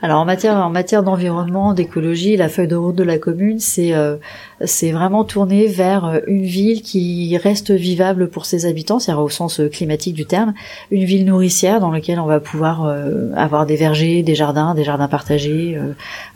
Alors 0.00 0.20
en 0.20 0.24
matière 0.24 0.54
en 0.54 0.70
matière 0.70 1.02
d'environnement, 1.02 1.74
d'écologie, 1.74 2.36
la 2.36 2.48
feuille 2.48 2.68
de 2.68 2.76
route 2.76 2.94
de 2.94 3.02
la 3.02 3.18
commune, 3.18 3.58
c'est 3.58 3.94
euh, 3.94 4.16
c'est 4.64 4.92
vraiment 4.92 5.24
tourné 5.24 5.66
vers 5.66 6.04
euh, 6.04 6.20
une 6.28 6.44
ville 6.44 6.82
qui 6.82 7.36
reste 7.36 7.72
vivable 7.72 8.28
pour 8.28 8.46
ses 8.46 8.64
habitants, 8.64 9.00
c'est-à-dire 9.00 9.24
au 9.24 9.28
sens 9.28 9.58
euh, 9.58 9.68
climatique 9.68 10.14
du 10.14 10.24
terme, 10.24 10.54
une 10.92 11.02
ville 11.02 11.24
nourricière 11.24 11.80
dans 11.80 11.90
laquelle 11.90 12.20
on 12.20 12.26
va 12.26 12.38
pouvoir 12.38 12.94
avoir 13.34 13.66
des 13.66 13.74
vergers, 13.74 14.22
des 14.22 14.36
jardins, 14.36 14.74
des 14.74 14.84
jardins 14.84 15.08
partagés, 15.08 15.78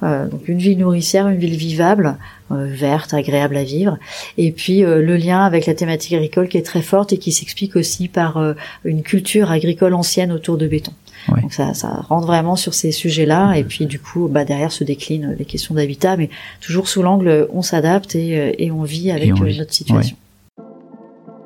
donc 0.02 0.48
une 0.48 0.58
ville 0.58 0.78
nourricière, 0.78 1.28
une 1.28 1.38
ville 1.38 1.56
vivable, 1.56 2.16
verte, 2.50 3.14
agréable 3.14 3.56
à 3.56 3.64
vivre, 3.64 3.98
et 4.38 4.52
puis 4.52 4.80
le 4.80 5.16
lien 5.16 5.44
avec 5.44 5.66
la 5.66 5.74
thématique 5.74 6.14
agricole 6.14 6.48
qui 6.48 6.58
est 6.58 6.62
très 6.62 6.82
forte 6.82 7.12
et 7.12 7.18
qui 7.18 7.32
s'explique 7.32 7.76
aussi 7.76 8.08
par 8.08 8.54
une 8.84 9.02
culture 9.02 9.50
agricole 9.50 9.94
ancienne 9.94 10.32
autour 10.32 10.56
de 10.56 10.66
béton. 10.66 10.92
Donc 11.28 11.52
ça, 11.52 11.74
ça 11.74 12.04
rentre 12.08 12.26
vraiment 12.26 12.56
sur 12.56 12.74
ces 12.74 12.92
sujets-là, 12.92 13.54
et 13.54 13.64
puis 13.64 13.86
du 13.86 13.98
coup, 13.98 14.28
bah, 14.28 14.44
derrière 14.44 14.72
se 14.72 14.84
déclinent 14.84 15.34
les 15.38 15.44
questions 15.44 15.74
d'habitat, 15.74 16.16
mais 16.16 16.30
toujours 16.60 16.88
sous 16.88 17.02
l'angle 17.02 17.48
on 17.52 17.62
s'adapte 17.62 18.14
et, 18.14 18.38
euh, 18.38 18.52
et, 18.58 18.70
on 18.70 18.82
vit 18.82 19.10
avec 19.10 19.30
euh, 19.30 19.52
notre 19.56 19.72
situation. 19.72 20.16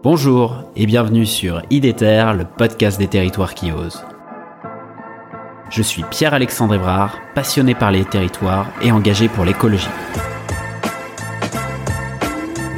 Bonjour 0.02 0.64
et 0.76 0.86
bienvenue 0.86 1.26
sur 1.26 1.62
IDETER, 1.70 2.32
le 2.36 2.44
podcast 2.44 2.98
des 2.98 3.08
territoires 3.08 3.54
qui 3.54 3.72
osent. 3.72 4.04
Je 5.68 5.82
suis 5.82 6.04
Pierre-Alexandre 6.04 6.74
Évrard, 6.74 7.18
passionné 7.34 7.74
par 7.74 7.90
les 7.90 8.04
territoires 8.04 8.70
et 8.82 8.92
engagé 8.92 9.28
pour 9.28 9.44
l'écologie. 9.44 9.88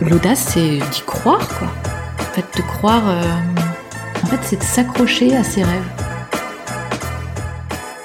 L'audace, 0.01 0.53
c'est 0.55 0.78
d'y 0.78 1.03
croire, 1.03 1.47
quoi. 1.59 1.69
En 2.19 2.33
fait, 2.33 2.47
de 2.56 2.62
croire, 2.62 3.03
euh, 3.09 3.23
en 4.23 4.27
fait, 4.27 4.39
c'est 4.42 4.56
de 4.56 4.62
s'accrocher 4.62 5.37
à 5.37 5.45
ses 5.45 5.65
rêves. 5.65 6.08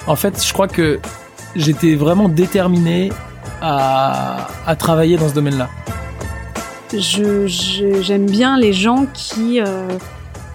En 0.06 0.16
fait, 0.16 0.44
je 0.46 0.52
crois 0.52 0.68
que 0.68 1.00
j'étais 1.56 1.96
vraiment 1.96 2.30
déterminé 2.30 3.12
à, 3.62 4.48
travailler 4.78 5.18
dans 5.18 5.30
ce 5.30 5.34
domaine-là. 5.34 5.70
J'aime 6.94 8.26
bien 8.26 8.58
les 8.58 8.74
gens 8.74 9.06
qui 9.14 9.62
euh, 9.62 9.88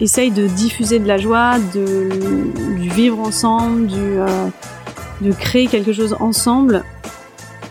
essayent 0.01 0.31
de 0.31 0.47
diffuser 0.47 0.99
de 0.99 1.09
la 1.09 1.17
joie, 1.17 1.59
de, 1.75 2.79
du 2.79 2.91
vivre 2.91 3.19
ensemble, 3.19 3.87
du, 3.87 3.97
euh, 3.97 4.49
de 5.23 5.33
créer 5.33 5.67
quelque 5.67 5.93
chose 5.93 6.17
ensemble, 6.21 6.85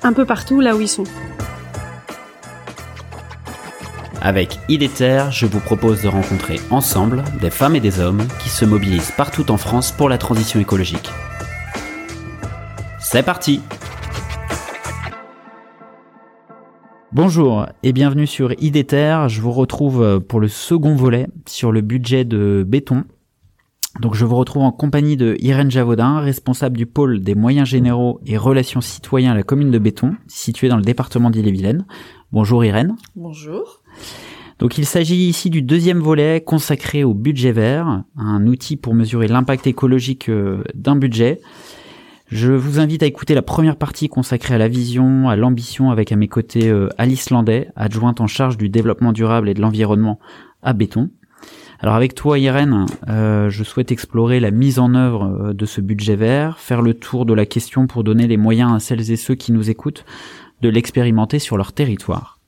un 0.04 0.14
peu 0.14 0.26
partout 0.26 0.60
là 0.60 0.76
où 0.76 0.82
ils 0.82 0.90
sont. 0.90 1.06
Avec 4.20 4.60
IDETER, 4.68 5.26
je 5.30 5.46
vous 5.46 5.60
propose 5.60 6.02
de 6.02 6.08
rencontrer 6.08 6.60
ensemble 6.72 7.24
des 7.40 7.52
femmes 7.52 7.76
et 7.76 7.80
des 7.80 8.00
hommes 8.00 8.28
qui 8.44 8.50
se 8.50 8.66
mobilisent 8.66 9.12
partout 9.16 9.52
en 9.52 9.58
France 9.58 9.92
pour 9.92 10.10
la 10.10 10.18
transition 10.18 10.60
écologique. 10.60 11.10
C'est 13.10 13.24
parti 13.24 13.62
Bonjour 17.14 17.66
et 17.82 17.94
bienvenue 17.94 18.28
sur 18.28 18.52
IDETER. 18.62 19.28
Je 19.30 19.40
vous 19.40 19.54
retrouve 19.54 20.20
pour 20.20 20.42
le 20.42 20.50
second 20.50 20.94
volet 20.94 21.28
sur 21.48 21.72
le 21.72 21.80
budget 21.80 22.26
de 22.26 22.66
béton. 22.68 23.06
Donc 24.02 24.14
je 24.14 24.26
vous 24.26 24.36
retrouve 24.36 24.64
en 24.64 24.74
compagnie 24.74 25.16
de 25.16 25.38
Irène 25.40 25.72
Javaudin, 25.72 26.20
responsable 26.20 26.76
du 26.76 26.86
pôle 26.86 27.22
des 27.22 27.34
moyens 27.34 27.70
généraux 27.70 28.20
et 28.26 28.36
relations 28.36 28.82
citoyens 28.82 29.32
à 29.32 29.36
la 29.36 29.44
commune 29.44 29.72
de 29.72 29.80
Béton, 29.80 30.18
située 30.28 30.68
dans 30.68 30.76
le 30.76 30.84
département 30.84 31.30
d'Ille-et-Vilaine. 31.30 31.86
Bonjour 32.34 32.66
Irène. 32.66 32.98
Bonjour. 33.16 33.84
Donc 34.60 34.78
il 34.78 34.86
s'agit 34.86 35.30
ici 35.30 35.50
du 35.50 35.62
deuxième 35.62 36.00
volet 36.00 36.42
consacré 36.42 37.06
au 37.06 37.14
budget 37.14 37.54
vert, 37.54 38.04
un 38.18 38.48
outil 38.48 38.76
pour 38.76 38.94
mesurer 38.94 39.30
l'impact 39.30 39.66
écologique 39.66 40.28
euh, 40.28 40.62
d'un 40.74 40.98
budget. 40.98 41.40
Je 42.28 42.52
vous 42.52 42.80
invite 42.80 43.04
à 43.04 43.06
écouter 43.06 43.36
la 43.36 43.42
première 43.42 43.78
partie 43.78 44.10
consacrée 44.10 44.54
à 44.54 44.58
la 44.58 44.68
vision, 44.68 45.30
à 45.30 45.38
l'ambition 45.38 45.92
avec 45.92 46.12
à 46.12 46.18
mes 46.18 46.28
côtés 46.28 46.68
euh, 46.68 46.90
Alice 46.98 47.30
Landais, 47.30 47.70
adjointe 47.78 48.20
en 48.20 48.28
charge 48.28 48.58
du 48.58 48.68
développement 48.68 49.14
durable 49.14 49.48
et 49.48 49.54
de 49.54 49.62
l'environnement 49.62 50.20
à 50.62 50.74
Béton. 50.74 51.10
Alors 51.80 51.96
avec 51.96 52.16
toi 52.16 52.38
Irène, 52.38 52.86
euh, 53.08 53.50
je 53.50 53.64
souhaite 53.64 53.94
explorer 53.94 54.42
la 54.42 54.52
mise 54.52 54.78
en 54.78 54.94
œuvre 54.94 55.24
euh, 55.24 55.54
de 55.54 55.66
ce 55.66 55.80
budget 55.80 56.18
vert, 56.18 56.60
faire 56.60 56.82
le 56.82 56.96
tour 56.96 57.26
de 57.26 57.34
la 57.34 57.46
question 57.46 57.88
pour 57.88 58.04
donner 58.04 58.28
les 58.28 58.36
moyens 58.36 58.74
à 58.74 58.80
celles 58.82 59.10
et 59.10 59.16
ceux 59.16 59.36
qui 59.36 59.54
nous 59.54 59.70
écoutent 59.70 60.04
de 60.62 60.68
l'expérimenter 60.68 61.40
sur 61.40 61.56
leur 61.56 61.72
territoire. 61.72 62.40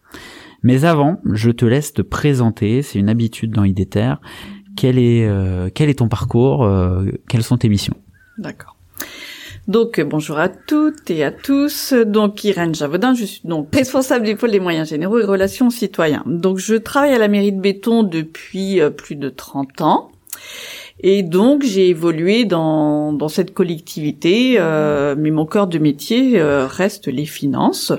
Mais 0.61 0.83
avant, 0.83 1.21
je 1.31 1.51
te 1.51 1.63
laisse 1.63 1.93
te 1.93 2.01
présenter, 2.01 2.81
c'est 2.81 2.99
une 2.99 3.07
habitude 3.07 3.51
dans 3.51 3.63
IDETER. 3.63 4.15
Quel 4.75 4.97
est, 4.97 5.29
quel 5.73 5.89
est 5.89 5.99
ton 5.99 6.09
parcours 6.09 6.69
Quelles 7.29 7.43
sont 7.43 7.57
tes 7.57 7.69
missions? 7.69 7.95
D'accord. 8.37 8.75
Donc 9.69 10.01
bonjour 10.01 10.39
à 10.39 10.49
toutes 10.49 11.11
et 11.11 11.23
à 11.23 11.31
tous. 11.31 11.93
Donc 11.93 12.43
Irène 12.43 12.73
Javodin, 12.73 13.13
je 13.13 13.23
suis 13.23 13.41
donc 13.43 13.67
responsable 13.71 14.25
du 14.25 14.35
pôle 14.35 14.49
des 14.49 14.59
moyens 14.59 14.89
généraux 14.89 15.19
et 15.19 15.23
relations 15.23 15.69
citoyens. 15.69 16.23
Donc 16.25 16.57
je 16.57 16.73
travaille 16.73 17.13
à 17.13 17.19
la 17.19 17.27
mairie 17.27 17.51
de 17.51 17.61
Béton 17.61 18.01
depuis 18.01 18.81
euh, 18.81 18.89
plus 18.89 19.15
de 19.15 19.29
30 19.29 19.81
ans. 19.81 20.09
Et 21.01 21.21
donc 21.21 21.61
j'ai 21.61 21.89
évolué 21.89 22.45
dans, 22.45 23.13
dans 23.13 23.29
cette 23.29 23.53
collectivité, 23.53 24.55
euh, 24.57 25.13
mais 25.15 25.29
mon 25.29 25.45
cœur 25.45 25.67
de 25.67 25.77
métier 25.77 26.39
euh, 26.39 26.65
reste 26.65 27.07
les 27.07 27.27
finances. 27.27 27.93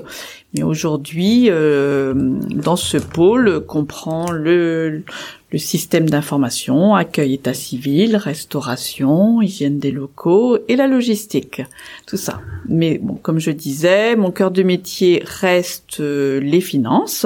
Mais 0.53 0.63
aujourd'hui, 0.63 1.49
dans 1.49 2.75
ce 2.75 2.97
pôle, 2.97 3.65
comprend 3.65 4.31
le, 4.31 5.03
le 5.51 5.57
système 5.57 6.09
d'information, 6.09 6.95
accueil 6.95 7.33
état 7.33 7.53
civil, 7.53 8.15
restauration, 8.15 9.41
hygiène 9.41 9.79
des 9.79 9.91
locaux 9.91 10.57
et 10.67 10.75
la 10.77 10.87
logistique. 10.87 11.61
Tout 12.07 12.17
ça. 12.17 12.41
Mais 12.67 12.99
bon, 12.99 13.15
comme 13.15 13.39
je 13.39 13.51
disais, 13.51 14.15
mon 14.15 14.31
cœur 14.31 14.51
de 14.51 14.63
métier 14.63 15.21
reste 15.25 15.99
euh, 15.99 16.39
les 16.39 16.61
finances. 16.61 17.25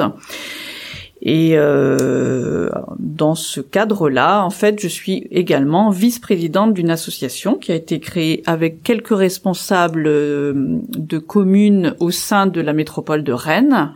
Et 1.28 1.54
euh, 1.56 2.70
dans 3.00 3.34
ce 3.34 3.60
cadre-là, 3.60 4.44
en 4.44 4.52
fait, 4.52 4.80
je 4.80 4.88
suis 4.88 5.28
également 5.32 5.90
vice-présidente 5.90 6.76
d'une 6.76 6.92
association 6.92 7.56
qui 7.56 7.72
a 7.72 7.76
été 7.76 8.00
créée 8.00 8.44
avec 8.46 8.84
quelques 8.84 9.16
responsables 9.16 10.06
euh, 10.06 10.54
de 10.56 11.18
communes 11.18 11.96
au 12.00 12.12
sein 12.12 12.46
de 12.46 12.62
la 12.62 12.74
métropole 12.74 13.24
de 13.24 13.34
Rennes 13.34 13.92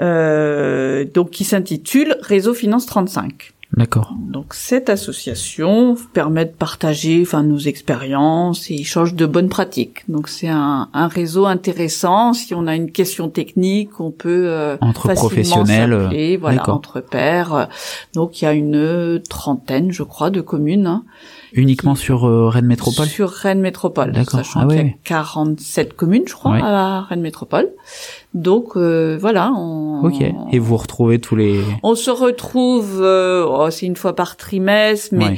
euh, 0.00 1.04
donc 1.04 1.30
qui 1.30 1.44
s'intitule 1.44 2.16
Réseau 2.22 2.54
Finance 2.54 2.86
35. 2.86 3.52
D'accord. 3.76 4.14
Donc 4.18 4.52
cette 4.52 4.90
association 4.90 5.96
permet 6.12 6.44
de 6.44 6.50
partager 6.50 7.22
enfin 7.22 7.42
nos 7.42 7.58
expériences 7.58 8.70
et 8.70 8.74
échange 8.74 9.14
de 9.14 9.24
bonnes 9.24 9.48
pratiques. 9.48 10.04
Donc 10.08 10.28
c'est 10.28 10.48
un, 10.48 10.90
un, 10.92 11.08
réseau 11.08 11.46
intéressant. 11.46 12.34
Si 12.34 12.54
on 12.54 12.66
a 12.66 12.76
une 12.76 12.92
question 12.92 13.30
technique, 13.30 13.98
on 13.98 14.10
peut 14.10 14.48
euh, 14.48 14.76
entre 14.82 15.14
professionnels, 15.14 15.94
euh, 15.94 16.36
voilà, 16.38 16.68
entre 16.68 17.00
pairs. 17.00 17.68
Donc 18.14 18.42
il 18.42 18.44
y 18.44 18.48
a 18.48 18.52
une 18.52 19.22
trentaine, 19.26 19.90
je 19.90 20.02
crois, 20.02 20.28
de 20.28 20.42
communes. 20.42 20.86
Hein, 20.86 21.04
Uniquement 21.54 21.94
sur 21.94 22.26
euh, 22.26 22.48
Rennes 22.48 22.66
Métropole? 22.66 23.06
Sur 23.06 23.30
Rennes 23.30 23.60
Métropole. 23.60 24.12
D'accord. 24.12 24.40
Sachant 24.40 24.60
ah, 24.60 24.66
qu'il 24.66 24.86
y 24.86 24.90
a 24.90 24.92
47 25.04 25.94
communes, 25.94 26.24
je 26.26 26.34
crois, 26.34 26.56
à 26.56 27.02
Rennes 27.02 27.20
Métropole. 27.20 27.70
Donc 28.34 28.76
euh, 28.76 29.18
voilà. 29.20 29.52
On, 29.52 30.04
ok. 30.04 30.22
Et 30.52 30.58
vous 30.58 30.76
retrouvez 30.76 31.18
tous 31.18 31.36
les. 31.36 31.62
On 31.82 31.94
se 31.94 32.10
retrouve. 32.10 33.00
Euh, 33.02 33.46
oh, 33.46 33.70
c'est 33.70 33.86
une 33.86 33.96
fois 33.96 34.14
par 34.14 34.36
trimestre, 34.36 35.14
mais. 35.14 35.36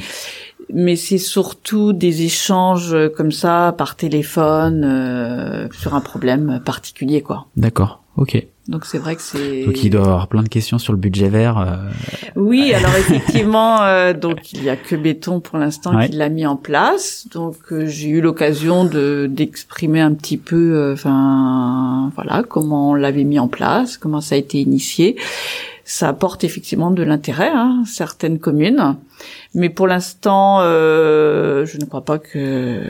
Mais 0.73 0.95
c'est 0.95 1.19
surtout 1.19 1.93
des 1.93 2.23
échanges 2.23 2.97
comme 3.15 3.31
ça 3.31 3.75
par 3.77 3.95
téléphone 3.95 5.69
sur 5.71 5.93
un 5.93 6.01
problème 6.01 6.59
particulier, 6.65 7.21
quoi. 7.21 7.45
D'accord. 7.55 8.01
Ok. 8.17 8.47
Donc 8.67 8.85
c'est 8.85 8.97
vrai 8.97 9.15
que 9.15 9.21
c'est. 9.21 9.65
Donc 9.65 9.83
il 9.83 9.91
doit 9.91 10.01
avoir 10.01 10.27
plein 10.27 10.41
de 10.41 10.49
questions 10.49 10.79
sur 10.79 10.91
le 10.91 10.97
budget 10.97 11.29
vert. 11.29 11.59
Euh. 11.59 11.75
Oui, 12.35 12.73
alors 12.73 12.95
effectivement, 12.97 13.83
euh, 13.83 14.13
donc 14.13 14.53
il 14.53 14.63
y 14.63 14.69
a 14.69 14.75
que 14.75 14.95
Béton 14.95 15.39
pour 15.39 15.59
l'instant 15.59 15.99
qui 16.05 16.13
l'a 16.13 16.29
mis 16.29 16.47
en 16.47 16.55
place. 16.55 17.27
Donc 17.31 17.57
euh, 17.71 17.85
j'ai 17.85 18.09
eu 18.09 18.21
l'occasion 18.21 18.83
de 18.83 19.27
d'exprimer 19.29 20.01
un 20.01 20.13
petit 20.13 20.37
peu, 20.37 20.91
enfin 20.93 22.11
voilà, 22.15 22.41
comment 22.41 22.91
on 22.91 22.93
l'avait 22.95 23.23
mis 23.23 23.37
en 23.37 23.47
place, 23.47 23.97
comment 23.97 24.21
ça 24.21 24.33
a 24.33 24.37
été 24.39 24.59
initié. 24.59 25.15
Ça 25.87 26.09
apporte 26.09 26.43
effectivement 26.43 26.89
de 26.89 27.03
l'intérêt, 27.03 27.51
hein, 27.53 27.83
certaines 27.85 28.39
communes, 28.39 28.95
mais 29.53 29.69
pour 29.69 29.85
l'instant, 29.85 30.61
je 30.61 31.77
ne 31.77 31.85
crois 31.85 32.03
pas 32.03 32.17
que 32.17 32.81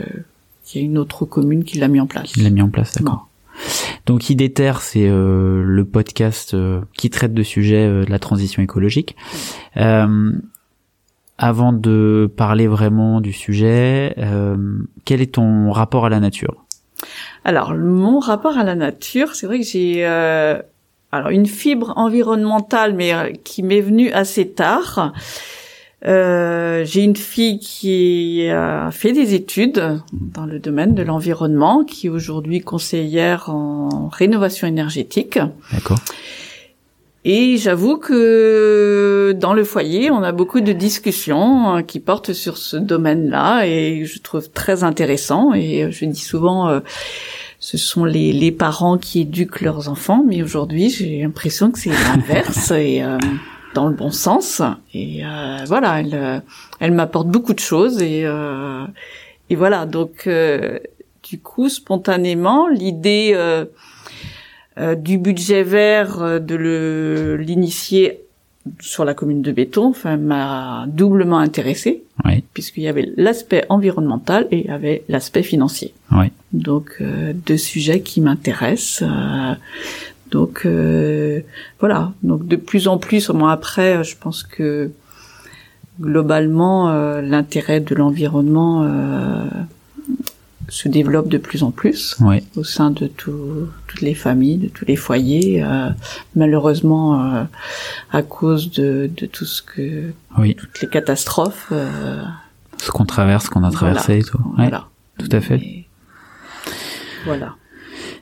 qu'il 0.63 0.81
y 0.81 0.83
ait 0.86 0.88
une 0.88 0.98
autre 0.98 1.25
commune 1.25 1.66
qui 1.66 1.78
l'a 1.80 1.89
mis 1.89 2.00
en 2.00 2.07
place. 2.07 2.31
Qui 2.31 2.42
l'a 2.42 2.50
mis 2.50 2.62
en 2.62 2.69
place, 2.69 2.94
d'accord. 2.95 3.28
Donc 4.06 4.30
IDETER, 4.30 4.74
c'est 4.81 5.07
euh, 5.07 5.63
le 5.63 5.86
podcast 5.86 6.54
euh, 6.54 6.81
qui 6.98 7.10
traite 7.10 7.34
de 7.34 7.44
sujets 7.44 7.86
euh, 7.86 8.06
de 8.06 8.12
la 8.12 8.19
transition 8.19 8.62
écologique. 8.62 9.16
avant 11.38 11.74
de 11.74 12.31
parler 12.38 12.68
vraiment 12.68 13.19
du 13.19 13.34
sujet, 13.34 14.16
quel 15.04 15.22
est 15.22 15.34
ton 15.34 15.69
rapport 15.72 16.06
à 16.06 16.10
la 16.10 16.22
nature? 16.22 16.63
Alors 17.44 17.75
mon 17.75 18.19
rapport 18.19 18.57
à 18.57 18.63
la 18.63 18.75
nature, 18.75 19.36
c'est 19.36 19.46
vrai 19.46 19.60
que 19.60 19.66
j'ai 19.66 20.06
alors 20.06 21.30
une 21.30 21.46
fibre 21.46 21.92
environnementale, 21.98 22.94
mais 22.94 23.34
qui 23.44 23.63
m'est 23.63 23.81
venue 23.81 24.12
assez 24.12 24.50
tard. 24.50 25.12
Euh, 26.06 26.86
j'ai 26.86 27.04
une 27.04 27.16
fille 27.16 27.60
qui 27.60 28.48
a 28.50 28.92
fait 28.92 29.12
des 29.12 29.34
études 29.34 30.02
dans 30.13 30.46
le 30.46 30.60
domaine 30.60 30.94
de 30.94 31.04
l'environnement, 31.04 31.84
qui 31.84 32.07
est 32.07 32.10
aujourd'hui 32.10 32.62
conseillère 32.62 33.50
en 33.50 34.10
rénovation 34.10 34.68
énergétique. 34.68 35.40
D'accord. 35.72 36.00
Et 37.28 37.57
j'avoue 37.57 37.98
que 37.98 39.36
dans 39.36 39.54
le 39.54 39.63
foyer, 39.63 40.12
on 40.12 40.22
a 40.22 40.31
beaucoup 40.31 40.62
de 40.62 40.72
discussions 40.74 41.69
hein, 41.69 41.81
qui 41.81 42.00
portent 42.00 42.34
sur 42.34 42.57
ce 42.57 42.78
domaine-là 42.78 43.66
et 43.66 44.06
je 44.06 44.22
trouve 44.22 44.52
très 44.52 44.84
intéressant. 44.84 45.52
Et 45.56 45.92
je 45.92 46.06
dis 46.06 46.22
souvent, 46.22 46.69
euh, 46.69 46.81
ce 47.60 47.80
sont 47.80 48.06
les, 48.06 48.31
les 48.31 48.52
parents 48.52 49.00
qui 49.00 49.22
éduquent 49.22 49.62
leurs 49.62 49.90
enfants, 49.90 50.24
mais 50.28 50.44
aujourd'hui, 50.44 50.92
j'ai 50.92 51.24
l'impression 51.24 51.72
que 51.72 51.80
c'est 51.80 51.90
l'inverse 51.90 52.69
et 52.69 53.02
euh, 53.02 53.18
dans 53.75 53.88
le 53.88 53.94
bon 53.94 54.10
sens. 54.10 54.63
Et 54.94 55.24
euh, 55.24 55.60
voilà, 55.68 56.00
elle, 56.00 56.42
elle 56.80 56.92
m'apporte 56.92 57.27
beaucoup 57.27 57.54
de 57.54 57.60
choses 57.60 58.01
et 58.01 58.25
et 59.51 59.56
voilà. 59.56 59.86
Donc, 59.86 60.27
du 61.24 61.39
coup, 61.39 61.69
spontanément, 61.69 62.68
l'idée 62.68 63.36
euh, 64.77 64.95
du 64.95 65.18
budget 65.18 65.63
vert, 65.63 66.22
euh, 66.22 66.39
de 66.39 66.56
le 66.56 67.38
l'initier 67.38 68.19
sur 68.81 69.06
la 69.06 69.13
commune 69.13 69.42
de 69.42 69.54
Béton, 69.54 69.86
enfin 69.86 70.18
m'a 70.18 70.86
doublement 70.88 71.38
intéressé, 71.38 72.04
oui. 72.25 72.44
puisqu'il 72.54 72.83
y 72.83 72.89
avait 72.89 73.10
l'aspect 73.16 73.63
environnemental 73.69 74.48
et 74.51 74.60
il 74.60 74.66
y 74.66 74.69
avait 74.69 75.04
l'aspect 75.07 75.44
financier. 75.44 75.94
Oui. 76.12 76.25
Donc 76.51 76.98
euh, 77.00 77.31
deux 77.33 77.57
sujets 77.57 78.01
qui 78.01 78.19
m'intéressent. 78.19 79.07
Donc 80.36 80.68
voilà. 81.80 82.12
Donc 82.24 82.46
de 82.48 82.56
plus 82.56 82.88
en 82.88 82.98
plus, 82.98 83.30
moi 83.30 83.52
après, 83.52 84.04
je 84.04 84.16
pense 84.18 84.44
que 84.44 84.92
globalement 86.00 86.92
l'intérêt 87.22 87.80
de 87.80 87.96
l'environnement 87.96 88.86
se 90.70 90.90
développe 90.90 91.28
de 91.28 91.38
plus 91.38 91.64
en 91.64 91.72
plus 91.72 92.18
au 92.56 92.64
sein 92.64 92.92
de 92.92 93.08
tout, 93.08 93.68
toutes 93.88 94.02
les 94.02 94.16
familles, 94.16 94.58
de 94.58 94.68
tous 94.68 94.86
les 94.86 94.96
foyers. 94.96 95.64
Euh, 95.64 95.90
malheureusement, 96.36 97.22
euh, 97.22 97.44
à 98.12 98.22
cause 98.22 98.72
de, 98.72 99.10
de, 99.16 99.26
tout 99.26 99.46
ce 99.46 99.62
que 99.62 100.12
oui. 100.38 100.56
toutes 100.56 100.81
les 100.81 100.88
catastrophes. 100.88 101.68
Euh, 101.72 102.24
ce 102.78 102.92
qu'on 102.92 103.06
traverse, 103.06 103.50
qu'on 103.50 103.64
a 103.64 103.72
traversé 103.72 104.20
et 104.20 104.24
tout. 104.24 104.40
Voilà. 104.56 104.88
Tout 105.18 105.30
à 105.31 105.42
fait. 105.42 105.86
voilà. 107.26 107.56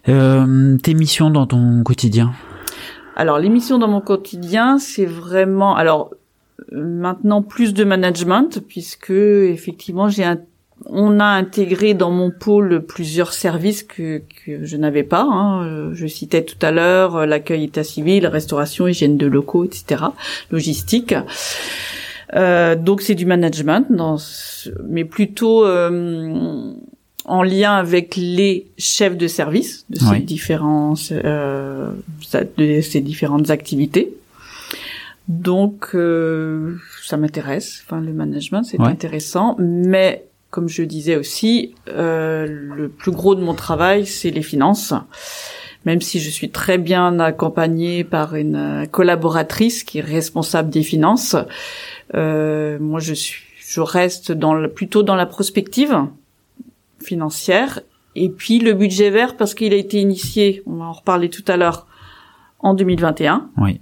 Euh, 0.10 0.78
tes 0.78 0.94
missions 0.94 1.30
dans 1.30 1.48
ton 1.48 1.84
quotidien 1.84 2.34
Alors, 3.16 3.40
les 3.40 3.50
missions 3.50 3.78
dans 3.78 3.88
mon 3.88 4.02
quotidien, 4.02 4.78
c'est 4.80 5.06
vraiment 5.06 5.76
alors 5.76 6.12
maintenant 6.72 7.42
plus 7.42 7.74
de 7.74 7.84
management 7.84 8.60
puisque 8.68 9.10
effectivement 9.10 10.08
j'ai 10.08 10.24
un 10.24 10.38
on 10.88 11.20
a 11.20 11.26
intégré 11.26 11.94
dans 11.94 12.12
mon 12.12 12.32
pôle 12.32 12.82
plusieurs 12.86 13.34
services 13.34 13.84
que, 13.84 14.22
que 14.46 14.66
je 14.66 14.78
n'avais 14.78 15.04
pas. 15.04 15.22
Hein. 15.22 15.66
Euh, 15.66 15.92
je 15.94 16.08
citais 16.08 16.44
tout 16.44 16.58
à 16.62 16.72
l'heure 16.72 17.16
euh, 17.16 17.26
l'accueil 17.26 17.66
état 17.66 17.84
civil, 17.84 18.28
restauration, 18.28 18.88
hygiène 18.88 19.18
de 19.18 19.28
locaux, 19.28 19.64
etc., 19.64 20.04
logistique. 20.52 21.16
Euh, 22.36 22.76
donc 22.76 23.02
c'est 23.02 23.16
du 23.16 23.26
management, 23.26 23.92
dans 23.92 24.18
mais 24.88 25.06
plutôt 25.06 25.66
euh, 25.66 26.74
en 27.26 27.44
lien 27.44 27.74
avec 27.74 28.16
les 28.16 28.68
chefs 28.78 29.18
de 29.18 29.28
service 29.28 29.86
de 29.90 30.00
ces 30.00 30.20
différents 30.20 30.96
euh, 31.12 31.92
de 32.58 32.82
ces 32.82 33.02
différentes 33.02 33.50
activités. 33.50 34.14
Donc 35.28 35.96
ça 37.02 37.18
m'intéresse. 37.18 37.84
Enfin 37.86 38.02
le 38.02 38.14
management 38.14 38.64
c'est 38.64 38.80
intéressant, 38.80 39.56
mais 39.58 40.26
comme 40.54 40.70
je 40.70 40.84
disais 40.84 41.16
aussi, 41.16 41.74
euh, 41.90 42.46
le 42.76 42.88
plus 42.88 43.12
gros 43.12 43.34
de 43.34 43.42
mon 43.42 43.56
travail, 43.56 44.06
c'est 44.06 44.30
les 44.30 44.44
finances. 44.44 44.94
Même 45.84 46.00
si 46.00 46.20
je 46.20 46.30
suis 46.30 46.52
très 46.52 46.78
bien 46.78 47.20
accompagnée 47.20 48.04
par 48.04 48.36
une 48.36 48.88
collaboratrice 48.92 49.84
qui 49.84 49.98
est 49.98 50.02
responsable 50.02 50.70
des 50.70 50.84
finances, 50.84 51.36
euh, 52.14 52.78
moi 52.80 53.00
je 53.00 53.16
suis, 53.16 53.42
je 53.68 53.82
reste 53.82 54.32
dans 54.32 54.54
le, 54.54 54.70
plutôt 54.70 55.02
dans 55.02 55.16
la 55.16 55.26
prospective 55.26 55.98
financière. 57.04 57.82
Et 58.16 58.30
puis 58.30 58.60
le 58.60 58.74
budget 58.74 59.10
vert 59.10 59.38
parce 59.38 59.54
qu'il 59.54 59.74
a 59.74 59.78
été 59.78 60.00
initié, 60.00 60.64
on 60.66 60.76
va 60.76 60.86
en 60.86 60.94
reparler 60.94 61.30
tout 61.30 61.44
à 61.48 61.58
l'heure, 61.58 61.88
en 62.60 62.74
2021. 62.74 63.50
Oui. 63.58 63.82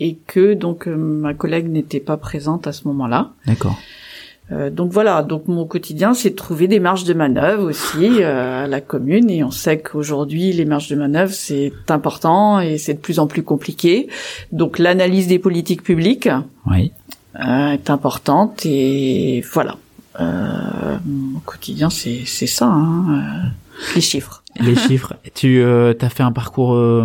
Et 0.00 0.16
que 0.26 0.54
donc 0.54 0.86
euh, 0.88 0.96
ma 0.96 1.34
collègue 1.34 1.68
n'était 1.68 2.00
pas 2.00 2.16
présente 2.16 2.66
à 2.66 2.72
ce 2.72 2.86
moment-là. 2.88 3.32
D'accord. 3.46 3.78
Euh, 4.52 4.68
donc 4.68 4.92
voilà, 4.92 5.22
donc 5.22 5.48
mon 5.48 5.64
quotidien, 5.66 6.12
c'est 6.12 6.30
de 6.30 6.34
trouver 6.34 6.68
des 6.68 6.78
marges 6.78 7.04
de 7.04 7.14
manœuvre 7.14 7.64
aussi 7.70 8.22
euh, 8.22 8.64
à 8.64 8.66
la 8.66 8.82
commune, 8.82 9.30
et 9.30 9.42
on 9.42 9.50
sait 9.50 9.78
qu'aujourd'hui 9.78 10.52
les 10.52 10.66
marges 10.66 10.88
de 10.88 10.96
manœuvre 10.96 11.32
c'est 11.32 11.72
important 11.88 12.60
et 12.60 12.76
c'est 12.76 12.94
de 12.94 12.98
plus 12.98 13.18
en 13.18 13.26
plus 13.26 13.42
compliqué. 13.42 14.08
Donc 14.52 14.78
l'analyse 14.78 15.28
des 15.28 15.38
politiques 15.38 15.82
publiques 15.82 16.28
oui. 16.66 16.92
euh, 17.36 17.70
est 17.70 17.88
importante 17.88 18.66
et 18.66 19.42
voilà. 19.52 19.76
Euh, 20.20 20.98
mon 21.04 21.40
quotidien, 21.40 21.90
c'est 21.90 22.22
c'est 22.24 22.46
ça, 22.46 22.66
hein, 22.66 23.50
les 23.94 24.00
chiffres 24.00 24.44
les 24.60 24.76
chiffres. 24.76 25.14
Tu 25.34 25.60
euh, 25.60 25.94
as 26.00 26.08
fait 26.08 26.22
un 26.22 26.32
parcours 26.32 26.74
euh, 26.74 27.04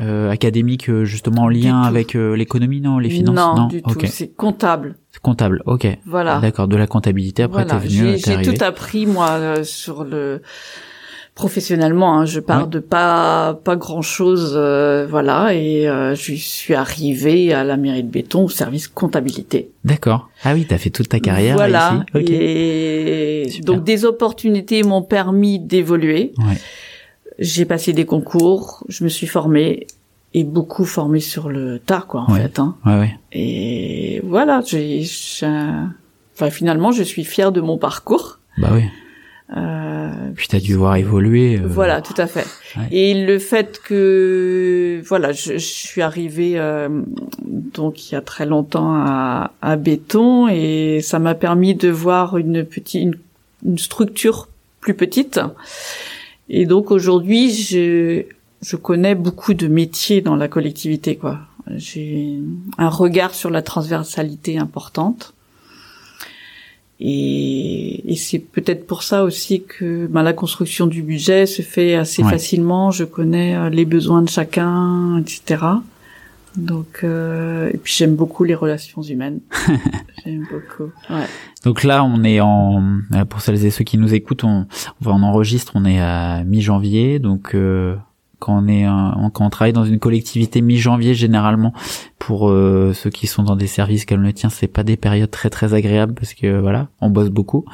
euh, 0.00 0.30
académique 0.30 0.90
justement 1.04 1.42
en 1.42 1.48
lien 1.48 1.82
avec 1.82 2.14
l'économie, 2.14 2.80
non 2.80 2.98
Les 2.98 3.10
finances 3.10 3.36
Non, 3.36 3.66
du 3.68 3.82
tout. 3.82 3.94
C'est 4.06 4.34
comptable. 4.34 4.96
Comptable, 5.22 5.62
ok. 5.66 5.86
Voilà. 6.06 6.38
D'accord, 6.40 6.68
de 6.68 6.76
la 6.76 6.86
comptabilité. 6.86 7.42
Après, 7.44 7.64
voilà. 7.64 7.80
t'es 7.80 7.88
venu. 7.88 8.18
J'ai 8.18 8.42
tout 8.42 8.62
appris 8.62 9.06
moi 9.06 9.62
sur 9.64 10.04
le 10.04 10.42
professionnellement. 11.38 12.18
Hein, 12.18 12.24
je 12.26 12.40
pars 12.40 12.66
de 12.66 12.80
pas 12.80 13.54
pas 13.62 13.76
grand 13.76 14.02
chose, 14.02 14.56
voilà, 15.08 15.54
et 15.54 15.84
je 15.84 16.34
suis 16.34 16.74
arrivée 16.74 17.54
à 17.54 17.62
la 17.62 17.76
mairie 17.76 18.02
de 18.02 18.10
Béton 18.10 18.44
au 18.44 18.48
service 18.48 18.88
comptabilité. 18.88 19.70
D'accord. 19.84 20.28
Ah 20.42 20.54
oui, 20.54 20.66
t'as 20.68 20.78
fait 20.78 20.90
toute 20.90 21.08
ta 21.08 21.20
carrière 21.20 21.54
voilà. 21.54 22.04
ici. 22.16 22.34
Et 22.34 23.60
donc 23.62 23.84
des 23.84 24.04
opportunités 24.04 24.82
m'ont 24.82 25.02
permis 25.02 25.60
d'évoluer. 25.60 26.32
Ouais. 26.38 26.58
J'ai 27.38 27.64
passé 27.66 27.92
des 27.92 28.04
concours, 28.04 28.84
je 28.88 29.04
me 29.04 29.08
suis 29.08 29.28
formée 29.28 29.86
et 30.34 30.42
beaucoup 30.42 30.84
formée 30.84 31.20
sur 31.20 31.48
le 31.48 31.78
tas, 31.78 32.04
quoi, 32.06 32.24
en 32.26 32.32
ouais. 32.32 32.40
fait. 32.40 32.58
Hein. 32.58 32.74
Ouais, 32.84 32.98
ouais. 32.98 33.18
Et 33.32 34.20
voilà, 34.24 34.60
j'ai, 34.66 35.04
enfin 36.34 36.50
finalement, 36.50 36.90
je 36.90 37.04
suis 37.04 37.24
fière 37.24 37.52
de 37.52 37.60
mon 37.60 37.78
parcours. 37.78 38.40
Bah 38.58 38.70
oui. 38.72 38.82
Euh, 39.56 40.10
Puis 40.34 40.48
t'as 40.48 40.60
dû 40.60 40.74
voir 40.74 40.96
évoluer. 40.96 41.58
Euh... 41.58 41.66
Voilà, 41.66 42.02
tout 42.02 42.14
à 42.18 42.26
fait. 42.26 42.46
Ouais. 42.76 42.88
Et 42.90 43.24
le 43.26 43.38
fait 43.38 43.80
que, 43.82 45.00
voilà, 45.06 45.32
je, 45.32 45.54
je 45.54 45.58
suis 45.58 46.02
arrivée 46.02 46.58
euh, 46.58 46.88
donc 47.46 48.10
il 48.10 48.14
y 48.14 48.16
a 48.16 48.20
très 48.20 48.44
longtemps 48.44 48.94
à, 48.94 49.52
à 49.62 49.76
Béton 49.76 50.48
et 50.48 51.00
ça 51.02 51.18
m'a 51.18 51.34
permis 51.34 51.74
de 51.74 51.88
voir 51.88 52.36
une 52.36 52.62
petite, 52.64 53.00
une, 53.00 53.16
une 53.64 53.78
structure 53.78 54.48
plus 54.80 54.94
petite. 54.94 55.40
Et 56.50 56.66
donc 56.66 56.90
aujourd'hui, 56.90 57.50
je, 57.50 58.24
je 58.60 58.76
connais 58.76 59.14
beaucoup 59.14 59.54
de 59.54 59.66
métiers 59.66 60.20
dans 60.20 60.36
la 60.36 60.48
collectivité, 60.48 61.16
quoi. 61.16 61.38
J'ai 61.76 62.38
un 62.78 62.88
regard 62.88 63.34
sur 63.34 63.50
la 63.50 63.60
transversalité 63.60 64.58
importante. 64.58 65.34
Et, 67.00 68.12
et 68.12 68.16
c'est 68.16 68.40
peut-être 68.40 68.86
pour 68.86 69.02
ça 69.04 69.22
aussi 69.24 69.62
que 69.62 70.06
ben, 70.08 70.22
la 70.22 70.32
construction 70.32 70.86
du 70.86 71.02
budget 71.02 71.46
se 71.46 71.62
fait 71.62 71.94
assez 71.94 72.22
Ouais. 72.24 72.30
facilement. 72.30 72.90
Je 72.90 73.04
connais 73.04 73.54
euh, 73.54 73.70
les 73.70 73.84
besoins 73.84 74.22
de 74.22 74.28
chacun, 74.28 75.18
etc. 75.18 75.64
Donc, 76.56 77.00
euh, 77.04 77.70
et 77.72 77.76
puis 77.76 77.94
j'aime 77.96 78.16
beaucoup 78.16 78.42
les 78.42 78.54
relations 78.56 79.00
humaines. 79.02 79.38
j'aime 80.24 80.44
beaucoup. 80.50 80.90
Ouais. 81.08 81.26
Donc 81.64 81.84
là, 81.84 82.02
on 82.02 82.24
est 82.24 82.40
en 82.40 82.82
euh, 83.14 83.24
pour 83.24 83.42
celles 83.42 83.64
et 83.64 83.70
ceux 83.70 83.84
qui 83.84 83.96
nous 83.96 84.12
écoutent, 84.12 84.42
on, 84.42 84.66
on, 85.04 85.10
on 85.10 85.22
enregistre, 85.22 85.72
on 85.76 85.84
est 85.84 86.00
à 86.00 86.42
mi-janvier, 86.44 87.20
donc 87.20 87.54
euh, 87.54 87.94
quand 88.38 88.62
on 88.64 88.68
est 88.68 88.84
un, 88.84 89.30
quand 89.32 89.44
on 89.46 89.50
travaille 89.50 89.72
dans 89.72 89.84
une 89.84 89.98
collectivité 89.98 90.60
mi-janvier, 90.60 91.14
généralement 91.14 91.72
pour 92.18 92.50
euh, 92.50 92.92
ceux 92.94 93.10
qui 93.10 93.26
sont 93.26 93.42
dans 93.42 93.56
des 93.56 93.66
services 93.66 94.04
comme 94.04 94.22
le 94.22 94.32
tien, 94.32 94.48
c'est 94.50 94.66
pas 94.68 94.82
des 94.82 94.96
périodes 94.96 95.30
très 95.30 95.50
très 95.50 95.74
agréables 95.74 96.14
parce 96.14 96.34
que 96.34 96.58
voilà, 96.60 96.88
on 97.00 97.10
bosse 97.10 97.30
beaucoup. 97.30 97.64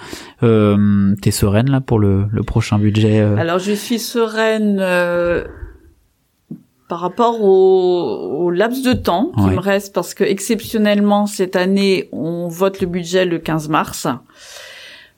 Euh, 0.42 1.14
T'es 1.22 1.30
sereine 1.30 1.70
là 1.70 1.80
pour 1.80 1.98
le, 1.98 2.26
le 2.30 2.42
prochain 2.42 2.78
budget 2.78 3.20
euh... 3.20 3.36
Alors 3.36 3.58
je 3.58 3.72
suis 3.72 3.98
sereine. 3.98 4.78
Euh 4.80 5.44
par 6.86 7.00
rapport 7.00 7.42
au, 7.42 8.44
au, 8.44 8.50
laps 8.50 8.82
de 8.84 8.92
temps 8.92 9.32
qui 9.34 9.42
Ouais. 9.44 9.54
me 9.54 9.58
reste, 9.58 9.94
parce 9.94 10.12
que 10.12 10.22
exceptionnellement 10.22 11.24
cette 11.26 11.56
année, 11.56 12.10
on 12.12 12.46
vote 12.48 12.80
le 12.82 12.86
budget 12.86 13.24
le 13.24 13.38
15 13.38 13.70
mars. 13.70 14.06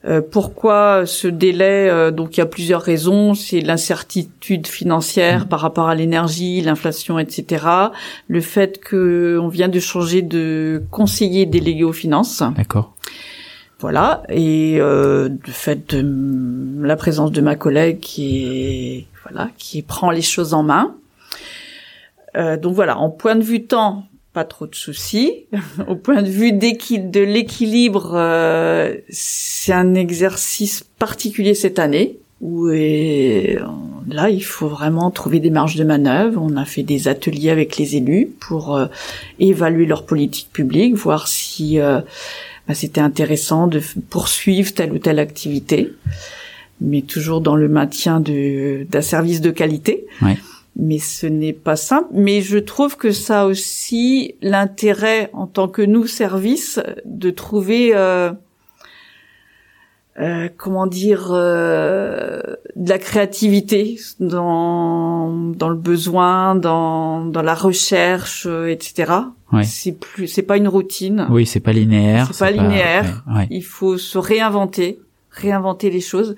Euh, 0.05 0.21
pourquoi 0.21 1.05
ce 1.05 1.27
délai 1.27 1.89
euh, 1.89 2.11
Donc 2.11 2.37
il 2.37 2.39
y 2.39 2.43
a 2.43 2.45
plusieurs 2.45 2.81
raisons. 2.81 3.33
C'est 3.33 3.61
l'incertitude 3.61 4.67
financière 4.67 5.37
Mmh. 5.45 5.47
par 5.49 5.59
rapport 5.59 5.87
à 5.87 5.95
l'énergie, 5.95 6.61
l'inflation, 6.61 7.19
etc. 7.19 7.65
Le 8.27 8.41
fait 8.41 8.79
que 8.79 9.39
on 9.41 9.47
vient 9.47 9.67
de 9.67 9.79
changer 9.79 10.21
de 10.21 10.83
conseiller 10.91 11.45
délégué 11.45 11.83
aux 11.83 11.93
finances. 11.93 12.43
D'accord. 12.55 12.95
Voilà. 13.79 14.23
Et 14.29 14.77
euh, 14.79 15.29
le 15.29 15.51
fait 15.51 15.95
de 15.95 16.85
la 16.85 16.95
présence 16.95 17.31
de 17.31 17.41
ma 17.41 17.55
collègue 17.55 17.99
qui 17.99 18.45
est 18.45 19.05
voilà 19.23 19.49
qui 19.57 19.81
prend 19.81 20.11
les 20.11 20.21
choses 20.21 20.53
en 20.53 20.63
main. 20.63 20.95
Euh, 22.35 22.57
donc 22.57 22.73
voilà. 22.73 22.97
En 22.97 23.09
point 23.09 23.35
de 23.35 23.43
vue 23.43 23.65
temps, 23.65 24.03
pas 24.37 24.45
trop 24.45 24.67
de 24.67 24.75
soucis. 24.75 25.47
Au 25.87 25.95
point 25.95 26.21
de 26.21 26.29
vue 26.29 26.51
de 26.51 27.21
l'équilibre, 27.21 28.11
euh, 28.13 28.93
c'est 29.09 29.73
un 29.73 29.95
exercice 29.95 30.85
particulier 30.99 31.55
cette 31.55 31.79
année 31.79 32.19
où 32.39 32.69
et, 32.69 33.57
là 34.07 34.29
il 34.29 34.43
faut 34.43 34.67
vraiment 34.67 35.09
trouver 35.09 35.39
des 35.39 35.49
marges 35.49 35.75
de 35.75 35.83
manœuvre. 35.83 36.39
On 36.39 36.55
a 36.55 36.65
fait 36.65 36.83
des 36.83 37.07
ateliers 37.07 37.49
avec 37.49 37.77
les 37.77 37.95
élus 37.95 38.29
pour 38.39 38.75
euh, 38.75 38.85
évaluer 39.39 39.87
leur 39.87 40.05
politique 40.05 40.49
publique, 40.53 40.93
voir 40.93 41.27
si 41.27 41.79
euh, 41.79 42.01
bah, 42.67 42.75
c'était 42.75 43.01
intéressant 43.01 43.65
de 43.65 43.81
poursuivre 44.11 44.71
telle 44.71 44.91
ou 44.91 44.99
telle 44.99 45.17
activité, 45.17 45.93
mais 46.79 47.01
toujours 47.01 47.41
dans 47.41 47.55
le 47.55 47.69
maintien 47.69 48.19
d'un 48.19 49.01
service 49.01 49.41
de 49.41 49.49
qualité. 49.49 50.05
Ouais. 50.21 50.37
Mais 50.79 50.99
ce 50.99 51.25
n'est 51.25 51.53
pas 51.53 51.75
simple. 51.75 52.09
Mais 52.13 52.41
je 52.41 52.59
trouve 52.59 52.97
que 52.97 53.11
ça 53.11 53.41
a 53.41 53.45
aussi 53.45 54.35
l'intérêt, 54.41 55.31
en 55.33 55.47
tant 55.47 55.67
que 55.67 55.81
nous, 55.81 56.05
service, 56.05 56.79
de 57.05 57.31
trouver, 57.31 57.95
euh, 57.95 58.31
euh, 60.19 60.49
comment 60.55 60.85
dire, 60.85 61.29
euh, 61.31 62.41
de 62.75 62.89
la 62.89 62.99
créativité 62.99 63.97
dans, 64.19 65.31
dans 65.31 65.69
le 65.69 65.75
besoin, 65.75 66.53
dans, 66.53 67.25
dans 67.25 67.41
la 67.41 67.55
recherche, 67.55 68.45
euh, 68.47 68.67
etc. 68.67 69.13
Ouais. 69.51 69.63
C'est 69.63 69.93
plus, 69.93 70.27
c'est 70.27 70.43
pas 70.43 70.57
une 70.57 70.67
routine. 70.67 71.25
Oui, 71.31 71.47
c'est 71.47 71.59
pas 71.59 71.73
linéaire. 71.73 72.29
C'est 72.31 72.39
pas 72.45 72.51
linéaire. 72.51 73.23
ouais, 73.27 73.35
ouais. 73.35 73.47
Il 73.49 73.63
faut 73.63 73.97
se 73.97 74.17
réinventer, 74.19 74.99
réinventer 75.37 75.89
les 75.89 76.01
choses. 76.01 76.35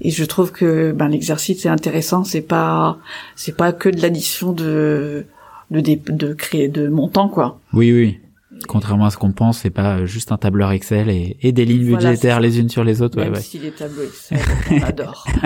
Et 0.00 0.10
je 0.10 0.24
trouve 0.24 0.52
que 0.52 0.92
ben, 0.92 1.08
l'exercice 1.08 1.64
est 1.64 1.68
intéressant. 1.68 2.24
C'est 2.24 2.40
pas, 2.40 2.98
c'est 3.36 3.56
pas 3.56 3.72
que 3.72 3.88
de 3.88 4.00
l'addition 4.00 4.52
de, 4.52 5.26
de, 5.70 6.32
créer 6.34 6.68
de 6.68 6.88
montants 6.88 7.28
quoi. 7.28 7.60
Oui, 7.72 7.92
oui. 7.92 8.18
Contrairement 8.68 9.06
à 9.06 9.10
ce 9.10 9.16
qu'on 9.16 9.32
pense, 9.32 9.60
c'est 9.60 9.70
pas 9.70 10.04
juste 10.04 10.32
un 10.32 10.36
tableur 10.36 10.70
Excel 10.72 11.08
et, 11.08 11.38
et 11.40 11.52
des 11.52 11.64
lignes 11.64 11.88
Voilà, 11.90 12.10
budgétaires 12.10 12.40
les 12.40 12.58
unes 12.60 12.68
sur 12.68 12.84
les 12.84 13.00
autres. 13.00 13.16
Ouais, 13.16 13.24
Même 13.24 13.34
ouais. 13.34 13.40
si 13.40 13.58
les 13.58 13.70
tableaux 13.70 14.02
Excel, 14.02 14.38
on 14.70 14.82
adore. 14.82 15.26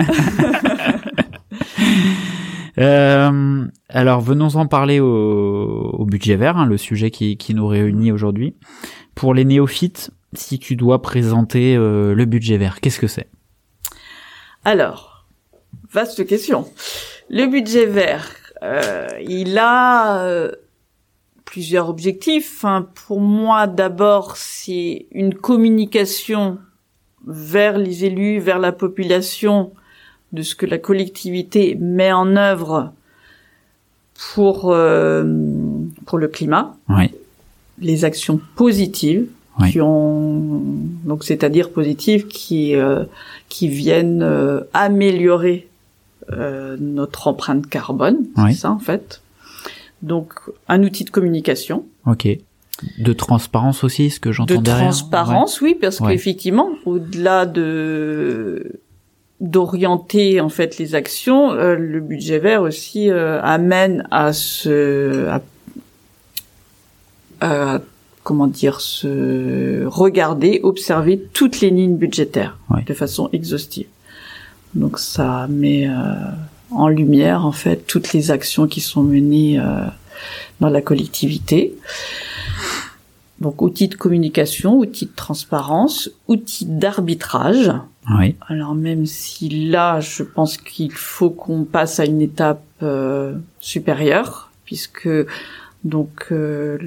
Euh, 2.77 3.65
alors 3.87 4.19
venons-en 4.19 4.67
parler 4.67 4.99
au, 4.99 5.07
au 5.07 6.05
budget 6.05 6.35
vert, 6.35 6.57
hein, 6.57 6.65
le 6.65 6.75
sujet 6.75 7.09
qui, 7.09 7.37
qui 7.37 7.53
nous 7.53 7.67
réunit 7.67 8.11
aujourd'hui. 8.11 8.53
Pour 9.15 9.33
les 9.33 9.45
néophytes, 9.45 10.11
si 10.35 10.59
tu 10.59 10.75
dois 10.75 11.01
présenter 11.01 11.75
euh, 11.75 12.13
le 12.13 12.25
budget 12.25 12.57
vert, 12.57 12.79
qu'est-ce 12.81 12.99
que 12.99 13.07
c'est? 13.07 13.27
Alors, 14.63 15.25
vaste 15.91 16.25
question. 16.25 16.65
Le 17.29 17.47
budget 17.47 17.85
vert, 17.85 18.29
euh, 18.63 19.07
il 19.27 19.57
a 19.57 20.23
euh, 20.23 20.51
plusieurs 21.45 21.89
objectifs. 21.89 22.63
hein. 22.65 22.87
Pour 23.07 23.19
moi, 23.19 23.67
d'abord, 23.67 24.37
c'est 24.37 25.05
une 25.11 25.33
communication 25.33 26.57
vers 27.25 27.77
les 27.77 28.05
élus, 28.05 28.39
vers 28.39 28.59
la 28.59 28.71
population, 28.71 29.71
de 30.31 30.41
ce 30.41 30.55
que 30.55 30.65
la 30.65 30.77
collectivité 30.77 31.75
met 31.79 32.11
en 32.11 32.35
œuvre 32.35 32.91
pour 34.33 34.71
euh, 34.71 35.23
pour 36.05 36.17
le 36.17 36.27
climat, 36.27 36.75
Oui, 36.89 37.11
les 37.79 38.05
actions 38.05 38.39
positives 38.55 39.27
Oui. 39.59 39.71
qui 39.71 39.79
ont 39.81 40.61
donc 41.05 41.23
c'est-à-dire 41.23 41.69
positives 41.71 42.27
qui 42.27 42.75
euh, 42.75 43.05
qui 43.47 43.67
viennent 43.69 44.21
euh, 44.21 44.61
améliorer 44.73 45.67
euh, 46.31 46.75
notre 46.79 47.27
empreinte 47.29 47.67
carbone, 47.67 48.17
Oui. 48.37 48.53
c'est 48.53 48.61
ça 48.61 48.71
en 48.71 48.79
fait. 48.79 49.21
Donc 50.01 50.33
un 50.67 50.83
outil 50.83 51.03
de 51.05 51.09
communication, 51.09 51.85
ok. 52.05 52.27
De 52.99 53.13
transparence 53.13 53.85
aussi, 53.85 54.09
ce 54.09 54.19
que 54.19 54.27
de 54.27 54.33
j'entends 54.33 54.59
derrière. 54.61 54.83
transparence, 54.89 55.61
oui, 55.61 55.77
parce 55.79 56.01
Ouais. 56.01 56.11
qu'effectivement, 56.11 56.69
au-delà 56.85 57.45
de 57.45 58.81
d'orienter 59.39 60.41
en 60.41 60.49
fait 60.49 60.77
les 60.77 60.95
actions, 60.95 61.51
euh, 61.53 61.75
le 61.75 62.01
budget 62.01 62.39
vert 62.39 62.61
aussi 62.63 63.09
euh, 63.09 63.41
amène 63.41 64.05
à 64.11 64.33
se 64.33 65.27
à, 65.27 65.41
à, 67.41 67.79
comment 68.25 68.47
dire 68.47 68.81
se 68.81 69.85
regarder, 69.85 70.59
observer 70.63 71.21
toutes 71.31 71.61
les 71.61 71.69
lignes 71.69 71.95
budgétaires 71.95 72.57
de 72.87 72.93
façon 72.95 73.29
exhaustive. 73.33 73.85
Donc 74.73 74.97
ça 74.97 75.45
met 75.47 75.87
euh, 75.87 75.93
en 76.71 76.87
lumière 76.87 77.45
en 77.45 77.51
fait 77.51 77.85
toutes 77.85 78.13
les 78.13 78.31
actions 78.31 78.67
qui 78.67 78.81
sont 78.81 79.03
menées 79.03 79.59
euh, 79.59 79.85
dans 80.59 80.69
la 80.69 80.81
collectivité. 80.81 81.75
Donc 83.39 83.61
outil 83.61 83.89
de 83.89 83.95
communication, 83.95 84.79
outil 84.79 85.05
de 85.05 85.15
transparence, 85.15 86.09
outil 86.27 86.65
d'arbitrage. 86.65 87.71
Oui, 88.17 88.35
Alors 88.47 88.73
même 88.73 89.05
si 89.05 89.67
là, 89.69 89.99
je 89.99 90.23
pense 90.23 90.57
qu'il 90.57 90.91
faut 90.91 91.29
qu'on 91.29 91.63
passe 91.63 91.99
à 91.99 92.05
une 92.05 92.21
étape 92.21 92.63
euh, 92.81 93.35
supérieure, 93.59 94.49
puisque 94.65 95.09
donc 95.83 96.27
euh, 96.31 96.79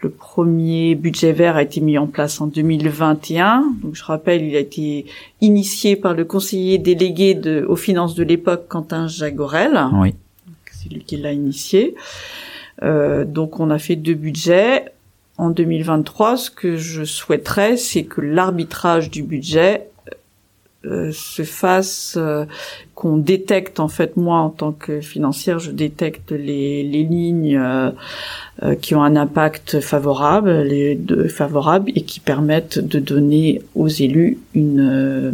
le 0.00 0.10
premier 0.10 0.94
budget 0.94 1.32
vert 1.32 1.56
a 1.56 1.62
été 1.62 1.80
mis 1.80 1.98
en 1.98 2.06
place 2.06 2.40
en 2.40 2.46
2021. 2.46 3.64
Donc 3.82 3.94
je 3.94 4.04
rappelle, 4.04 4.44
il 4.44 4.54
a 4.54 4.60
été 4.60 5.06
initié 5.40 5.96
par 5.96 6.14
le 6.14 6.24
conseiller 6.24 6.78
délégué 6.78 7.34
de, 7.34 7.64
aux 7.68 7.76
finances 7.76 8.14
de 8.14 8.22
l'époque, 8.22 8.68
Quentin 8.68 9.08
Jagorel. 9.08 9.78
oui, 9.94 10.14
C'est 10.70 10.88
lui 10.88 11.02
qui 11.02 11.16
l'a 11.16 11.32
initié. 11.32 11.96
Euh, 12.82 13.24
donc 13.24 13.58
on 13.58 13.70
a 13.70 13.78
fait 13.78 13.96
deux 13.96 14.14
budgets. 14.14 14.84
En 15.36 15.50
2023, 15.50 16.36
ce 16.36 16.50
que 16.50 16.76
je 16.76 17.04
souhaiterais, 17.04 17.76
c'est 17.76 18.04
que 18.04 18.20
l'arbitrage 18.20 19.10
du 19.10 19.22
budget 19.22 19.88
euh, 20.84 21.10
se 21.12 21.42
fasse, 21.42 22.14
euh, 22.16 22.44
qu'on 22.94 23.16
détecte 23.16 23.80
en 23.80 23.88
fait 23.88 24.16
moi 24.16 24.38
en 24.38 24.50
tant 24.50 24.72
que 24.72 25.00
financière, 25.00 25.58
je 25.58 25.70
détecte 25.72 26.30
les, 26.32 26.82
les 26.84 27.02
lignes 27.02 27.56
euh, 27.56 27.90
euh, 28.62 28.74
qui 28.76 28.94
ont 28.94 29.02
un 29.02 29.16
impact 29.16 29.80
favorable, 29.80 30.50
les 30.62 30.94
deux 30.94 31.26
favorables 31.28 31.90
et 31.94 32.02
qui 32.02 32.20
permettent 32.20 32.78
de 32.78 32.98
donner 33.00 33.60
aux 33.74 33.88
élus 33.88 34.38
une 34.54 34.80
euh, 34.80 35.32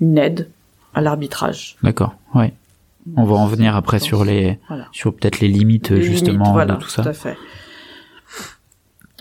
une 0.00 0.18
aide 0.18 0.48
à 0.94 1.00
l'arbitrage. 1.00 1.76
d'accord. 1.82 2.14
Ouais. 2.34 2.52
On 3.16 3.24
va 3.24 3.34
en 3.36 3.46
venir 3.46 3.76
après 3.76 3.98
sur 3.98 4.24
les, 4.24 4.58
Voilà. 4.68 4.86
sur 4.92 5.14
peut-être 5.14 5.40
les 5.40 5.48
limites 5.48 5.90
Les 5.90 6.02
justement 6.02 6.32
limites, 6.44 6.52
voilà, 6.52 6.74
de 6.74 6.80
tout 6.80 6.88
ça. 6.90 7.02
à 7.02 7.12
fait. 7.12 7.36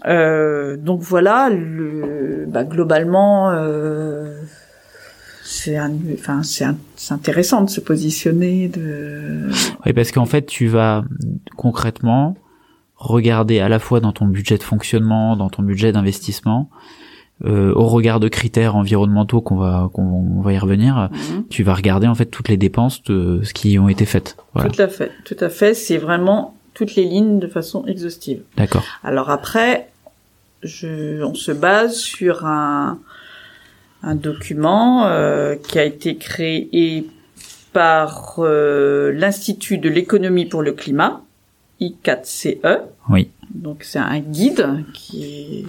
Euh, 0.06 0.78
donc 0.78 1.02
voilà, 1.02 1.50
le, 1.50 2.46
bah, 2.48 2.64
globalement, 2.64 3.52
euh, 3.52 4.42
c'est 5.44 5.78
enfin 5.80 6.42
intéressant 7.10 7.64
de 7.64 7.70
se 7.70 7.82
positionner. 7.82 8.70
De 8.70 9.50
Oui, 9.86 9.94
parce 9.94 10.12
qu'en 10.12 10.26
fait, 10.26 10.46
tu 10.46 10.68
vas 10.68 11.04
concrètement 11.58 12.36
regarder 12.96 13.60
à 13.60 13.70
la 13.70 13.80
fois 13.80 14.00
dans 14.00 14.12
ton 14.12 14.26
budget 14.26 14.58
de 14.58 14.64
fonctionnement, 14.64 15.36
dans 15.36 15.50
ton 15.50 15.64
budget 15.64 15.92
d'investissement, 15.92 16.70
euh, 17.46 17.74
au 17.74 17.88
regard 17.88 18.20
de 18.20 18.28
critères 18.28 18.76
environnementaux 18.76 19.40
qu'on 19.40 19.56
va 19.56 19.90
qu'on 19.94 20.42
va 20.42 20.52
y 20.52 20.58
revenir, 20.58 21.10
tu 21.50 21.64
vas 21.64 21.74
regarder 21.74 22.08
en 22.08 22.16
fait 22.16 22.26
toutes 22.26 22.50
les 22.50 22.58
dépenses 22.58 23.02
de 23.04 23.40
ce 23.44 23.54
qui 23.54 23.80
ont 23.80 23.88
été 23.88 24.06
faites. 24.06 24.36
Voilà, 24.54 24.70
Tout 24.70 24.82
à 24.82 24.90
fait, 24.90 25.12
tout 25.24 25.38
à 25.40 25.48
fait. 25.48 25.74
C'est 25.74 25.98
vraiment 25.98 26.59
toutes 26.80 26.96
les 26.96 27.04
lignes 27.04 27.40
de 27.40 27.48
façon 27.48 27.86
exhaustive. 27.88 28.42
d'accord. 28.56 28.86
Alors 29.04 29.30
après, 29.30 29.90
je, 30.64 31.22
on 31.24 31.34
se 31.36 31.52
base 31.52 31.98
sur 31.98 32.46
un, 32.46 33.00
un 34.02 34.16
document 34.16 35.06
euh, 35.08 35.56
qui 35.56 35.78
a 35.78 35.84
été 35.84 36.16
créé 36.16 37.06
par 37.74 38.36
euh, 38.40 39.12
l'Institut 39.12 39.78
de 39.78 39.90
l'économie 39.90 40.46
pour 40.46 40.62
le 40.62 40.72
climat, 40.72 41.22
I4CE. 41.82 42.80
Oui, 43.10 43.30
Donc 43.54 43.84
c'est 43.84 44.00
un 44.00 44.20
guide 44.20 44.86
qui 44.94 45.24
est, 45.26 45.66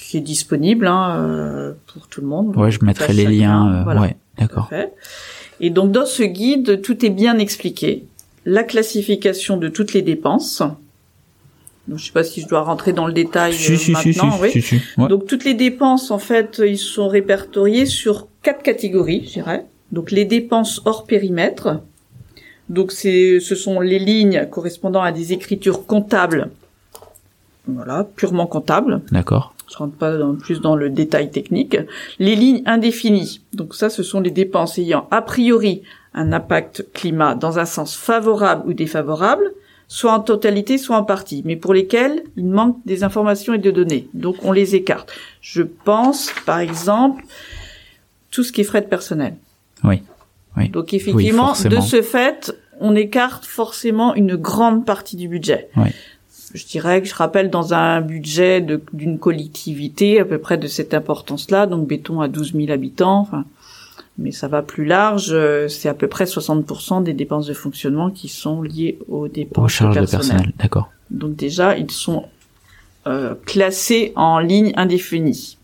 qui 0.00 0.16
est 0.16 0.20
disponible 0.22 0.86
hein, 0.86 1.16
euh, 1.18 1.72
pour 1.92 2.08
tout 2.08 2.22
le 2.22 2.26
monde. 2.26 2.56
ouais, 2.56 2.70
je 2.70 2.82
mettrai 2.84 3.12
les 3.12 3.26
liens. 3.26 3.80
euh, 3.80 3.82
voilà. 3.84 4.00
Ouais, 4.00 4.16
d'accord. 4.38 4.70
Et 5.60 5.68
donc 5.68 5.92
dans 5.92 6.06
ce 6.06 6.22
guide, 6.22 6.80
tout 6.80 7.04
est 7.04 7.10
bien 7.10 7.36
expliqué. 7.38 8.06
La 8.44 8.62
classification 8.64 9.56
de 9.56 9.68
toutes 9.68 9.92
les 9.92 10.02
dépenses, 10.02 10.62
Donc, 11.88 11.98
je 11.98 12.06
sais 12.06 12.12
pas 12.12 12.24
si 12.24 12.40
je 12.40 12.46
dois 12.48 12.62
rentrer 12.62 12.92
dans 12.92 13.06
le 13.06 13.12
détail 13.12 13.52
Si, 13.52 13.72
euh, 13.72 13.76
si, 13.76 13.92
maintenant. 13.92 14.30
si, 14.48 14.58
oui. 14.58 14.80
Ouais. 14.98 15.08
Donc 15.08 15.26
toutes 15.26 15.44
les 15.44 15.54
dépenses, 15.54 16.10
en 16.10 16.18
fait, 16.18 16.60
ils 16.64 16.78
sont 16.78 17.08
répertoriés 17.08 17.86
sur 17.86 18.28
quatre 18.42 18.62
catégories, 18.62 19.24
je 19.26 19.32
dirais. 19.34 19.64
Donc 19.92 20.10
les 20.10 20.24
dépenses 20.24 20.80
hors 20.84 21.04
périmètre. 21.04 21.80
Donc 22.68 22.92
c'est, 22.92 23.40
ce 23.40 23.54
sont 23.56 23.80
les 23.80 23.98
lignes 23.98 24.46
correspondant 24.50 25.02
à 25.02 25.10
des 25.10 25.32
écritures 25.32 25.84
comptables. 25.86 26.50
Voilà, 27.66 28.06
purement 28.16 28.46
comptables. 28.46 29.02
D'accord. 29.10 29.54
Je 29.70 29.76
rentre 29.76 29.94
pas 29.96 30.16
dans- 30.16 30.34
plus 30.34 30.60
dans 30.60 30.76
le 30.76 30.90
détail 30.90 31.30
technique. 31.30 31.76
Les 32.18 32.34
lignes 32.36 32.62
indéfinies. 32.66 33.40
Donc 33.52 33.74
ça, 33.74 33.90
ce 33.90 34.02
sont 34.02 34.20
les 34.20 34.30
dépenses 34.30 34.78
ayant 34.78 35.06
a 35.10 35.22
priori 35.22 35.82
un 36.14 36.32
impact 36.32 36.86
climat 36.92 37.34
dans 37.34 37.58
un 37.58 37.64
sens 37.64 37.96
favorable 37.96 38.68
ou 38.68 38.72
défavorable, 38.72 39.52
soit 39.88 40.12
en 40.12 40.20
totalité, 40.20 40.78
soit 40.78 40.96
en 40.96 41.04
partie, 41.04 41.42
mais 41.44 41.56
pour 41.56 41.74
lesquelles 41.74 42.22
il 42.36 42.46
manque 42.46 42.78
des 42.86 43.02
informations 43.04 43.54
et 43.54 43.58
de 43.58 43.70
données. 43.70 44.08
Donc 44.14 44.36
on 44.42 44.52
les 44.52 44.74
écarte. 44.74 45.12
Je 45.40 45.62
pense, 45.62 46.32
par 46.46 46.60
exemple, 46.60 47.24
tout 48.30 48.44
ce 48.44 48.52
qui 48.52 48.60
est 48.60 48.64
frais 48.64 48.82
de 48.82 48.86
personnel. 48.86 49.34
Oui. 49.84 50.02
Oui. 50.56 50.68
Donc 50.68 50.94
effectivement, 50.94 51.52
de 51.52 51.80
ce 51.80 52.02
fait, 52.02 52.56
on 52.80 52.96
écarte 52.96 53.44
forcément 53.44 54.14
une 54.14 54.36
grande 54.36 54.84
partie 54.84 55.16
du 55.16 55.28
budget. 55.28 55.68
Oui. 55.76 55.90
Je 56.54 56.66
dirais 56.66 57.00
que 57.00 57.06
je 57.06 57.14
rappelle 57.14 57.50
dans 57.50 57.74
un 57.74 58.00
budget 58.00 58.64
d'une 58.92 59.18
collectivité 59.18 60.18
à 60.18 60.24
peu 60.24 60.38
près 60.38 60.58
de 60.58 60.66
cette 60.66 60.94
importance-là, 60.94 61.66
donc 61.66 61.86
béton 61.86 62.20
à 62.20 62.26
12 62.26 62.54
000 62.54 62.70
habitants, 62.72 63.20
enfin, 63.20 63.44
mais 64.20 64.32
ça 64.32 64.48
va 64.48 64.62
plus 64.62 64.84
large, 64.84 65.30
euh, 65.32 65.66
c'est 65.68 65.88
à 65.88 65.94
peu 65.94 66.06
près 66.06 66.24
60% 66.24 67.02
des 67.02 67.14
dépenses 67.14 67.46
de 67.46 67.54
fonctionnement 67.54 68.10
qui 68.10 68.28
sont 68.28 68.60
liées 68.62 68.98
aux 69.08 69.28
dépenses 69.28 69.64
Aux 69.64 69.68
charges 69.68 69.94
de 69.94 70.00
personnel. 70.00 70.26
personnel. 70.26 70.54
D'accord. 70.58 70.90
Donc 71.10 71.36
déjà, 71.36 71.76
ils 71.76 71.90
sont 71.90 72.26
euh, 73.06 73.34
classés 73.46 74.12
en 74.16 74.38
ligne 74.38 74.72
indéfinie. 74.76 75.56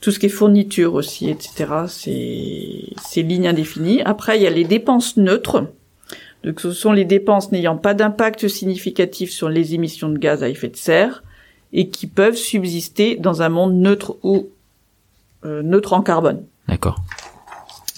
Tout 0.00 0.10
ce 0.10 0.18
qui 0.18 0.26
est 0.26 0.30
fourniture 0.30 0.94
aussi, 0.94 1.28
etc., 1.28 1.66
c'est 1.88 2.94
c'est 3.02 3.22
ligne 3.22 3.46
indéfinie. 3.46 4.00
Après, 4.02 4.38
il 4.38 4.42
y 4.42 4.46
a 4.46 4.50
les 4.50 4.64
dépenses 4.64 5.16
neutres. 5.16 5.66
Donc, 6.44 6.60
ce 6.60 6.72
sont 6.72 6.92
les 6.92 7.04
dépenses 7.04 7.52
n'ayant 7.52 7.76
pas 7.76 7.94
d'impact 7.94 8.48
significatif 8.48 9.30
sur 9.30 9.48
les 9.48 9.74
émissions 9.74 10.08
de 10.08 10.16
gaz 10.16 10.42
à 10.42 10.48
effet 10.48 10.68
de 10.68 10.76
serre 10.76 11.24
et 11.72 11.88
qui 11.88 12.06
peuvent 12.06 12.36
subsister 12.36 13.16
dans 13.16 13.42
un 13.42 13.48
monde 13.48 13.74
neutre 13.74 14.16
ou 14.22 14.48
euh, 15.44 15.62
neutre 15.62 15.92
en 15.92 16.00
carbone. 16.00 16.44
D'accord. 16.68 17.02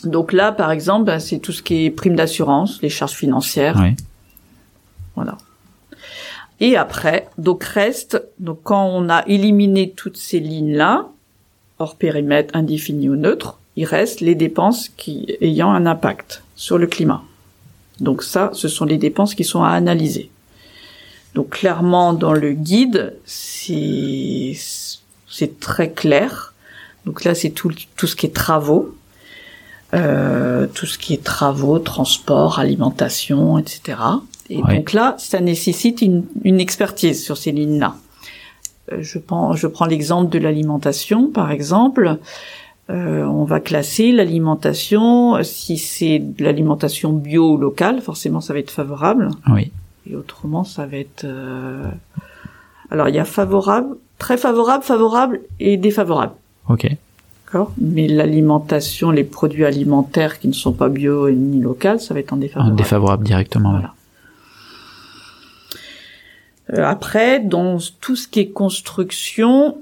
Donc 0.04 0.32
là, 0.32 0.52
par 0.52 0.70
exemple, 0.70 1.04
ben, 1.04 1.18
c'est 1.18 1.38
tout 1.40 1.52
ce 1.52 1.62
qui 1.62 1.84
est 1.84 1.90
prime 1.90 2.16
d'assurance, 2.16 2.80
les 2.82 2.88
charges 2.88 3.12
financières, 3.12 3.76
Oui. 3.80 3.94
voilà. 5.14 5.36
Et 6.60 6.76
après, 6.76 7.28
donc 7.38 7.64
reste, 7.64 8.22
donc 8.38 8.60
quand 8.62 8.84
on 8.86 9.08
a 9.08 9.26
éliminé 9.26 9.90
toutes 9.90 10.16
ces 10.18 10.40
lignes-là, 10.40 11.08
hors 11.78 11.96
périmètre, 11.96 12.54
indéfini 12.54 13.08
ou 13.08 13.16
neutre, 13.16 13.58
il 13.76 13.86
reste 13.86 14.20
les 14.20 14.34
dépenses 14.34 14.90
qui 14.90 15.26
ayant 15.40 15.70
un 15.72 15.86
impact 15.86 16.42
sur 16.56 16.76
le 16.76 16.86
climat. 16.86 17.22
Donc 17.98 18.22
ça, 18.22 18.50
ce 18.52 18.68
sont 18.68 18.84
les 18.84 18.98
dépenses 18.98 19.34
qui 19.34 19.44
sont 19.44 19.62
à 19.62 19.70
analyser. 19.70 20.30
Donc 21.34 21.50
clairement, 21.50 22.12
dans 22.12 22.32
le 22.32 22.52
guide, 22.52 23.16
c'est 23.24 24.52
c'est 25.28 25.60
très 25.60 25.90
clair. 25.92 26.49
Donc 27.06 27.24
là, 27.24 27.34
c'est 27.34 27.50
tout 27.50 27.70
tout 27.96 28.06
ce 28.06 28.14
qui 28.16 28.26
est 28.26 28.34
travaux, 28.34 28.94
euh, 29.94 30.66
tout 30.72 30.86
ce 30.86 30.98
qui 30.98 31.14
est 31.14 31.24
travaux, 31.24 31.78
transport, 31.78 32.58
alimentation, 32.58 33.58
etc. 33.58 33.98
Et 34.48 34.60
donc 34.76 34.92
là, 34.92 35.14
ça 35.18 35.40
nécessite 35.40 36.02
une, 36.02 36.24
une 36.44 36.60
expertise 36.60 37.22
sur 37.24 37.36
ces 37.36 37.52
lignes-là. 37.52 37.94
Euh, 38.92 38.98
Je 39.00 39.18
prends, 39.18 39.54
je 39.54 39.66
prends 39.66 39.86
l'exemple 39.86 40.30
de 40.30 40.38
l'alimentation, 40.38 41.28
par 41.28 41.50
exemple. 41.50 42.18
Euh, 42.90 43.24
on 43.24 43.44
va 43.44 43.60
classer 43.60 44.10
l'alimentation. 44.10 45.40
Si 45.44 45.78
c'est 45.78 46.18
de 46.18 46.42
l'alimentation 46.44 47.12
bio 47.12 47.52
ou 47.52 47.56
locale, 47.56 48.00
forcément, 48.00 48.40
ça 48.40 48.52
va 48.52 48.58
être 48.58 48.72
favorable. 48.72 49.28
Oui. 49.52 49.70
Et 50.08 50.16
autrement, 50.16 50.64
ça 50.64 50.86
va 50.86 50.96
être. 50.96 51.24
euh, 51.24 51.84
Alors, 52.90 53.08
il 53.08 53.14
y 53.14 53.18
a 53.20 53.24
favorable, 53.24 53.96
très 54.18 54.36
favorable, 54.36 54.82
favorable 54.82 55.40
et 55.60 55.76
défavorable. 55.76 56.32
Ok. 56.70 56.88
D'accord. 57.46 57.72
Mais 57.78 58.06
l'alimentation, 58.06 59.10
les 59.10 59.24
produits 59.24 59.64
alimentaires 59.64 60.38
qui 60.38 60.46
ne 60.48 60.52
sont 60.52 60.72
pas 60.72 60.88
bio 60.88 61.26
et 61.28 61.34
ni 61.34 61.60
locaux, 61.60 61.98
ça 61.98 62.14
va 62.14 62.20
être 62.20 62.32
en 62.32 62.36
défavorable. 62.36 62.76
défavorable 62.76 63.24
directement. 63.24 63.70
Voilà. 63.72 63.94
Euh, 66.72 66.84
après, 66.84 67.40
dans 67.40 67.78
tout 68.00 68.14
ce 68.14 68.28
qui 68.28 68.40
est 68.40 68.50
construction, 68.50 69.78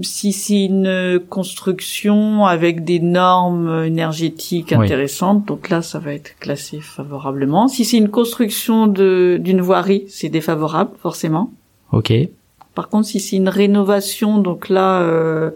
si 0.00 0.32
c'est 0.32 0.64
une 0.64 1.20
construction 1.28 2.44
avec 2.46 2.82
des 2.82 2.98
normes 2.98 3.84
énergétiques 3.84 4.74
Oui. 4.76 4.84
intéressantes, 4.86 5.46
donc 5.46 5.68
là, 5.68 5.82
ça 5.82 6.00
va 6.00 6.14
être 6.14 6.36
classé 6.40 6.80
favorablement. 6.80 7.68
Si 7.68 7.84
c'est 7.84 7.98
une 7.98 8.08
construction 8.08 8.86
de 8.88 9.38
d'une 9.40 9.60
voirie, 9.60 10.04
c'est 10.08 10.28
défavorable 10.30 10.90
forcément. 11.00 11.52
Ok. 11.92 12.12
Par 12.74 12.88
contre, 12.88 13.06
si 13.06 13.20
c'est 13.20 13.36
une 13.36 13.50
rénovation, 13.50 14.38
donc 14.38 14.68
là, 14.68 15.02
euh, 15.02 15.50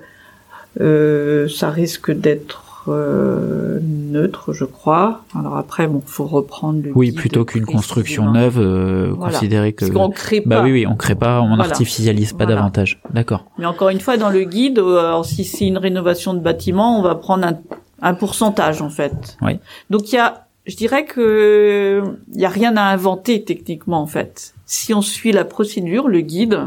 euh, 0.81 1.49
ça 1.49 1.71
risque 1.71 2.11
d'être 2.11 2.63
euh, 2.89 3.81
neutre, 3.83 4.53
je 4.53 4.65
crois. 4.65 5.23
Alors 5.39 5.57
après, 5.57 5.87
bon, 5.89 6.03
faut 6.07 6.25
reprendre 6.27 6.83
le. 6.85 6.93
Oui, 6.95 7.11
plutôt 7.13 7.45
qu'une 7.45 7.67
construction 7.67 8.25
précisément. 8.31 8.47
neuve, 8.47 8.59
euh, 8.61 9.13
Voilà. 9.17 9.33
considérer 9.33 9.73
que. 9.73 9.87
Parce 9.87 9.91
qu'on 9.97 10.11
crée 10.11 10.41
pas. 10.41 10.49
Bah 10.49 10.63
oui, 10.63 10.73
oui, 10.73 10.87
on 10.87 10.95
crée 10.95 11.15
pas, 11.17 11.41
on 11.41 11.49
Voilà. 11.49 11.65
artificialise 11.65 12.33
pas 12.33 12.45
Voilà. 12.45 12.57
davantage. 12.61 13.01
D'accord. 13.13 13.45
Mais 13.59 13.67
encore 13.67 13.89
une 13.89 14.01
fois, 14.01 14.17
dans 14.17 14.31
le 14.31 14.45
guide, 14.45 14.79
euh, 14.79 14.99
alors 14.99 15.25
si 15.25 15.45
c'est 15.45 15.67
une 15.67 15.79
rénovation 15.79 16.33
de 16.35 16.39
bâtiment, 16.41 16.99
on 16.99 17.03
va 17.03 17.17
prendre 17.17 17.45
un, 17.47 17.59
un 18.03 18.15
pourcentage 18.15 18.81
en 18.83 18.91
fait. 18.91 19.37
Oui. 19.43 19.59
Donc 19.91 20.13
il 20.13 20.17
y 20.17 20.19
a, 20.19 20.47
je 20.67 20.77
dirais 20.77 21.05
que 21.05 22.03
il 22.35 22.41
y 22.41 22.45
a 22.45 22.49
rien 22.51 22.77
à 22.77 22.83
inventer 22.83 23.43
techniquement 23.43 24.01
en 24.01 24.07
fait. 24.07 24.55
Si 24.65 24.95
on 24.95 25.03
suit 25.03 25.33
la 25.33 25.45
procédure, 25.45 26.07
le 26.09 26.21
guide, 26.21 26.59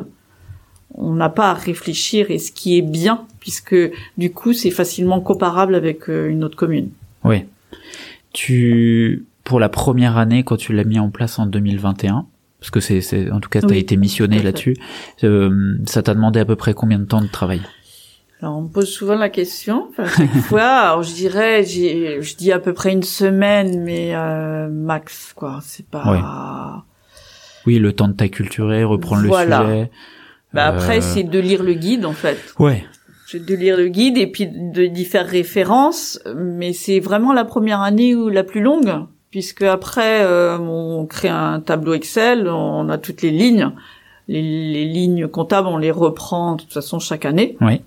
on 0.95 1.13
n'a 1.13 1.29
pas 1.29 1.51
à 1.51 1.53
réfléchir 1.53 2.31
et 2.31 2.39
ce 2.39 2.51
qui 2.51 2.77
est 2.77 2.81
bien 2.81 3.25
puisque 3.39 3.75
du 4.17 4.31
coup 4.31 4.53
c'est 4.53 4.71
facilement 4.71 5.21
comparable 5.21 5.75
avec 5.75 6.09
euh, 6.09 6.29
une 6.29 6.43
autre 6.43 6.57
commune. 6.57 6.89
Oui. 7.23 7.43
Tu, 8.33 9.25
pour 9.43 9.59
la 9.59 9.69
première 9.69 10.17
année, 10.17 10.43
quand 10.43 10.57
tu 10.57 10.73
l'as 10.73 10.83
mis 10.83 10.99
en 10.99 11.09
place 11.09 11.39
en 11.39 11.45
2021, 11.45 12.25
parce 12.59 12.71
que 12.71 12.79
c'est, 12.79 13.01
c'est, 13.01 13.31
en 13.31 13.39
tout 13.39 13.49
cas, 13.49 13.59
tu 13.61 13.65
as 13.65 13.69
Oui, 13.69 13.77
été 13.77 13.97
missionné 13.97 14.41
là-dessus, 14.41 14.75
euh, 15.23 15.77
ça 15.85 16.03
t'a 16.03 16.13
demandé 16.13 16.39
à 16.39 16.45
peu 16.45 16.55
près 16.55 16.73
combien 16.73 16.99
de 16.99 17.05
temps 17.05 17.21
de 17.21 17.27
travail? 17.27 17.61
Alors 18.41 18.57
on 18.57 18.61
me 18.63 18.67
pose 18.69 18.87
souvent 18.89 19.15
la 19.15 19.29
question, 19.29 19.87
enfin, 19.89 20.05
chaque 20.05 20.29
fois. 20.43 20.61
Alors 20.63 21.03
je 21.03 21.13
dirais, 21.13 21.65
je 21.65 22.35
dis 22.37 22.51
à 22.51 22.59
peu 22.59 22.73
près 22.73 22.91
une 22.93 23.03
semaine, 23.03 23.83
mais 23.83 24.15
euh, 24.15 24.69
max 24.69 25.33
quoi. 25.35 25.59
C'est 25.63 25.85
pas. 25.85 26.85
Oui, 27.65 27.79
le 27.79 27.91
temps 27.91 28.07
de 28.07 28.13
t'acculturer, 28.13 28.83
reprendre 28.85 29.27
Voilà. 29.27 29.63
le 29.63 29.65
sujet. 29.67 29.91
Bah 30.53 30.65
après, 30.65 30.97
Euh, 30.97 31.01
c'est 31.01 31.23
de 31.23 31.39
lire 31.39 31.63
le 31.63 31.73
guide 31.73 32.05
en 32.05 32.13
fait. 32.13 32.37
Ouais. 32.57 32.83
C'est 33.27 33.45
de 33.45 33.53
lire 33.55 33.77
le 33.77 33.87
guide 33.89 34.17
et 34.17 34.25
puis 34.27 34.47
de 34.47 34.87
d'y 34.87 35.05
faire 35.05 35.27
référence. 35.27 36.19
Mais 36.35 36.73
c'est 36.73 36.99
vraiment 36.99 37.33
la 37.33 37.45
première 37.45 37.81
année 37.81 38.15
ou 38.15 38.29
la 38.29 38.43
plus 38.43 38.61
longue, 38.61 38.91
puisque 39.29 39.61
après 39.61 40.21
euh, 40.23 40.57
on 40.57 41.05
crée 41.05 41.29
un 41.29 41.59
tableau 41.59 41.93
Excel, 41.93 42.47
on 42.47 42.89
a 42.89 42.97
toutes 42.97 43.21
les 43.21 43.31
lignes. 43.31 43.71
Les, 44.27 44.41
les 44.41 44.85
lignes 44.85 45.27
comptables, 45.27 45.67
on 45.67 45.77
les 45.77 45.91
reprend 45.91 46.55
de 46.55 46.61
toute 46.61 46.73
façon 46.73 46.99
chaque 46.99 47.25
année. 47.25 47.55
Oui. 47.61 47.81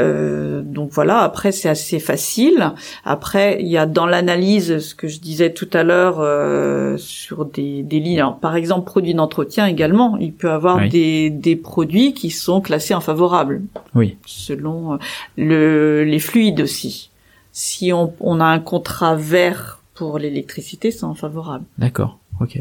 Euh, 0.00 0.62
donc 0.62 0.90
voilà, 0.92 1.20
après 1.20 1.52
c'est 1.52 1.68
assez 1.68 1.98
facile. 2.00 2.72
Après, 3.04 3.58
il 3.60 3.68
y 3.68 3.76
a 3.78 3.86
dans 3.86 4.06
l'analyse 4.06 4.78
ce 4.78 4.94
que 4.94 5.08
je 5.08 5.20
disais 5.20 5.52
tout 5.52 5.68
à 5.72 5.82
l'heure 5.82 6.16
euh, 6.20 6.96
sur 6.96 7.44
des, 7.44 7.82
des 7.82 8.00
lignes. 8.00 8.18
Alors, 8.20 8.38
par 8.38 8.56
exemple, 8.56 8.86
produits 8.86 9.14
d'entretien 9.14 9.66
également. 9.66 10.16
Il 10.18 10.32
peut 10.32 10.50
avoir 10.50 10.76
Oui. 10.78 10.88
des, 10.88 11.30
des 11.30 11.56
produits 11.56 12.14
qui 12.14 12.30
sont 12.30 12.60
classés 12.60 12.94
en 12.94 13.00
favorable 13.00 13.62
Oui. 13.94 14.16
selon 14.26 14.94
euh, 14.94 14.96
le, 15.36 16.04
les 16.04 16.18
fluides 16.18 16.60
aussi. 16.60 17.10
Si 17.52 17.92
on, 17.92 18.12
on 18.20 18.40
a 18.40 18.44
un 18.46 18.60
contrat 18.60 19.14
vert 19.16 19.80
pour 19.94 20.18
l'électricité, 20.18 20.90
c'est 20.90 21.04
en 21.04 21.14
favorable. 21.14 21.64
D'accord. 21.78 22.18
Ok. 22.40 22.58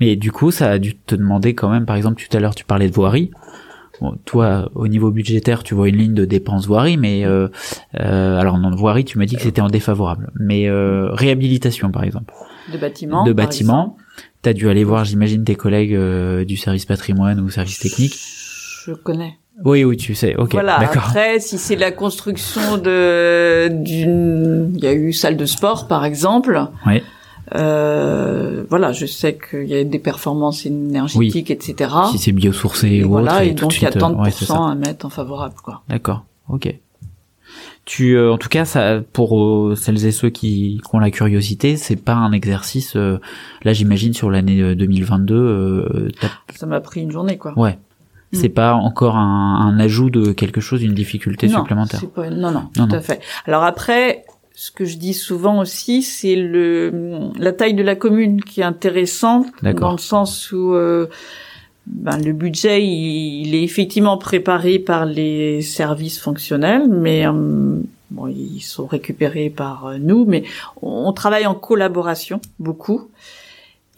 Mais 0.00 0.16
du 0.16 0.32
coup, 0.32 0.50
ça 0.50 0.70
a 0.70 0.78
dû 0.78 0.96
te 0.96 1.14
demander 1.14 1.54
quand 1.54 1.68
même, 1.68 1.84
par 1.86 1.96
exemple, 1.96 2.22
tout 2.28 2.34
à 2.36 2.40
l'heure, 2.40 2.54
tu 2.54 2.64
parlais 2.64 2.88
de 2.88 2.94
voirie. 2.94 3.30
Bon, 4.00 4.16
toi, 4.24 4.70
au 4.74 4.88
niveau 4.88 5.10
budgétaire, 5.10 5.62
tu 5.62 5.74
vois 5.74 5.88
une 5.88 5.96
ligne 5.96 6.14
de 6.14 6.24
dépenses 6.24 6.66
voirie, 6.66 6.96
mais 6.96 7.24
euh, 7.26 7.48
euh, 7.98 8.38
alors 8.38 8.56
non, 8.58 8.70
voirie, 8.74 9.04
tu 9.04 9.18
m'as 9.18 9.26
dit 9.26 9.36
que 9.36 9.42
c'était 9.42 9.60
en 9.60 9.68
défavorable. 9.68 10.30
Mais 10.40 10.68
euh, 10.68 11.10
réhabilitation, 11.12 11.90
par 11.90 12.04
exemple, 12.04 12.32
De 12.72 12.78
bâtiments. 12.78 13.24
de 13.24 13.32
bâtiments, 13.32 13.96
t'as 14.42 14.54
dû 14.54 14.68
aller 14.70 14.84
voir, 14.84 15.04
j'imagine, 15.04 15.44
tes 15.44 15.54
collègues 15.54 15.94
euh, 15.94 16.44
du 16.46 16.56
service 16.56 16.86
patrimoine 16.86 17.40
ou 17.40 17.50
service 17.50 17.78
technique. 17.78 18.14
Je 18.86 18.92
connais. 18.92 19.34
Oui, 19.62 19.84
oui, 19.84 19.98
tu 19.98 20.14
sais. 20.14 20.34
Ok, 20.36 20.52
voilà. 20.52 20.78
d'accord. 20.78 21.04
Après, 21.08 21.38
si 21.38 21.58
c'est 21.58 21.76
la 21.76 21.92
construction 21.92 22.78
de 22.78 23.68
d'une, 23.68 24.72
il 24.74 24.82
y 24.82 24.86
a 24.86 24.94
eu 24.94 25.12
salle 25.12 25.36
de 25.36 25.44
sport 25.44 25.86
par 25.86 26.06
exemple. 26.06 26.58
Ouais. 26.86 27.02
Euh, 27.56 28.64
voilà, 28.68 28.92
je 28.92 29.06
sais 29.06 29.36
qu'il 29.38 29.66
y 29.68 29.74
a 29.74 29.82
des 29.84 29.98
performances 29.98 30.66
énergétiques, 30.66 31.50
etc. 31.50 31.90
Si 32.12 32.18
c'est 32.18 32.32
biosourcé 32.32 32.88
et 32.88 33.04
ou 33.04 33.10
voilà, 33.10 33.34
autre, 33.36 33.42
et 33.42 33.52
de 33.52 33.60
donc 33.60 33.76
il 33.76 33.82
y 33.82 33.86
a 33.86 33.90
suite, 33.90 34.00
tant 34.00 34.10
de 34.10 34.14
euh, 34.16 34.22
ouais, 34.22 34.30
pourcents 34.30 34.66
à 34.66 34.74
mettre 34.74 35.06
en 35.06 35.10
favorable, 35.10 35.54
quoi. 35.62 35.82
D'accord, 35.88 36.24
ok. 36.48 36.74
Tu, 37.86 38.14
euh, 38.16 38.32
en 38.32 38.38
tout 38.38 38.48
cas, 38.48 38.64
ça, 38.64 39.00
pour 39.12 39.42
euh, 39.42 39.74
celles 39.74 40.04
et 40.06 40.12
ceux 40.12 40.30
qui, 40.30 40.80
qui 40.86 40.94
ont 40.94 41.00
la 41.00 41.10
curiosité, 41.10 41.76
c'est 41.76 41.96
pas 41.96 42.14
un 42.14 42.30
exercice. 42.32 42.94
euh, 42.94 43.18
là, 43.64 43.72
j'imagine 43.72 44.12
sur 44.14 44.30
l'année 44.30 44.60
euh, 44.60 44.74
2022, 44.76 45.34
euh, 45.34 46.08
t'as- 46.20 46.28
Ça 46.54 46.66
m'a 46.66 46.80
pris 46.80 47.00
une 47.00 47.10
journée, 47.10 47.36
quoi. 47.36 47.52
ouais, 47.58 47.78
c'est 48.32 48.48
pas 48.48 48.74
encore 48.74 49.16
un, 49.16 49.56
un 49.66 49.80
ajout 49.80 50.08
de 50.10 50.30
quelque 50.30 50.60
chose, 50.60 50.82
une 50.84 50.94
difficulté 50.94 51.48
non, 51.48 51.58
supplémentaire. 51.58 52.00
pas- 52.14 52.30
non, 52.30 52.52
non, 52.52 52.60
Non, 52.60 52.68
tout 52.74 52.86
non. 52.86 52.94
à 52.94 53.00
fait. 53.00 53.20
Alors 53.46 53.64
après, 53.64 54.24
ce 54.54 54.70
que 54.70 54.84
je 54.84 54.96
dis 54.96 55.14
souvent 55.14 55.60
aussi, 55.60 56.02
c'est 56.02 56.36
le 56.36 57.30
la 57.38 57.52
taille 57.52 57.74
de 57.74 57.82
la 57.82 57.96
commune 57.96 58.42
qui 58.42 58.60
est 58.60 58.64
intéressante 58.64 59.46
dans 59.62 59.92
le 59.92 59.98
sens 59.98 60.52
où 60.52 60.74
euh, 60.74 61.06
ben, 61.86 62.18
le 62.18 62.32
budget 62.32 62.84
il, 62.84 63.46
il 63.46 63.54
est 63.54 63.62
effectivement 63.62 64.18
préparé 64.18 64.78
par 64.78 65.06
les 65.06 65.62
services 65.62 66.18
fonctionnels, 66.20 66.88
mais 66.88 67.26
euh, 67.26 67.80
bon, 68.10 68.26
ils 68.26 68.60
sont 68.60 68.86
récupérés 68.86 69.50
par 69.50 69.86
euh, 69.86 69.98
nous, 69.98 70.24
mais 70.26 70.44
on, 70.82 71.06
on 71.06 71.12
travaille 71.12 71.46
en 71.46 71.54
collaboration 71.54 72.40
beaucoup. 72.58 73.08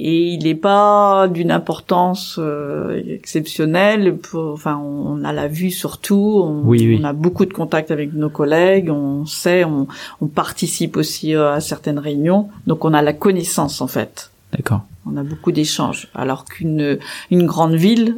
Et 0.01 0.29
il 0.33 0.45
n'est 0.45 0.55
pas 0.57 1.29
d'une 1.29 1.51
importance 1.53 2.37
euh, 2.39 3.01
exceptionnelle. 3.09 4.17
Pour, 4.17 4.53
enfin, 4.53 4.77
on 4.79 5.23
a 5.23 5.33
la 5.33 5.49
vue 5.49 5.71
surtout. 5.71 6.43
On, 6.45 6.63
Oui, 6.65 6.87
oui. 6.87 6.99
on 7.01 7.05
a 7.05 7.13
beaucoup 7.13 7.45
de 7.47 7.53
contacts 7.53 7.91
avec 7.91 8.13
nos 8.13 8.31
collègues. 8.31 8.91
On 8.91 9.27
sait, 9.27 9.65
on, 9.65 9.87
on 10.21 10.27
participe 10.27 10.97
aussi 10.97 11.35
euh, 11.35 11.53
à 11.53 11.61
certaines 11.61 11.99
réunions. 11.99 12.49
Donc, 12.67 12.85
on 12.85 12.95
a 12.95 13.03
la 13.03 13.13
connaissance 13.13 13.81
en 13.81 13.87
fait. 13.87 14.31
D'accord. 14.53 14.83
On 15.07 15.17
a 15.17 15.23
beaucoup 15.23 15.53
d'échanges. 15.53 16.09
Alors 16.15 16.45
qu'une 16.45 16.99
une 17.31 17.47
grande 17.47 17.75
ville, 17.75 18.17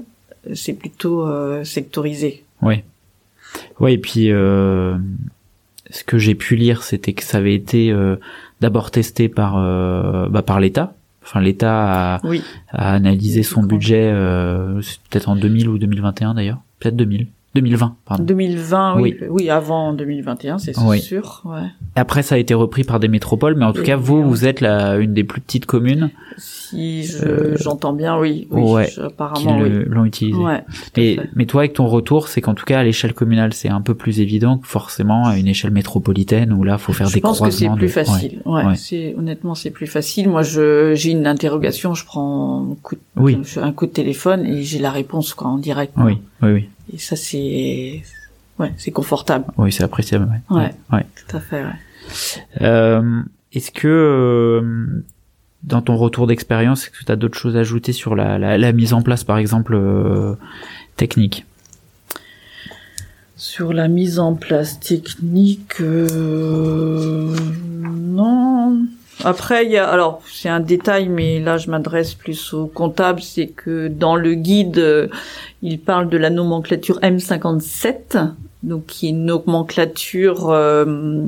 c'est 0.55 0.75
plutôt 0.75 1.27
euh, 1.27 1.65
sectorisé. 1.65 2.45
Oui. 2.63 2.83
Ouais, 3.79 3.95
et 3.95 3.99
puis 3.99 4.31
euh, 4.31 4.97
ce 5.91 6.03
que 6.03 6.19
j'ai 6.19 6.35
pu 6.35 6.57
lire, 6.57 6.83
c'était 6.83 7.13
que 7.13 7.23
ça 7.23 7.39
avait 7.39 7.55
été 7.55 7.91
euh, 7.91 8.17
d'abord 8.61 8.91
testé 8.91 9.29
par 9.29 9.57
euh, 9.59 10.29
bah, 10.29 10.43
par 10.43 10.61
l'État. 10.61 10.95
Enfin, 11.25 11.41
l'État 11.41 12.15
a, 12.17 12.21
Oui. 12.25 12.43
a 12.71 12.93
analysé 12.93 13.43
son 13.43 13.63
budget, 13.63 14.11
euh, 14.13 14.81
peut-être 15.11 15.29
en 15.29 15.37
2000 15.37 15.69
ou 15.69 15.79
2021 15.79 16.35
d'ailleurs, 16.35 16.59
peut-être 16.81 16.97
2000, 16.97 17.29
2020, 17.55 17.97
pardon. 18.05 18.25
2020, 18.25 18.97
oui, 19.01 19.17
Oui. 19.21 19.27
oui, 19.31 19.51
avant 19.51 19.93
2021, 19.93 20.59
c'est 20.59 20.77
Oui. 20.81 21.01
sûr. 21.01 21.43
Ouais. 21.45 21.61
Après, 21.95 22.23
ça 22.23 22.35
a 22.35 22.39
été 22.39 22.53
repris 22.55 22.83
par 22.85 22.99
des 22.99 23.07
métropoles, 23.09 23.55
mais 23.55 23.65
en 23.65 23.73
tout 23.73 23.83
Et 23.83 23.85
cas, 23.85 23.97
vous, 23.97 24.17
oui. 24.19 24.25
vous 24.27 24.45
êtes 24.45 24.61
la 24.61 24.97
une 24.97 25.15
des 25.15 25.23
plus 25.25 25.41
petites 25.41 25.67
communes 25.67 26.11
Si 26.37 27.05
je- 27.05 27.25
Euh, 27.25 27.57
j'entends 27.57 27.93
bien, 27.93 28.19
oui. 28.19 28.49
oui 28.51 28.63
ouais, 28.63 28.91
je- 28.93 29.03
apparemment, 29.03 29.61
l'ont 29.87 30.05
utilisé. 30.05 30.37
Ouais, 30.37 30.65
Et, 30.97 31.21
mais 31.37 31.47
toi, 31.47 31.61
avec 31.63 31.75
ton 31.75 31.87
retour, 31.87 32.27
c'est 32.27 32.41
qu'en 32.41 32.55
tout 32.55 32.65
cas, 32.65 32.81
à 32.81 32.83
l'échelle 32.85 33.15
communale, 33.15 33.53
c'est 33.53 33.69
un 33.69 33.81
peu 33.81 33.95
plus 33.95 34.19
évident 34.21 34.59
que 34.59 34.67
forcément 34.67 35.27
à 35.27 35.39
une 35.39 35.47
échelle 35.47 35.71
métropolitaine 35.71 36.53
où 36.53 36.65
là, 36.65 36.77
faut 36.79 36.93
faire 36.93 37.07
je 37.07 37.15
des 37.15 37.21
pense 37.21 37.41
que 37.41 37.51
c'est 37.51 37.67
croisements. 37.67 37.77
plus 37.77 37.87
de- 37.87 37.93
facile. 37.93 38.43
Ouais, 38.45 38.65
ouais. 38.65 38.75
c'est 38.75 39.15
honnêtement 39.17 39.55
c'est 39.55 39.71
plus 39.71 39.87
facile. 39.87 40.29
Moi, 40.29 40.43
je 40.43 40.95
j'ai 40.97 41.13
une 41.13 41.29
interrogation, 41.29 41.95
je 41.95 42.05
prends 42.05 42.73
un 42.73 42.75
coup 42.83 42.97
de, 42.97 43.01
Oui. 43.17 43.39
je- 43.45 43.61
un 43.61 43.71
coup 43.73 43.87
de 43.87 43.93
téléphone 43.93 44.45
et 44.45 44.63
j'ai 44.65 44.81
la 44.81 44.91
réponse 44.91 45.35
quoi 45.35 45.47
en 45.49 45.59
direct. 45.59 45.93
Oui, 45.97 46.19
oui, 46.43 46.51
oui, 46.53 46.69
Et 46.95 46.99
ça 46.99 47.17
c'est 47.17 48.03
ouais, 48.59 48.73
c'est 48.77 48.91
confortable. 48.93 49.47
oui, 49.59 49.73
c'est 49.73 49.83
appréciable. 49.85 50.29
Ouais. 50.51 50.57
Ouais. 50.57 50.75
ouais. 50.93 51.07
Tout 51.29 51.37
à 51.37 51.41
fait. 51.41 51.63
Ouais. 51.65 51.73
Euh, 52.63 53.21
Est-ce 53.53 53.71
que 53.71 53.89
euh, 53.89 55.03
dans 55.63 55.83
ton 55.83 55.97
retour 55.97 56.27
d'expérience, 56.27 56.83
est-ce 56.85 56.91
que 56.91 57.05
tu 57.05 57.11
as 57.13 57.17
d'autres 57.17 57.39
choses 57.39 57.57
à 57.57 57.61
ajouter 57.61 57.93
sur 57.93 58.15
la, 58.15 58.39
la, 58.39 58.59
la 58.59 58.73
mise 58.73 58.93
en 58.93 59.03
place, 59.03 59.25
par 59.25 59.39
exemple, 59.39 59.75
euh, 59.75 60.35
technique? 60.97 61.47
Sur 63.37 63.73
la 63.73 63.89
mise 63.89 64.19
en 64.21 64.35
place 64.35 64.79
technique, 64.81 65.81
euh, 65.81 67.35
non. 67.83 68.87
Après, 69.25 69.65
il 69.65 69.73
y 69.73 69.79
a, 69.79 69.89
alors, 69.89 70.21
c'est 70.31 70.51
un 70.51 70.61
détail, 70.61 71.09
mais 71.09 71.41
là, 71.41 71.57
je 71.57 71.71
m'adresse 71.71 72.15
plus 72.15 72.53
au 72.53 72.67
comptable, 72.67 73.23
c'est 73.23 73.47
que 73.47 73.89
dans 73.89 74.17
le 74.17 74.35
guide, 74.35 74.79
euh, 74.79 75.09
il 75.63 75.81
parle 75.81 76.11
de 76.11 76.19
la 76.19 76.29
nomenclature 76.29 77.01
M57, 77.01 78.33
donc 78.63 78.85
qui 78.87 79.07
est 79.07 79.11
une 79.11 79.25
nomenclature 79.25 80.51
euh, 80.51 81.25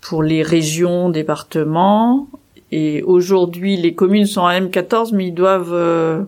pour 0.00 0.24
les 0.24 0.42
régions, 0.42 1.10
départements. 1.10 2.28
Et 2.72 3.02
aujourd'hui, 3.04 3.76
les 3.76 3.94
communes 3.94 4.26
sont 4.26 4.40
en 4.40 4.50
M14, 4.50 5.14
mais 5.14 5.28
ils 5.28 5.34
doivent 5.34 5.72
euh, 5.72 6.22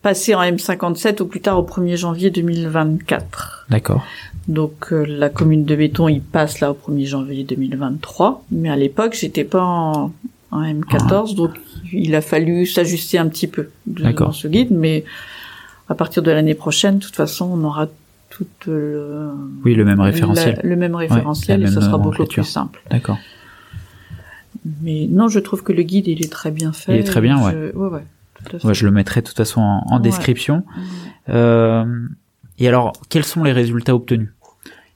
passer 0.00 0.34
en 0.34 0.40
M57 0.40 1.20
au 1.20 1.26
plus 1.26 1.42
tard 1.42 1.58
au 1.58 1.64
1er 1.64 1.96
janvier 1.96 2.30
2024. 2.30 3.66
D'accord. 3.68 4.02
Donc 4.48 4.92
euh, 4.92 5.04
la 5.08 5.28
commune 5.28 5.64
de 5.64 5.74
Béton, 5.74 6.08
il 6.08 6.20
passe 6.22 6.60
là 6.60 6.70
au 6.70 6.74
1er 6.74 7.06
janvier 7.06 7.44
2023, 7.44 8.44
mais 8.52 8.68
à 8.68 8.76
l'époque, 8.76 9.16
j'étais 9.20 9.42
pas 9.44 9.62
en, 9.64 10.12
en 10.52 10.62
M14, 10.62 11.34
donc 11.34 11.50
il 11.92 12.14
a 12.14 12.20
fallu 12.20 12.64
s'ajuster 12.66 13.18
un 13.18 13.28
petit 13.28 13.48
peu 13.48 13.70
dans 13.86 14.32
ce 14.32 14.46
guide, 14.46 14.70
mais 14.70 15.04
à 15.88 15.94
partir 15.94 16.22
de 16.22 16.30
l'année 16.30 16.54
prochaine, 16.54 16.98
de 16.98 17.04
toute 17.04 17.16
façon, 17.16 17.50
on 17.52 17.64
aura 17.64 17.88
tout 18.30 18.46
le, 18.66 19.30
Oui, 19.64 19.74
le 19.74 19.84
même 19.84 20.00
référentiel. 20.00 20.60
la- 20.62 20.68
le 20.68 20.76
même 20.76 20.94
référentiel 20.94 21.62
et 21.62 21.66
ça 21.68 21.80
sera 21.80 21.98
beaucoup 21.98 22.24
plus 22.24 22.44
simple. 22.44 22.82
D'accord. 22.90 23.18
Mais 24.82 25.06
non, 25.10 25.28
je 25.28 25.38
trouve 25.38 25.62
que 25.62 25.72
le 25.72 25.82
guide, 25.82 26.08
il 26.08 26.24
est 26.24 26.30
très 26.32 26.50
bien 26.50 26.72
fait. 26.72 26.94
Il 26.94 27.00
est 27.00 27.04
très 27.04 27.20
bien, 27.20 27.42
ouais. 27.44 27.52
Je- 27.52 27.76
ouais, 27.76 27.88
ouais, 27.88 28.04
tout 28.44 28.56
à 28.56 28.58
fait. 28.58 28.66
Ouais, 28.68 28.74
je 28.74 28.84
le 28.84 28.90
mettrai 28.90 29.20
de 29.22 29.26
toute 29.26 29.36
façon 29.36 29.60
en, 29.60 29.84
en 29.88 29.96
Ouais. 29.96 30.02
description. 30.02 30.64
Euh, 31.28 31.84
et 32.58 32.66
alors, 32.68 32.92
quels 33.08 33.24
sont 33.24 33.44
les 33.44 33.52
résultats 33.52 33.94
obtenus? 33.94 34.30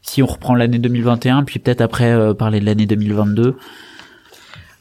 Si 0.02 0.22
on 0.22 0.26
reprend 0.26 0.54
l'année 0.54 0.78
2021, 0.78 1.44
puis 1.44 1.58
peut-être 1.58 1.80
après 1.80 2.10
euh, 2.10 2.34
parler 2.34 2.60
de 2.60 2.66
l'année 2.66 2.86
2022. 2.86 3.56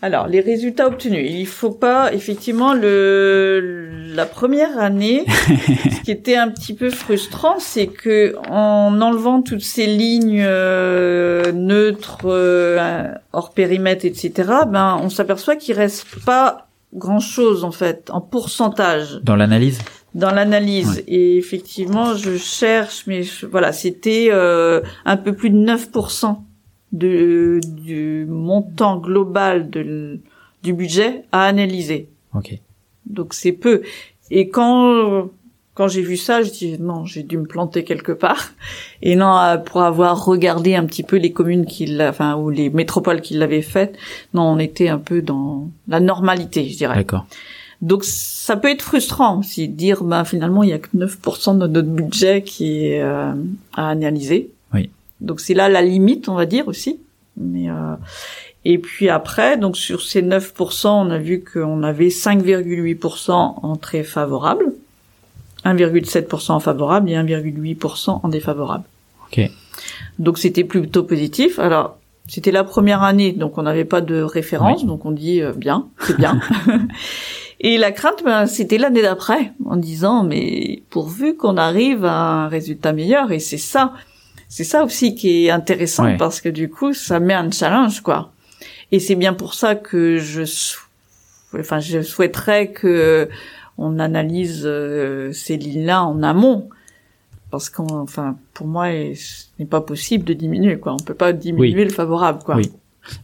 Alors, 0.02 0.28
les 0.28 0.40
résultats 0.40 0.88
obtenus. 0.88 1.30
Il 1.30 1.46
faut 1.46 1.72
pas, 1.72 2.14
effectivement, 2.14 2.74
le, 2.74 3.90
la 4.16 4.26
première 4.26 4.80
année, 4.80 5.26
ce 5.28 6.02
qui 6.04 6.12
était 6.12 6.38
un 6.38 6.48
petit 6.48 6.74
peu 6.74 6.90
frustrant, 6.90 7.60
c'est 7.60 7.88
que 7.88 8.36
en 8.50 9.02
enlevant 9.02 9.42
toutes 9.42 9.62
ces 9.62 9.88
lignes 9.88 10.42
euh, 10.42 11.52
neutres, 11.52 12.20
euh, 12.26 13.10
hors 13.34 13.52
périmètre, 13.52 14.06
etc., 14.06 14.32
ben, 14.68 14.98
on 15.02 15.10
s'aperçoit 15.10 15.58
qu'il 15.58 15.76
reste 15.76 16.06
pas 16.26 16.70
grand 16.94 17.20
chose, 17.20 17.66
en 17.66 17.72
fait, 17.72 18.10
en 18.10 18.22
pourcentage 18.22 19.20
Dans 19.22 19.36
l'analyse? 19.36 19.80
Dans 20.16 20.32
l'analyse. 20.32 20.98
Ouais. 20.98 21.04
Et 21.08 21.38
effectivement, 21.38 22.16
je 22.16 22.38
cherche, 22.38 23.04
mais 23.08 23.24
je- 23.24 23.46
voilà, 23.46 23.72
c'était 23.72 24.30
euh, 24.32 24.82
un 25.06 25.18
peu 25.18 25.34
plus 25.34 25.50
de 25.50 25.58
9% 25.58 26.38
de, 26.92 27.60
du 27.68 28.26
montant 28.28 28.98
global 28.98 29.70
de, 29.70 30.20
du 30.64 30.74
budget 30.74 31.24
à 31.32 31.44
analyser. 31.46 32.10
Ok. 32.36 32.60
Donc 33.06 33.34
c'est 33.34 33.52
peu. 33.54 33.82
Et 34.32 34.50
quand 34.50 35.30
quand 35.76 35.88
j'ai 35.88 36.02
vu 36.02 36.18
ça, 36.18 36.42
je 36.42 36.52
dis 36.52 36.78
non, 36.78 37.06
j'ai 37.06 37.24
dû 37.24 37.38
me 37.38 37.46
planter 37.46 37.86
quelque 37.86 38.12
part. 38.12 38.52
Et 39.02 39.16
non, 39.16 39.38
euh, 39.38 39.58
pour 39.58 39.82
avoir 39.82 40.26
regardé 40.26 40.76
un 40.76 40.86
petit 40.86 41.04
peu 41.04 41.16
les 41.16 41.32
communes 41.32 41.66
qui 41.66 41.98
enfin 42.02 42.36
ou 42.36 42.50
les 42.50 42.70
métropoles 42.70 43.22
qui 43.22 43.36
l'avaient 43.36 43.62
faites, 43.62 43.96
non, 44.34 44.42
on 44.44 44.60
était 44.60 44.90
un 44.90 44.98
peu 44.98 45.22
dans 45.22 45.70
la 45.88 46.00
normalité, 46.02 46.68
je 46.68 46.76
dirais. 46.78 46.96
D'accord. 46.98 47.26
Donc 47.82 48.04
ça 48.04 48.58
peut 48.58 48.70
être 48.70 48.82
frustrant 48.82 49.40
aussi 49.40 49.70
de 49.70 49.74
dire 49.76 50.04
ben 50.04 50.26
finalement 50.26 50.64
il 50.64 50.70
y 50.70 50.74
a 50.74 50.80
que 50.80 50.90
9% 50.96 51.58
de 51.58 51.68
notre 51.68 51.88
budget 51.88 52.42
qui 52.42 52.86
est 52.88 53.02
euh, 53.02 53.32
à 53.74 53.90
analyser. 53.90 54.52
Oui. 54.74 54.90
Donc 55.22 55.40
c'est 55.40 55.54
là 55.54 55.70
la 55.70 55.82
limite 55.82 56.28
on 56.28 56.36
va 56.36 56.46
dire 56.46 56.68
aussi. 56.68 57.00
Mais 57.38 57.70
euh, 57.70 57.96
et 58.66 58.80
puis 58.80 59.08
après 59.08 59.58
donc 59.58 59.78
sur 59.78 60.02
ces 60.02 60.22
9% 60.22 60.88
on 60.88 61.10
a 61.10 61.18
vu 61.18 61.42
qu'on 61.42 61.84
avait 61.84 62.10
5,8% 62.10 63.32
en 63.32 63.76
très 63.78 64.04
favorable, 64.04 64.74
1,7% 65.64 66.52
en 66.52 66.60
favorable 66.60 67.10
et 67.10 67.14
1,8% 67.14 68.20
en 68.24 68.28
défavorable. 68.28 68.84
Ok. 69.32 69.50
Donc 70.18 70.38
c'était 70.38 70.66
plutôt 70.66 71.04
positif. 71.04 71.60
Alors 71.60 71.98
c'était 72.28 72.52
la 72.52 72.64
première 72.66 73.04
année, 73.04 73.32
donc 73.32 73.58
on 73.58 73.64
n'avait 73.64 73.86
pas 73.86 74.02
de 74.02 74.22
référence, 74.22 74.82
Oui. 74.82 74.88
donc 74.88 75.06
on 75.06 75.12
dit 75.12 75.42
euh, 75.42 75.54
bien, 75.54 75.88
c'est 76.02 76.18
bien. 76.18 76.40
Et 77.62 77.78
la 77.78 77.92
crainte, 77.92 78.24
ben, 78.24 78.46
c'était 78.46 78.78
l'année 78.78 79.02
d'après, 79.02 79.52
en 79.66 79.76
disant 79.76 80.24
mais 80.24 80.82
pourvu 80.90 81.36
qu'on 81.36 81.58
arrive 81.58 82.06
à 82.06 82.14
un 82.46 82.48
résultat 82.48 82.94
meilleur, 82.94 83.32
et 83.32 83.40
c'est 83.40 83.58
ça, 83.58 83.94
c'est 84.48 84.64
ça 84.64 84.84
aussi 84.84 85.14
qui 85.16 85.46
est 85.46 85.50
intéressant 85.52 86.06
Ouais. 86.06 86.18
parce 86.18 86.40
que 86.42 86.50
du 86.50 86.70
coup 86.70 86.94
ça 86.94 87.20
met 87.20 87.34
un 87.34 87.52
challenge 87.52 88.02
quoi. 88.02 88.32
Et 88.92 89.00
c'est 89.00 89.16
bien 89.16 89.34
pour 89.34 89.54
ça 89.54 89.76
que 89.76 90.18
je, 90.18 90.44
sou- 90.46 90.88
enfin 91.60 91.80
je 91.80 92.02
souhaiterais 92.02 92.72
que 92.72 93.30
on 93.78 94.00
analyse 94.00 94.64
euh, 94.66 95.32
ces 95.34 95.58
lignes-là 95.58 96.04
en 96.04 96.24
amont 96.24 96.70
parce 97.52 97.70
qu'on, 97.70 97.88
enfin, 98.02 98.38
pour 98.54 98.68
moi, 98.68 98.88
ce 99.16 99.46
n'est 99.58 99.66
pas 99.66 99.82
possible 99.82 100.24
de 100.24 100.34
diminuer, 100.34 100.78
quoi. 100.78 100.94
On 100.94 100.98
peut 101.04 101.16
pas 101.16 101.34
diminuer 101.34 101.74
Oui. 101.76 101.84
le 101.86 101.90
favorable, 101.90 102.44
quoi. 102.46 102.56
Oui. 102.58 102.72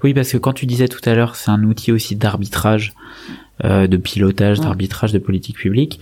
Oui, 0.03 0.13
parce 0.15 0.31
que 0.31 0.37
quand 0.37 0.53
tu 0.53 0.65
disais 0.65 0.87
tout 0.87 1.01
à 1.07 1.13
l'heure, 1.13 1.35
c'est 1.35 1.51
un 1.51 1.63
outil 1.63 1.91
aussi 1.91 2.15
d'arbitrage, 2.15 2.93
euh, 3.63 3.87
de 3.87 3.97
pilotage, 3.97 4.59
Ouais. 4.59 4.65
d'arbitrage 4.65 5.13
de 5.13 5.19
politique 5.19 5.55
publique, 5.57 5.99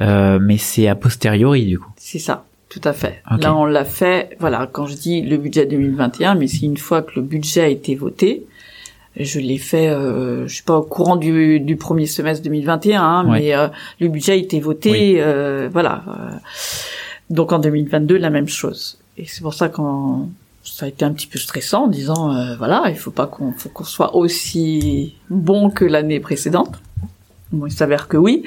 euh, 0.00 0.38
mais 0.40 0.56
c'est 0.58 0.88
a 0.88 0.94
posteriori 0.96 1.64
du 1.66 1.78
coup. 1.78 1.90
C'est 1.96 2.18
ça, 2.18 2.44
tout 2.68 2.80
à 2.84 2.92
fait. 2.92 3.22
Là, 3.38 3.54
on 3.54 3.64
l'a 3.64 3.84
fait, 3.84 4.36
voilà, 4.40 4.68
quand 4.70 4.86
je 4.86 4.94
dis 4.94 5.22
le 5.22 5.36
budget 5.36 5.66
2021, 5.66 6.34
mais 6.34 6.48
c'est 6.48 6.66
une 6.66 6.76
fois 6.78 7.02
que 7.02 7.12
le 7.16 7.22
budget 7.22 7.60
a 7.62 7.68
été 7.68 7.94
voté, 7.94 8.44
je 9.18 9.40
l'ai 9.40 9.56
fait, 9.58 9.88
euh, 9.88 10.46
je 10.46 10.54
suis 10.54 10.62
pas 10.64 10.76
au 10.76 10.82
courant 10.82 11.16
du, 11.16 11.58
du 11.60 11.76
premier 11.76 12.06
semestre 12.06 12.42
2021, 12.44 13.00
hein, 13.02 13.24
Ouais. 13.30 13.38
mais 13.40 13.54
euh, 13.54 13.68
le 14.00 14.08
budget 14.08 14.32
a 14.32 14.36
été 14.36 14.60
voté, 14.60 14.90
Oui. 14.90 15.14
euh, 15.18 15.68
voilà. 15.72 16.02
euh, 16.08 16.30
donc 17.30 17.52
en 17.52 17.58
2022, 17.58 18.16
la 18.18 18.30
même 18.30 18.48
chose. 18.48 18.98
Et 19.16 19.24
c'est 19.26 19.40
pour 19.42 19.54
ça 19.54 19.68
qu'on 19.68 20.28
ça 20.62 20.84
a 20.86 20.88
été 20.88 21.04
un 21.04 21.12
petit 21.12 21.28
peu 21.28 21.38
stressant 21.38 21.84
en 21.84 21.86
disant 21.86 22.34
euh, 22.34 22.56
voilà 22.56 22.82
il 22.88 22.96
faut 22.96 23.12
pas 23.12 23.26
qu'on 23.28 23.52
faut 23.52 23.68
qu'on 23.68 23.84
soit 23.84 24.16
aussi 24.16 25.14
bon 25.30 25.70
que 25.70 25.84
l'année 25.84 26.18
précédente 26.18 26.80
bon 27.52 27.66
il 27.66 27.70
s'avère 27.72 28.08
que 28.08 28.16
oui 28.16 28.42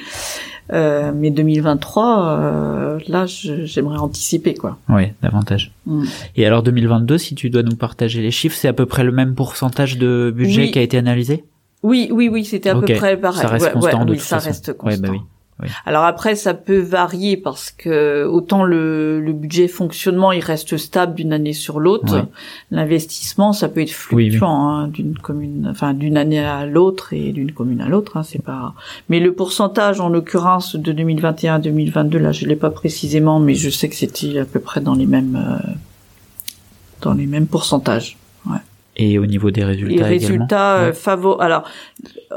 euh, 0.72 1.10
mais 1.14 1.30
2023 1.30 2.28
euh, 2.28 2.98
là 3.08 3.24
j'aimerais 3.26 3.98
anticiper 3.98 4.54
quoi 4.54 4.78
Ouais, 4.88 5.14
davantage. 5.22 5.72
Mm. 5.86 6.04
Et 6.36 6.46
alors 6.46 6.62
2022, 6.62 7.18
si 7.18 7.34
tu 7.34 7.50
dois 7.50 7.62
nous 7.64 7.74
partager 7.76 8.22
les 8.22 8.30
chiffres, 8.30 8.56
c'est 8.56 8.68
à 8.68 8.72
peu 8.72 8.86
près 8.86 9.02
le 9.02 9.10
même 9.10 9.34
pourcentage 9.34 9.98
de 9.98 10.32
budget 10.34 10.62
Oui. 10.62 10.70
qui 10.70 10.78
a 10.78 10.82
été 10.82 10.96
analysé? 10.96 11.44
Oui 11.82 12.08
oui 12.12 12.28
oui 12.28 12.44
c'était 12.44 12.68
à 12.70 12.74
peu 12.74 12.82
près 12.82 13.16
pareil 13.16 13.40
Ça 13.40 13.48
reste 13.48 13.66
Ouais, 13.66 13.72
constant 13.72 13.98
ouais, 14.00 14.04
de 14.04 14.10
oui, 14.12 14.16
toute 14.18 14.26
ça 14.26 14.36
façon. 14.36 14.48
reste 14.48 14.68
Ouais, 14.68 14.74
constant 14.76 15.02
bah 15.02 15.08
oui. 15.12 15.20
Oui. 15.62 15.68
alors 15.86 16.04
après 16.04 16.34
ça 16.34 16.54
peut 16.54 16.78
varier 16.80 17.36
parce 17.36 17.70
que 17.70 18.24
autant 18.24 18.64
le, 18.64 19.20
le 19.20 19.32
budget 19.32 19.68
fonctionnement 19.68 20.32
il 20.32 20.40
reste 20.42 20.76
stable 20.76 21.14
d'une 21.14 21.32
année 21.32 21.52
sur 21.52 21.80
l'autre 21.80 22.14
Ouais. 22.14 22.24
l'investissement 22.70 23.52
ça 23.52 23.68
peut 23.68 23.80
être 23.82 23.94
oui. 24.12 24.28
fluctuant 24.30 24.68
hein, 24.68 24.88
d'une 24.88 25.16
commune 25.18 25.68
enfin 25.70 25.92
d'une 25.94 26.16
année 26.16 26.40
à 26.44 26.66
l'autre 26.66 27.12
et 27.12 27.32
d'une 27.32 27.52
commune 27.52 27.80
à 27.80 27.88
l'autre 27.88 28.16
hein, 28.16 28.22
c'est 28.22 28.42
pas 28.42 28.74
mais 29.08 29.20
le 29.20 29.32
pourcentage 29.32 30.00
en 30.00 30.08
l'occurrence 30.08 30.76
de 30.76 30.92
2021 30.92 31.54
à 31.54 31.58
2022 31.58 32.18
là 32.18 32.32
je 32.32 32.46
l'ai 32.46 32.56
pas 32.56 32.70
précisément 32.70 33.38
mais 33.40 33.54
je 33.54 33.70
sais 33.70 33.88
que 33.88 33.96
c'était 33.96 34.38
à 34.38 34.44
peu 34.44 34.60
près 34.60 34.80
dans 34.80 34.94
les 34.94 35.06
mêmes 35.06 35.36
euh, 35.36 35.70
dans 37.02 37.14
les 37.14 37.26
mêmes 37.26 37.46
pourcentages 37.46 38.16
Et 39.02 39.18
au 39.18 39.26
niveau 39.26 39.50
des 39.50 39.64
résultats 39.64 39.94
les 39.94 40.02
résultats 40.18 40.72
euh, 40.80 40.92
favo 40.92 41.40
alors 41.40 41.62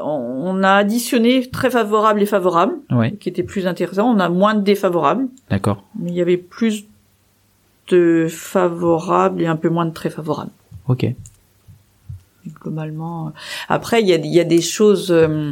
on 0.02 0.64
a 0.64 0.74
additionné 0.84 1.50
très 1.50 1.70
favorable 1.70 2.22
et 2.22 2.26
favorable 2.26 2.74
Ouais, 3.00 3.12
qui 3.20 3.28
était 3.30 3.44
plus 3.54 3.68
intéressant 3.68 4.06
on 4.16 4.20
a 4.20 4.30
moins 4.30 4.54
de 4.56 4.62
défavorables 4.62 5.28
d'accord. 5.50 5.84
mais 6.00 6.10
il 6.12 6.16
y 6.16 6.22
avait 6.22 6.38
plus 6.38 6.86
de 7.90 8.28
favorables 8.30 9.42
et 9.42 9.48
un 9.48 9.58
peu 9.64 9.70
moins 9.70 9.86
de 9.86 9.94
très 9.94 10.10
favorables 10.10 10.52
Ok. 10.88 11.06
Globalement. 12.62 13.28
euh, 13.28 13.32
Après, 13.70 14.02
il 14.02 14.08
y 14.08 14.14
a, 14.14 14.18
il 14.18 14.34
y 14.34 14.40
a 14.40 14.44
des 14.44 14.62
choses 14.62 15.12
euh, 15.12 15.52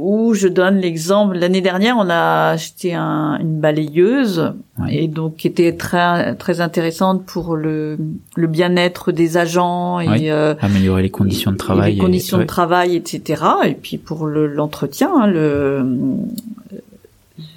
où 0.00 0.32
je 0.32 0.46
donne 0.46 0.76
l'exemple. 0.78 1.36
L'année 1.36 1.60
dernière, 1.60 1.96
on 1.98 2.08
a 2.08 2.50
acheté 2.50 2.94
un- 2.94 3.36
une 3.40 3.58
balayeuse 3.58 4.52
et 4.88 5.08
donc 5.08 5.36
qui 5.36 5.48
était 5.48 5.72
très 5.74 6.34
très 6.36 6.60
intéressante 6.60 7.26
pour 7.26 7.56
le, 7.56 7.98
le 8.36 8.46
bien-être 8.46 9.10
des 9.10 9.36
agents 9.36 9.98
et 9.98 10.30
euh, 10.30 10.54
Améliorer 10.60 11.02
les 11.02 11.10
conditions 11.10 11.50
de 11.50 11.56
et 11.56 11.58
travail. 11.58 11.94
les 11.94 11.98
conditions 11.98 12.38
de 12.38 12.44
travail, 12.44 12.94
etc. 12.96 13.42
Et 13.66 13.74
puis 13.74 13.98
pour 13.98 14.26
le- 14.26 14.46
l'entretien, 14.46 15.10
hein, 15.14 15.26
le, 15.26 15.82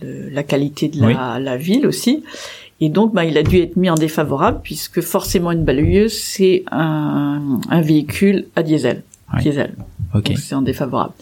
le- 0.01 0.29
la 0.29 0.43
qualité 0.43 0.87
de 0.89 0.99
la, 1.13 1.39
la 1.39 1.57
ville 1.57 1.85
aussi. 1.85 2.23
Et 2.83 2.89
donc, 2.89 3.13
bah, 3.13 3.25
il 3.25 3.37
a 3.37 3.43
dû 3.43 3.59
être 3.59 3.75
mis 3.75 3.89
en 3.91 3.95
défavorable 3.95 4.61
puisque 4.63 5.01
forcément 5.01 5.51
une 5.51 5.63
balayeuse, 5.63 6.13
c'est 6.17 6.63
un, 6.71 7.59
un 7.69 7.81
véhicule 7.81 8.45
à 8.55 8.63
diesel. 8.63 9.03
Diesel. 9.39 9.75
Ok. 10.15 10.23
Donc 10.29 10.37
c'est 10.39 10.55
en 10.55 10.61
défavorable. 10.63 11.13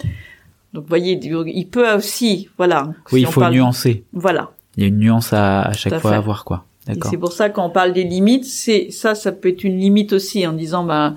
Donc, 0.73 0.83
vous 0.83 0.89
voyez, 0.89 1.19
il 1.23 1.67
peut 1.67 1.91
aussi, 1.93 2.49
voilà. 2.57 2.87
Oui, 3.11 3.21
si 3.21 3.25
il 3.27 3.31
faut 3.31 3.41
parle- 3.41 3.53
nuancer. 3.55 4.03
Voilà. 4.13 4.51
Il 4.77 4.83
y 4.83 4.85
a 4.85 4.89
une 4.89 4.99
nuance 4.99 5.33
à, 5.33 5.63
à 5.63 5.73
chaque 5.73 5.93
à 5.93 5.99
fois 5.99 6.11
fait. 6.11 6.17
à 6.17 6.21
voir, 6.21 6.45
quoi. 6.45 6.65
D'accord. 6.87 7.11
c'est 7.11 7.17
pour 7.17 7.31
ça 7.33 7.49
quand 7.49 7.65
on 7.65 7.69
parle 7.69 7.93
des 7.93 8.03
limites, 8.03 8.45
c'est 8.45 8.89
ça, 8.89 9.13
ça 9.13 9.31
peut 9.31 9.49
être 9.49 9.63
une 9.63 9.77
limite 9.77 10.11
aussi 10.13 10.47
en 10.47 10.53
disant 10.53 10.83
ben 10.85 11.15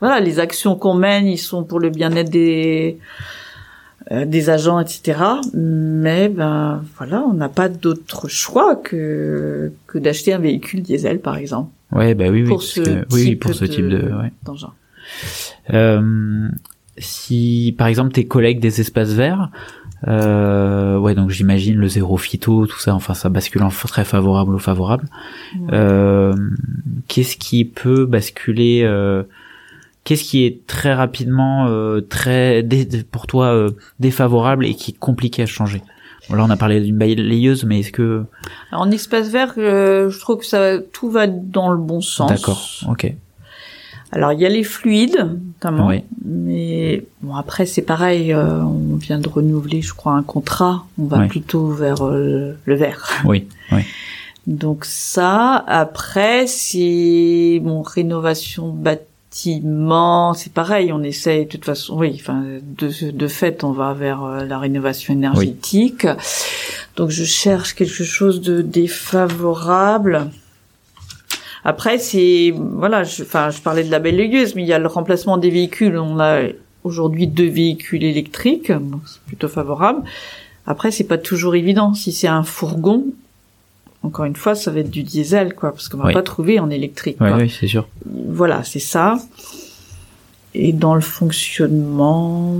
voilà 0.00 0.20
les 0.20 0.40
actions 0.40 0.74
qu'on 0.76 0.92
mène, 0.94 1.26
ils 1.26 1.38
sont 1.38 1.64
pour 1.64 1.80
le 1.80 1.88
bien-être 1.88 2.28
des 2.28 2.98
euh, 4.12 4.26
des 4.26 4.50
agents, 4.50 4.78
etc. 4.78 5.18
Mais 5.54 6.28
ben 6.28 6.84
voilà, 6.98 7.22
on 7.22 7.32
n'a 7.32 7.48
pas 7.48 7.68
d'autre 7.70 8.28
choix 8.28 8.76
que 8.76 9.72
que 9.86 9.98
d'acheter 9.98 10.34
un 10.34 10.38
véhicule 10.38 10.82
diesel 10.82 11.20
par 11.20 11.36
exemple 11.38 11.70
Ouais, 11.92 12.14
bah 12.14 12.26
oui, 12.28 12.42
oui. 12.42 12.48
pour 12.48 12.62
ce 12.62 12.80
que- 12.80 13.06
oui, 13.14 13.36
pour 13.36 13.54
ce 13.54 13.64
type 13.64 13.88
de. 13.88 13.98
Ouais. 14.12 14.32
d'engin. 14.44 14.72
Euh, 15.72 16.48
si 16.98 17.74
par 17.76 17.86
exemple 17.86 18.12
tes 18.12 18.26
collègues 18.26 18.60
des 18.60 18.80
espaces 18.80 19.12
verts, 19.12 19.50
euh, 20.06 20.98
ouais 20.98 21.14
donc 21.14 21.30
j'imagine 21.30 21.76
le 21.76 21.88
zéro 21.88 22.16
phyto, 22.16 22.66
tout 22.66 22.78
ça, 22.78 22.94
enfin 22.94 23.14
ça 23.14 23.28
bascule 23.28 23.62
en 23.62 23.68
très 23.68 24.04
favorable 24.04 24.54
ou 24.54 24.58
favorable. 24.58 25.08
Ouais. 25.58 25.68
Euh, 25.72 26.34
qu'est-ce 27.08 27.36
qui 27.36 27.64
peut 27.64 28.06
basculer 28.06 28.82
euh, 28.84 29.22
Qu'est-ce 30.04 30.22
qui 30.22 30.44
est 30.44 30.64
très 30.68 30.94
rapidement 30.94 31.66
euh, 31.66 32.00
très 32.00 32.64
pour 33.10 33.26
toi 33.26 33.46
euh, 33.46 33.70
défavorable 33.98 34.64
et 34.64 34.74
qui 34.74 34.92
est 34.92 34.98
compliqué 34.98 35.42
à 35.42 35.46
changer? 35.46 35.82
Là 36.30 36.44
on 36.44 36.50
a 36.50 36.56
parlé 36.56 36.80
d'une 36.80 36.96
balayeuse, 36.96 37.64
mais 37.64 37.80
est-ce 37.80 37.92
que 37.92 38.24
Alors, 38.70 38.82
en 38.82 38.90
espace 38.90 39.30
vert, 39.30 39.54
euh, 39.58 40.08
je 40.10 40.18
trouve 40.20 40.38
que 40.38 40.46
ça 40.46 40.78
tout 40.92 41.10
va 41.10 41.26
dans 41.26 41.70
le 41.70 41.78
bon 41.78 42.00
sens. 42.00 42.30
d'accord, 42.30 42.68
ok, 42.88 43.14
Alors 44.12 44.32
il 44.32 44.40
y 44.40 44.46
a 44.46 44.48
les 44.48 44.62
fluides 44.64 45.38
notamment, 45.54 45.88
Oui. 45.88 46.02
mais 46.24 47.04
bon 47.22 47.34
après 47.34 47.66
c'est 47.66 47.82
pareil, 47.82 48.32
euh, 48.32 48.60
on 48.62 48.96
vient 48.96 49.18
de 49.18 49.28
renouveler 49.28 49.82
je 49.82 49.92
crois 49.94 50.12
un 50.12 50.22
contrat, 50.22 50.86
on 50.98 51.06
va 51.06 51.18
Oui. 51.18 51.28
plutôt 51.28 51.68
vers 51.68 52.02
euh, 52.06 52.56
le 52.64 52.74
vert. 52.76 53.08
oui, 53.24 53.46
oui, 53.72 53.80
Donc 54.46 54.84
ça, 54.84 55.64
après 55.66 56.46
c'est 56.46 57.60
bon 57.62 57.82
rénovation 57.82 58.68
bâtiment, 58.68 60.34
c'est 60.34 60.52
pareil, 60.52 60.92
on 60.92 61.02
essaye 61.02 61.46
de 61.46 61.50
toute 61.50 61.64
façon, 61.64 61.98
oui, 61.98 62.12
enfin 62.14 62.42
de, 62.78 63.10
de 63.10 63.26
fait 63.28 63.64
on 63.64 63.72
va 63.72 63.92
vers 63.92 64.22
euh, 64.24 64.44
la 64.44 64.58
rénovation 64.60 65.12
énergétique. 65.14 66.06
Donc 66.96 67.10
je 67.10 67.24
cherche 67.24 67.74
quelque 67.74 68.04
chose 68.04 68.40
de 68.40 68.62
défavorable. 68.62 70.30
Après, 71.68 71.98
c'est 71.98 72.54
voilà, 72.56 73.02
je, 73.02 73.24
enfin, 73.24 73.50
je 73.50 73.60
parlais 73.60 73.82
de 73.82 73.90
la 73.90 73.98
balayeuse, 73.98 74.54
mais 74.54 74.62
il 74.62 74.68
y 74.68 74.72
a 74.72 74.78
le 74.78 74.86
remplacement 74.86 75.36
des 75.36 75.50
véhicules. 75.50 75.98
On 75.98 76.20
a 76.20 76.42
aujourd'hui 76.84 77.26
deux 77.26 77.48
véhicules 77.48 78.04
électriques, 78.04 78.70
donc 78.70 79.00
c'est 79.06 79.20
plutôt 79.22 79.48
favorable. 79.48 80.04
Après, 80.64 80.92
c'est 80.92 81.02
pas 81.08 81.18
toujours 81.18 81.56
évident. 81.56 81.92
Si 81.92 82.12
c'est 82.12 82.28
un 82.28 82.44
fourgon, 82.44 83.06
encore 84.04 84.26
une 84.26 84.36
fois, 84.36 84.54
ça 84.54 84.70
va 84.70 84.78
être 84.78 84.90
du 84.90 85.02
diesel, 85.02 85.54
quoi, 85.56 85.72
parce 85.72 85.88
qu'on 85.88 85.98
va 85.98 86.06
Oui. 86.06 86.12
pas 86.14 86.22
trouver 86.22 86.60
en 86.60 86.70
électrique. 86.70 87.18
quoi. 87.18 87.36
oui, 87.36 87.50
c'est 87.50 87.66
sûr. 87.66 87.88
Voilà, 88.06 88.62
c'est 88.62 88.78
ça. 88.78 89.18
Et 90.54 90.72
dans 90.72 90.94
le 90.94 91.00
fonctionnement, 91.00 92.54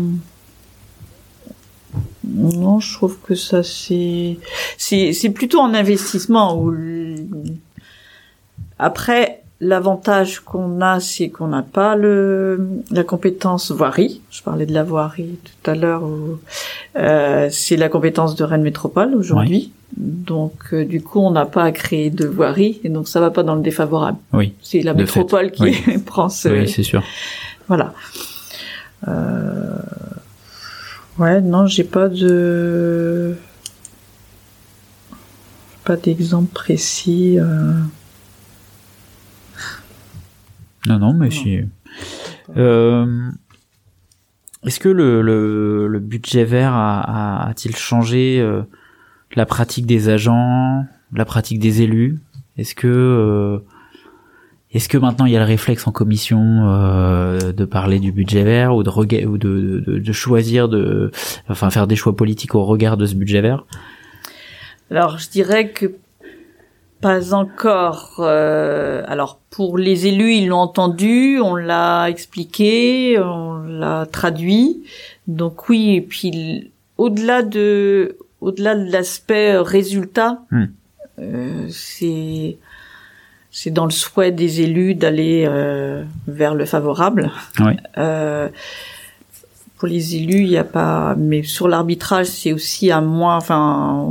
non, 2.26 2.80
je 2.80 2.92
trouve 2.92 3.18
que 3.20 3.36
ça 3.36 3.62
c'est 3.62 4.36
c'est 4.76 5.12
c'est 5.12 5.30
plutôt 5.30 5.60
en 5.60 5.72
investissement 5.74 6.60
où 6.60 6.74
après 8.78 9.42
l'avantage 9.60 10.40
qu'on 10.40 10.82
a 10.82 11.00
c'est 11.00 11.30
qu'on 11.30 11.48
n'a 11.48 11.62
pas 11.62 11.96
le 11.96 12.68
la 12.90 13.04
compétence 13.04 13.70
voirie. 13.70 14.20
Je 14.30 14.42
parlais 14.42 14.66
de 14.66 14.74
la 14.74 14.82
voirie 14.84 15.38
tout 15.44 15.70
à 15.70 15.74
l'heure. 15.74 16.02
euh, 16.98 17.48
c'est 17.50 17.76
la 17.76 17.88
compétence 17.88 18.34
de 18.36 18.44
Rennes 18.44 18.62
Métropole 18.62 19.14
aujourd'hui. 19.14 19.72
Donc 19.96 20.52
euh, 20.74 20.84
du 20.84 21.00
coup 21.00 21.20
on 21.20 21.30
n'a 21.30 21.46
pas 21.46 21.62
à 21.62 21.72
créer 21.72 22.10
de 22.10 22.26
voirie 22.26 22.80
et 22.84 22.90
donc 22.90 23.08
ça 23.08 23.20
va 23.20 23.30
pas 23.30 23.42
dans 23.44 23.54
le 23.54 23.62
défavorable. 23.62 24.18
Oui, 24.34 24.52
C'est 24.60 24.82
la 24.82 24.92
De 24.92 25.02
métropole 25.02 25.50
fait, 25.56 25.70
qui 25.72 25.98
prend 26.04 26.28
ce 26.28 26.48
oui, 26.50 26.68
c'est 26.68 26.82
sûr. 26.82 27.02
voilà. 27.68 27.94
Euh... 29.08 29.78
Ouais, 31.18 31.40
non, 31.40 31.66
j'ai 31.66 31.84
pas 31.84 32.08
de 32.08 33.36
pas 35.84 35.96
d'exemple 35.96 36.52
précis. 36.52 37.38
euh. 37.38 37.72
Non, 40.86 40.98
non, 40.98 41.12
mais 41.12 41.26
Non. 41.26 41.30
si. 41.30 41.60
Euh, 42.56 43.28
Est-ce 44.64 44.80
que 44.80 44.88
le, 44.88 45.22
le, 45.22 45.86
le 45.88 45.98
budget 46.00 46.44
vert 46.44 46.72
a, 46.72 47.00
a, 47.44 47.48
a-t-il 47.48 47.76
changé 47.76 48.40
euh, 48.40 48.62
la 49.34 49.46
pratique 49.46 49.86
des 49.86 50.08
agents, 50.08 50.84
la 51.12 51.24
pratique 51.24 51.58
des 51.60 51.82
élus? 51.82 52.18
Est-ce 52.56 52.74
que 52.74 52.86
euh, 52.88 53.58
est-ce 54.72 54.88
que 54.88 54.98
maintenant 54.98 55.26
il 55.26 55.32
y 55.32 55.36
a 55.36 55.40
le 55.40 55.44
réflexe 55.46 55.86
en 55.86 55.92
commission 55.92 56.68
euh, 56.68 57.52
de 57.52 57.64
parler 57.64 57.98
du 58.00 58.12
budget 58.12 58.44
vert 58.44 58.74
ou 58.74 58.82
de, 58.82 58.90
rega- 58.90 59.24
ou 59.26 59.38
de, 59.38 59.82
de, 59.86 59.98
de 59.98 60.12
choisir 60.12 60.68
de 60.68 61.10
enfin 61.48 61.70
faire 61.70 61.86
des 61.86 61.96
choix 61.96 62.14
politiques 62.16 62.54
au 62.54 62.64
regard 62.64 62.96
de 62.96 63.06
ce 63.06 63.14
budget 63.14 63.40
vert? 63.42 63.64
Alors, 64.90 65.18
je 65.18 65.28
dirais 65.30 65.70
que 65.70 65.86
Pas 67.00 67.34
encore. 67.34 68.16
Euh, 68.20 69.02
alors 69.06 69.38
pour 69.50 69.78
les 69.78 70.06
élus, 70.06 70.34
ils 70.34 70.48
l'ont 70.48 70.58
entendu, 70.58 71.38
on 71.40 71.54
l'a 71.54 72.08
expliqué, 72.08 73.18
on 73.18 73.58
l'a 73.58 74.06
traduit. 74.06 74.82
Donc 75.26 75.68
oui, 75.68 75.96
et 75.96 76.00
puis 76.00 76.70
au-delà 76.96 77.42
de 77.42 78.16
au-delà 78.40 78.74
de 78.74 78.90
l'aspect 78.90 79.56
résultat, 79.58 80.40
Hmm. 80.50 80.64
euh, 81.18 81.66
c'est 81.70 82.56
c'est 83.50 83.70
dans 83.70 83.86
le 83.86 83.90
souhait 83.90 84.32
des 84.32 84.60
élus 84.60 84.94
d'aller 84.94 85.44
euh, 85.48 86.04
vers 86.26 86.54
le 86.54 86.66
favorable. 86.66 87.30
Oui. 87.60 87.72
Euh, 87.96 88.48
pour 89.78 89.88
les 89.88 90.16
élus, 90.16 90.40
il 90.42 90.48
n'y 90.48 90.56
a 90.58 90.64
pas. 90.64 91.14
Mais 91.16 91.42
sur 91.42 91.66
l'arbitrage, 91.68 92.26
c'est 92.26 92.52
aussi 92.52 92.90
à 92.90 93.00
moi, 93.00 93.34
enfin, 93.36 94.06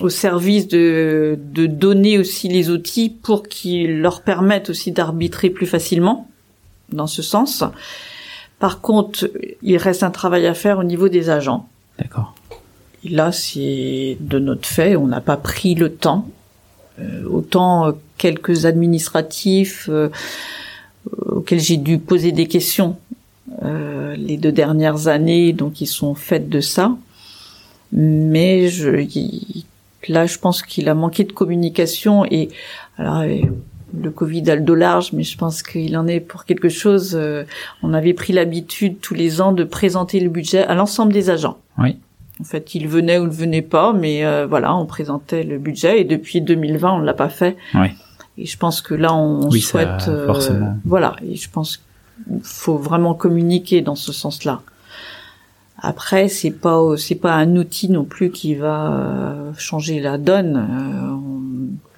au- 0.00 0.08
service 0.08 0.68
de 0.68 1.38
de 1.52 1.66
donner 1.66 2.18
aussi 2.18 2.48
les 2.48 2.70
outils 2.70 3.10
pour 3.10 3.42
qu'ils 3.44 4.00
leur 4.00 4.22
permettent 4.22 4.70
aussi 4.70 4.92
d'arbitrer 4.92 5.50
plus 5.50 5.66
facilement 5.66 6.28
dans 6.92 7.06
ce 7.06 7.22
sens. 7.22 7.64
Par 8.58 8.80
contre, 8.80 9.30
il 9.62 9.76
reste 9.76 10.02
un 10.02 10.10
travail 10.10 10.46
à 10.46 10.54
faire 10.54 10.78
au 10.78 10.84
niveau 10.84 11.08
des 11.08 11.30
agents. 11.30 11.68
D'accord. 11.98 12.34
Et 13.04 13.10
là, 13.10 13.30
c'est 13.30 14.16
de 14.20 14.38
notre 14.38 14.66
fait, 14.68 14.96
on 14.96 15.06
n'a 15.06 15.20
pas 15.20 15.36
pris 15.36 15.74
le 15.74 15.92
temps. 15.92 16.28
Euh, 16.98 17.22
autant 17.28 17.86
euh, 17.86 17.92
quelques 18.16 18.66
administratifs 18.66 19.88
euh, 19.88 20.08
auxquels 21.26 21.60
j'ai 21.60 21.76
dû 21.76 21.98
poser 21.98 22.32
des 22.32 22.48
questions 22.48 22.96
euh, 23.62 24.16
les 24.16 24.36
deux 24.36 24.50
dernières 24.50 25.06
années, 25.06 25.52
donc 25.52 25.80
ils 25.80 25.86
sont 25.86 26.16
faits 26.16 26.48
de 26.48 26.60
ça. 26.60 26.96
Mais 27.92 28.68
je, 28.68 28.88
là, 30.08 30.26
je 30.26 30.38
pense 30.38 30.62
qu'il 30.62 30.88
a 30.88 30.94
manqué 30.94 31.24
de 31.24 31.32
communication 31.32 32.24
et 32.24 32.48
alors 32.98 33.18
euh, 33.20 33.38
le 33.98 34.10
Covid 34.10 34.50
a 34.50 34.54
le 34.54 34.60
dos 34.62 34.74
large, 34.74 35.12
mais 35.12 35.22
je 35.22 35.36
pense 35.38 35.62
qu'il 35.62 35.96
en 35.96 36.06
est 36.06 36.20
pour 36.20 36.44
quelque 36.44 36.68
chose. 36.68 37.12
euh, 37.14 37.44
on 37.82 37.94
avait 37.94 38.12
pris 38.14 38.32
l'habitude 38.32 39.00
tous 39.00 39.14
les 39.14 39.40
ans 39.40 39.52
de 39.52 39.64
présenter 39.64 40.20
le 40.20 40.28
budget 40.28 40.62
à 40.64 40.74
l'ensemble 40.74 41.12
des 41.12 41.30
agents. 41.30 41.58
Oui. 41.78 41.96
En 42.40 42.44
fait, 42.44 42.74
ils 42.76 42.86
venaient 42.86 43.18
ou 43.18 43.24
ne 43.24 43.30
venaient 43.32 43.62
pas, 43.62 43.92
mais 43.92 44.24
euh, 44.24 44.46
voilà, 44.46 44.74
on 44.76 44.86
présentait 44.86 45.42
le 45.42 45.58
budget 45.58 46.00
et 46.00 46.04
depuis 46.04 46.40
2020, 46.40 46.92
on 46.92 46.98
ne 47.00 47.04
l'a 47.04 47.14
pas 47.14 47.28
fait. 47.30 47.56
Oui. 47.74 47.88
Et 48.36 48.46
je 48.46 48.56
pense 48.56 48.80
que 48.80 48.94
là, 48.94 49.12
on 49.14 49.48
Oui, 49.48 49.60
ça, 49.60 49.70
souhaite, 49.70 50.08
euh, 50.08 50.26
forcément. 50.26 50.76
voilà. 50.84 51.16
Et 51.28 51.34
je 51.34 51.50
pense 51.50 51.78
qu'il 51.78 52.38
faut 52.44 52.76
vraiment 52.76 53.14
communiquer 53.14 53.80
dans 53.80 53.96
ce 53.96 54.12
sens-là. 54.12 54.60
Après, 55.80 56.28
c'est 56.28 56.50
pas 56.50 56.80
c'est 56.96 57.14
pas 57.14 57.34
un 57.34 57.54
outil 57.56 57.88
non 57.90 58.04
plus 58.04 58.30
qui 58.30 58.54
va 58.54 58.92
euh, 58.92 59.52
changer 59.56 60.00
la 60.00 60.18
donne. 60.18 60.56
Euh, 60.56 61.12
on- 61.12 61.38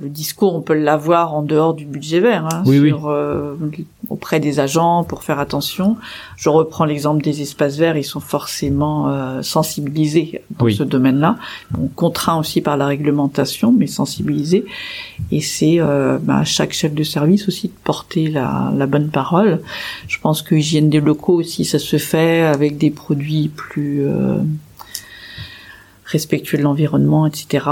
le 0.03 0.09
discours, 0.09 0.55
on 0.55 0.63
peut 0.63 0.73
l'avoir 0.75 1.35
en 1.35 1.43
dehors 1.43 1.75
du 1.75 1.85
budget 1.85 2.21
vert, 2.21 2.47
hein, 2.51 2.63
Oui, 2.67 2.79
oui. 2.79 2.89
sur, 2.89 3.09
euh, 3.09 3.55
auprès 4.11 4.41
des 4.41 4.59
agents 4.61 5.05
pour 5.05 5.23
faire 5.23 5.39
attention. 5.39 5.97
Je 6.37 6.49
reprends 6.49 6.85
l'exemple 6.85 7.23
des 7.23 7.41
espaces 7.43 7.77
verts, 7.79 7.97
ils 7.97 8.05
sont 8.05 8.21
forcément 8.21 9.09
euh, 9.09 9.41
sensibilisés 9.43 10.43
dans 10.59 10.65
Oui. 10.67 10.75
ce 10.75 10.83
domaine-là. 10.83 11.39
On 11.81 11.87
contraint 11.87 12.37
aussi 12.39 12.61
par 12.61 12.77
la 12.77 12.87
réglementation, 12.89 13.73
mais 13.73 13.87
sensibilisés. 13.87 14.65
Et 15.31 15.41
c'est 15.41 15.77
euh, 15.81 16.19
bah, 16.21 16.39
à 16.39 16.45
chaque 16.45 16.73
chef 16.73 16.93
de 16.93 17.05
service 17.05 17.47
aussi 17.49 17.69
de 17.69 17.73
porter 17.85 18.27
la, 18.29 18.73
la 18.77 18.87
bonne 18.87 19.11
parole. 19.11 19.63
Je 20.09 20.19
pense 20.19 20.43
que 20.43 20.57
hygiène 20.57 20.91
des 20.91 21.01
locaux 21.01 21.35
aussi, 21.35 21.65
ça 21.65 21.79
se 21.79 21.97
fait 21.97 22.43
avec 22.43 22.77
des 22.79 22.91
produits 22.91 23.49
plus 23.49 24.03
euh, 24.07 24.39
respectueux 26.05 26.59
de 26.59 26.63
l'environnement, 26.65 27.27
etc. 27.27 27.67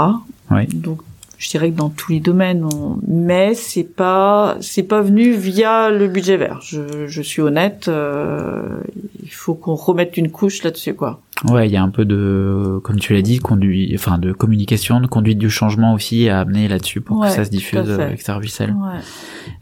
Oui. 0.51 0.65
Donc 0.67 1.01
je 1.39 1.49
dirais 1.49 1.71
que 1.71 1.77
dans 1.77 1.89
tous 1.89 2.11
les 2.11 2.19
domaines, 2.19 2.63
on... 2.65 2.99
mais 3.07 3.55
c'est 3.55 3.85
pas 3.85 4.57
c'est 4.59 4.83
pas 4.83 5.01
venu 5.01 5.31
via 5.31 5.89
le 5.89 6.07
budget 6.07 6.37
vert. 6.37 6.59
Je, 6.61 7.07
je 7.07 7.21
suis 7.21 7.41
honnête, 7.41 7.87
euh, 7.87 8.81
il 9.23 9.31
faut 9.31 9.55
qu'on 9.55 9.73
remette 9.75 10.17
une 10.17 10.29
couche 10.29 10.61
là-dessus 10.63 10.93
quoi. 10.93 11.21
Ouais, 11.49 11.67
il 11.67 11.71
y 11.71 11.77
a 11.77 11.81
un 11.81 11.89
peu 11.89 12.03
de, 12.03 12.79
comme 12.83 12.99
tu 12.99 13.13
l'as 13.13 13.21
dit, 13.21 13.39
conduit, 13.39 13.91
enfin 13.95 14.17
de 14.17 14.33
communication, 14.33 14.99
de 14.99 15.07
conduite 15.07 15.37
du 15.37 15.49
changement 15.49 15.93
aussi 15.93 16.27
à 16.27 16.41
amener 16.41 16.67
là-dessus 16.67 16.99
pour 16.99 17.19
Ouais, 17.19 17.29
que 17.29 17.33
ça 17.33 17.45
se 17.45 17.49
diffuse 17.49 17.89
avec 17.89 18.21
Servicel. 18.21 18.71
Ouais. 18.71 18.99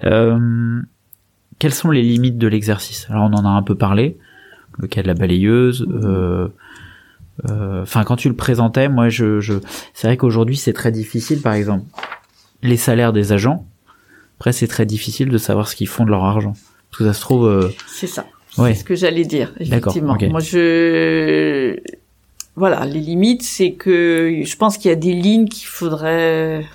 Euh, 0.10 0.82
quelles 1.60 1.74
sont 1.74 1.92
les 1.92 2.02
limites 2.02 2.40
de 2.40 2.48
l'exercice? 2.48 3.06
Alors 3.12 3.30
on 3.32 3.34
en 3.34 3.46
a 3.46 3.50
un 3.50 3.62
peu 3.62 3.76
parlé, 3.76 4.18
le 4.80 4.88
cas 4.88 5.04
de 5.04 5.08
la 5.08 5.13
balayeuse. 5.13 5.88
euh, 5.88 6.48
Enfin, 7.45 8.04
quand 8.04 8.15
tu 8.15 8.30
le 8.30 8.36
présentais, 8.36 8.89
moi, 8.89 9.10
je, 9.10 9.39
je... 9.39 9.54
c'est 9.93 10.08
vrai 10.08 10.17
qu'aujourd'hui 10.17 10.58
c'est 10.58 10.73
très 10.73 10.91
difficile. 10.91 11.41
Par 11.41 11.54
exemple, 11.54 11.86
les 12.63 12.78
salaires 12.78 13.13
des 13.13 13.32
agents. 13.32 13.65
Après, 14.38 14.52
c'est 14.52 14.67
très 14.67 14.86
difficile 14.86 15.30
de 15.30 15.38
savoir 15.38 15.67
ce 15.67 15.76
qu'ils 15.76 15.88
font 15.88 16.06
de 16.06 16.12
leur 16.12 16.23
argent. 16.23 16.54
Parce 16.91 17.00
que 17.00 17.06
ça 17.06 17.13
se 17.13 17.21
trouve, 17.21 17.47
euh, 17.47 17.69
C'est 17.88 18.08
ça. 18.08 18.26
Ouais. 18.58 18.73
C'est 18.73 18.82
ce 18.82 18.84
que 18.84 18.95
j'allais 18.95 19.26
dire, 19.26 19.54
D'accord, 19.60 19.95
effectivement. 19.95 20.17
Moi, 20.30 20.39
je, 20.39 21.80
voilà, 22.56 22.86
les 22.86 23.00
limites, 23.00 23.43
c'est 23.43 23.73
que 23.73 24.41
je 24.43 24.56
pense 24.56 24.78
qu'il 24.78 24.89
y 24.89 24.91
a 24.91 24.95
des 24.95 25.13
lignes 25.13 25.47
qu'il 25.47 25.67
faudrait, 25.67 26.65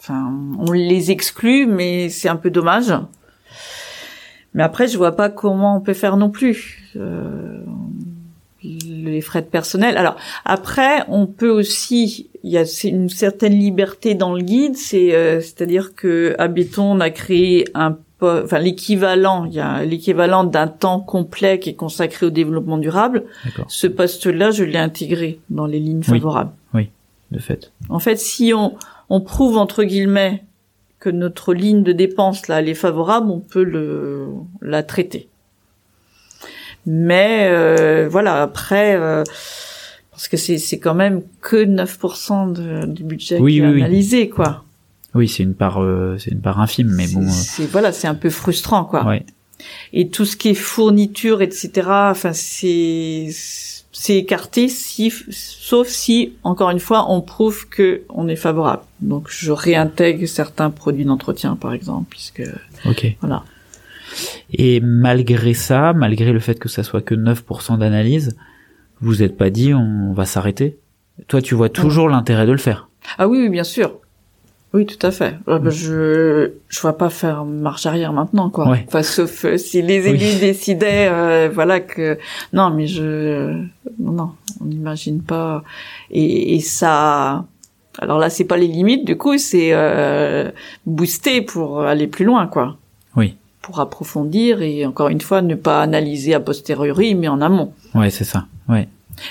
enfin, 0.00 0.32
on 0.58 0.70
les 0.70 1.10
exclut, 1.10 1.66
mais 1.66 2.08
c'est 2.10 2.28
un 2.28 2.36
peu 2.36 2.50
dommage. 2.50 2.92
Mais 4.54 4.62
après, 4.62 4.86
je 4.86 4.96
vois 4.96 5.16
pas 5.16 5.30
comment 5.30 5.76
on 5.76 5.80
peut 5.80 5.94
faire 5.94 6.16
non 6.16 6.30
plus. 6.30 6.84
Euh, 6.94 7.64
les 9.10 9.20
frais 9.20 9.42
de 9.42 9.46
personnel. 9.46 9.96
Alors 9.96 10.16
après, 10.44 11.04
on 11.08 11.26
peut 11.26 11.50
aussi, 11.50 12.28
il 12.42 12.50
y 12.50 12.58
a 12.58 12.64
une 12.84 13.08
certaine 13.08 13.58
liberté 13.58 14.14
dans 14.14 14.34
le 14.34 14.42
guide, 14.42 14.76
c'est 14.76 15.14
euh, 15.14 15.40
c'est-à-dire 15.40 15.94
que 15.94 16.34
à 16.38 16.48
Béton, 16.48 16.92
on 16.96 17.00
a 17.00 17.10
créé 17.10 17.66
un 17.74 17.96
enfin 18.22 18.58
l'équivalent, 18.58 19.44
il 19.44 19.52
y 19.54 19.60
a 19.60 19.84
l'équivalent 19.84 20.44
d'un 20.44 20.66
temps 20.66 21.00
complet 21.00 21.58
qui 21.58 21.70
est 21.70 21.74
consacré 21.74 22.24
au 22.26 22.30
développement 22.30 22.78
durable. 22.78 23.24
Ce 23.68 23.86
poste-là, 23.86 24.50
je 24.50 24.64
l'ai 24.64 24.78
intégré 24.78 25.40
dans 25.50 25.66
les 25.66 25.78
lignes 25.78 26.02
Oui. 26.08 26.20
favorables. 26.20 26.52
de 27.30 27.38
fait. 27.38 27.72
En 27.88 27.98
fait, 27.98 28.16
si 28.16 28.52
on, 28.54 28.76
on 29.10 29.20
prouve 29.20 29.56
entre 29.58 29.82
guillemets 29.84 30.44
que 31.00 31.10
notre 31.10 31.52
ligne 31.52 31.82
de 31.82 31.92
dépense 31.92 32.48
là 32.48 32.60
elle 32.60 32.68
est 32.68 32.74
favorable, 32.74 33.28
on 33.30 33.40
peut 33.40 33.64
le 33.64 34.28
la 34.62 34.82
traiter. 34.82 35.28
Mais 36.86 37.46
euh, 37.50 38.08
voilà, 38.10 38.42
après 38.42 38.94
euh, 38.96 39.24
parce 40.10 40.28
que 40.28 40.36
c'est 40.36 40.58
c'est 40.58 40.78
quand 40.78 40.94
même 40.94 41.22
que 41.40 41.64
9% 41.64 42.52
de, 42.52 42.86
du 42.86 43.04
budget 43.04 43.38
Oui, 43.40 43.54
qui 43.54 43.58
est 43.60 43.62
oui, 43.66 43.72
oui. 43.74 43.82
analysé 43.82 44.28
quoi. 44.28 44.64
Oui, 45.14 45.28
c'est 45.28 45.42
une 45.44 45.54
part, 45.54 45.80
euh, 45.82 46.16
c'est 46.18 46.32
une 46.32 46.40
part 46.40 46.60
infime, 46.60 46.90
mais 46.92 47.06
bon. 47.08 47.22
C'est- 47.28 47.62
c'est 47.62 47.66
voilà, 47.66 47.92
c'est 47.92 48.08
un 48.08 48.14
peu 48.16 48.30
frustrant 48.30 48.84
quoi. 48.84 49.02
euh, 49.04 49.08
ouais. 49.08 49.26
Et 49.92 50.08
tout 50.08 50.24
ce 50.24 50.36
qui 50.36 50.48
est 50.50 50.54
fourniture, 50.54 51.40
etc. 51.40 51.70
Enfin, 52.10 52.32
c'est 52.32 53.28
c'est 53.96 54.16
écarté 54.16 54.68
si, 54.68 55.12
sauf 55.30 55.86
si, 55.88 56.32
encore 56.42 56.70
une 56.70 56.80
fois, 56.80 57.06
on 57.10 57.20
prouve 57.22 57.68
que 57.68 58.02
on 58.08 58.26
est 58.26 58.34
favorable. 58.36 58.82
Donc, 59.00 59.28
je 59.30 59.52
réintègre 59.52 60.26
certains 60.26 60.70
produits 60.70 61.04
d'entretien, 61.04 61.54
par 61.54 61.72
exemple, 61.72 62.06
puisque 62.10 62.42
Ok. 62.84 63.16
voilà. 63.20 63.44
Et 64.52 64.80
malgré 64.80 65.54
ça, 65.54 65.92
malgré 65.92 66.32
le 66.32 66.40
fait 66.40 66.58
que 66.58 66.68
ça 66.68 66.82
soit 66.82 67.02
que 67.02 67.14
9% 67.14 67.78
d'analyse, 67.78 68.36
vous 69.00 69.22
êtes 69.22 69.36
pas 69.36 69.50
dit 69.50 69.74
on 69.74 70.12
va 70.12 70.24
s'arrêter? 70.24 70.78
Toi, 71.28 71.42
tu 71.42 71.54
vois 71.54 71.68
toujours 71.68 72.08
l'intérêt 72.08 72.46
de 72.46 72.52
le 72.52 72.58
faire. 72.58 72.88
Ah 73.18 73.28
oui, 73.28 73.38
oui, 73.40 73.48
bien 73.48 73.64
sûr. 73.64 73.92
Oui, 74.72 74.86
tout 74.86 75.06
à 75.06 75.12
fait. 75.12 75.36
Euh, 75.46 75.60
bah, 75.60 75.70
Je 75.70 76.50
je 76.68 76.80
vois 76.80 76.98
pas 76.98 77.08
faire 77.08 77.44
marche 77.44 77.86
arrière 77.86 78.12
maintenant, 78.12 78.50
quoi. 78.50 78.68
Ouais. 78.68 78.84
Enfin, 78.88 79.04
sauf 79.04 79.44
euh, 79.44 79.56
si 79.56 79.82
les 79.82 80.08
élus 80.08 80.18
Oui. 80.34 80.40
décidaient, 80.40 81.06
euh, 81.08 81.48
voilà 81.52 81.78
que 81.78 82.18
non, 82.52 82.70
mais 82.70 82.88
je 82.88 83.52
non, 84.00 84.12
non, 84.12 84.30
on 84.60 84.64
n'imagine 84.64 85.22
pas. 85.22 85.62
Et, 86.10 86.56
et 86.56 86.60
ça. 86.60 87.44
Alors 88.00 88.18
là, 88.18 88.28
c'est 88.30 88.44
pas 88.44 88.56
les 88.56 88.66
limites. 88.66 89.04
Du 89.04 89.16
coup, 89.16 89.38
c'est 89.38 89.70
euh, 89.72 90.50
booster 90.86 91.42
pour 91.42 91.82
aller 91.82 92.08
plus 92.08 92.24
loin, 92.24 92.48
quoi. 92.48 92.76
Oui. 93.68 93.72
Pour 93.72 93.80
approfondir 93.80 94.62
et 94.62 94.84
encore 94.86 95.08
une 95.08 95.20
fois, 95.20 95.42
ne 95.42 95.54
pas 95.54 95.82
analyser 95.82 96.34
a 96.34 96.40
posteriori, 96.40 97.14
mais 97.14 97.28
en 97.28 97.40
amont. 97.40 97.72
Ouais, 97.94 98.10
c'est 98.10 98.24
ça. 98.24 98.46
Ouais. 98.68 98.88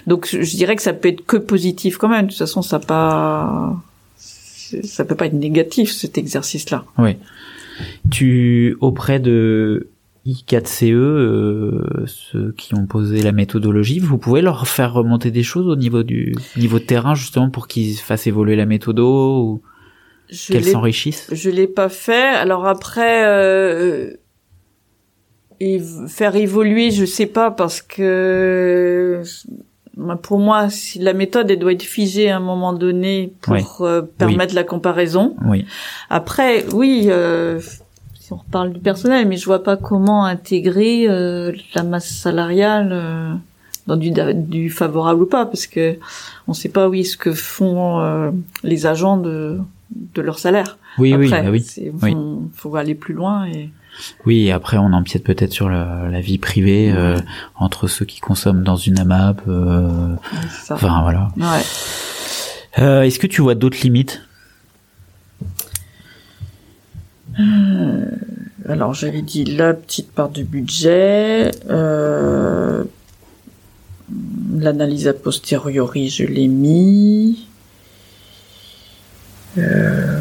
Donc 0.08 0.28
je 0.32 0.56
dirais 0.56 0.76
que 0.76 0.82
ça 0.82 0.94
peut 0.94 1.10
être 1.10 1.26
que 1.26 1.38
positif 1.38 1.98
quand 1.98 2.10
même. 2.10 2.26
De 2.26 2.32
toute 2.32 2.40
façon, 2.40 2.62
ça 2.62 2.80
pas, 2.80 3.76
ça 4.18 5.06
peut 5.06 5.16
pas 5.16 5.26
être 5.26 5.34
négatif 5.34 5.92
cet 5.92 6.18
exercice-là. 6.18 6.86
Ouais. 6.98 7.18
Tu 8.12 8.78
auprès 8.82 9.20
de 9.20 9.88
I4CE, 10.26 10.94
euh, 10.94 12.06
ceux 12.06 12.54
qui 12.58 12.76
ont 12.76 12.86
posé 12.86 13.22
la 13.22 13.32
méthodologie, 13.32 14.00
vous 14.00 14.18
pouvez 14.18 14.42
leur 14.42 14.68
faire 14.68 14.94
remonter 14.94 15.32
des 15.32 15.44
choses 15.44 15.68
au 15.68 15.76
niveau 15.76 16.04
du 16.04 16.34
niveau 16.56 16.80
de 16.80 16.86
terrain 16.86 17.14
justement 17.14 17.50
pour 17.50 17.68
qu'ils 17.68 17.98
fassent 17.98 18.28
évoluer 18.28 18.56
la 18.56 18.66
méthodo 18.66 19.42
ou 19.42 19.62
qu'elle 20.48 20.64
s'enrichisse. 20.64 21.28
je 21.32 21.50
l'ai 21.50 21.68
pas 21.68 21.90
fait. 21.90 22.30
Alors 22.30 22.66
après, 22.66 23.26
euh, 23.26 24.12
et 25.66 25.82
faire 26.08 26.36
évoluer, 26.36 26.92
je 26.92 27.06
sais 27.06 27.26
pas 27.26 27.50
parce 27.52 27.82
que 27.82 29.22
bah, 29.96 30.20
pour 30.22 30.40
moi, 30.40 30.70
si 30.70 31.00
la 31.00 31.14
méthode 31.14 31.50
elle 31.52 31.60
doit 31.60 31.74
être 31.74 31.84
figée 31.84 32.30
à 32.30 32.38
un 32.38 32.42
moment 32.42 32.74
donné 32.74 33.32
pour 33.42 33.82
euh, 33.82 34.02
permettre 34.02 34.56
la 34.56 34.64
comparaison. 34.64 35.36
Oui. 35.46 35.66
Après, 36.10 36.66
oui, 36.74 37.06
euh, 37.10 37.60
si 38.20 38.34
on 38.34 38.38
reparle 38.38 38.74
du 38.74 38.80
personnel, 38.80 39.28
mais 39.28 39.38
je 39.38 39.46
vois 39.46 39.64
pas 39.64 39.78
comment 39.78 40.26
intégrer 40.26 41.06
euh, 41.08 41.52
la 41.76 41.84
masse 41.84 42.10
salariale 42.10 42.90
euh, 42.92 43.34
dans 43.88 43.96
du, 43.98 44.12
du 44.12 44.70
favorable 44.70 45.24
ou 45.24 45.26
pas, 45.28 45.46
parce 45.46 45.68
que 45.68 45.98
on 46.48 46.54
sait 46.54 46.70
pas 46.70 46.90
oui 46.90 47.06
ce 47.06 47.16
que 47.18 47.32
font 47.34 48.02
euh, 48.02 48.32
les 48.64 48.86
agents 48.86 49.18
de 49.18 49.60
de 50.16 50.22
leur 50.24 50.40
salaire. 50.40 50.78
Oui, 50.98 51.14
oui, 51.16 51.28
Après, 51.28 51.44
bah 51.44 51.50
oui. 51.52 51.62
c'est- 51.62 51.92
Oui. 52.02 52.12
faut, 52.14 52.42
faut 52.56 52.76
aller 52.76 52.96
plus 52.96 53.14
loin 53.14 53.46
et 53.46 53.70
Oui, 54.26 54.48
et 54.48 54.52
après 54.52 54.78
on 54.78 54.92
empiète 54.94 55.24
peut-être 55.24 55.52
sur 55.54 55.70
la, 55.70 56.08
la 56.10 56.22
vie 56.22 56.38
privée 56.38 56.92
euh, 56.92 57.20
entre 57.56 57.88
ceux 57.88 58.06
qui 58.06 58.20
consomment 58.20 58.64
dans 58.64 58.76
une 58.76 59.00
AMAP. 59.00 59.42
euh, 59.48 60.16
enfin 60.70 61.02
voilà. 61.04 61.30
Ouais. 61.38 61.64
Euh, 62.80 63.04
Est-ce 63.04 63.20
que 63.20 63.28
tu 63.28 63.42
vois 63.42 63.56
d'autres 63.56 63.80
limites? 63.82 64.22
Alors 68.70 68.94
j'avais 68.94 69.22
dit 69.22 69.44
la 69.44 69.74
petite 69.74 70.12
part 70.12 70.30
du 70.30 70.44
budget, 70.44 71.52
euh, 71.70 72.84
l'analyse 74.56 75.08
a 75.08 75.14
posteriori, 75.14 76.10
je 76.10 76.26
l'ai 76.26 76.48
mis. 76.48 77.48
Euh, 79.58 80.13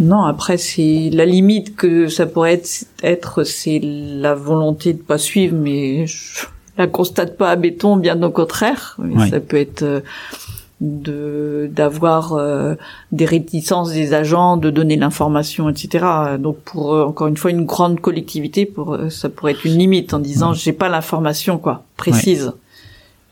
Non, 0.00 0.24
après 0.24 0.56
c'est 0.56 1.10
la 1.12 1.24
limite 1.24 1.76
que 1.76 2.08
ça 2.08 2.26
pourrait 2.26 2.54
être, 2.54 2.84
être 3.02 3.44
c'est 3.44 3.80
la 3.82 4.34
volonté 4.34 4.92
de 4.92 4.98
pas 4.98 5.18
suivre, 5.18 5.56
mais 5.56 6.06
je 6.06 6.46
la 6.76 6.86
constate 6.86 7.36
pas 7.36 7.50
à 7.50 7.56
béton, 7.56 7.96
bien 7.96 8.20
au 8.22 8.30
contraire. 8.30 8.96
Mais. 8.98 9.30
Ça 9.30 9.40
peut 9.40 9.56
être 9.56 9.82
euh, 9.82 10.00
de 10.80 11.70
d'avoir 11.72 12.32
euh, 12.32 12.74
des 13.12 13.24
réticences 13.24 13.92
des 13.92 14.12
agents, 14.12 14.56
de 14.56 14.70
donner 14.70 14.96
l'information, 14.96 15.68
etc. 15.68 16.04
Donc 16.38 16.58
pour 16.58 16.94
euh, 16.94 17.04
encore 17.04 17.28
une 17.28 17.36
fois 17.36 17.52
une 17.52 17.64
grande 17.64 18.00
collectivité, 18.00 18.66
pour 18.66 18.98
ça 19.10 19.28
pourrait 19.28 19.52
être 19.52 19.64
une 19.64 19.78
limite 19.78 20.12
en 20.12 20.18
disant 20.18 20.52
j'ai 20.52 20.72
pas 20.72 20.88
l'information 20.88 21.58
quoi 21.58 21.84
précise 21.96 22.52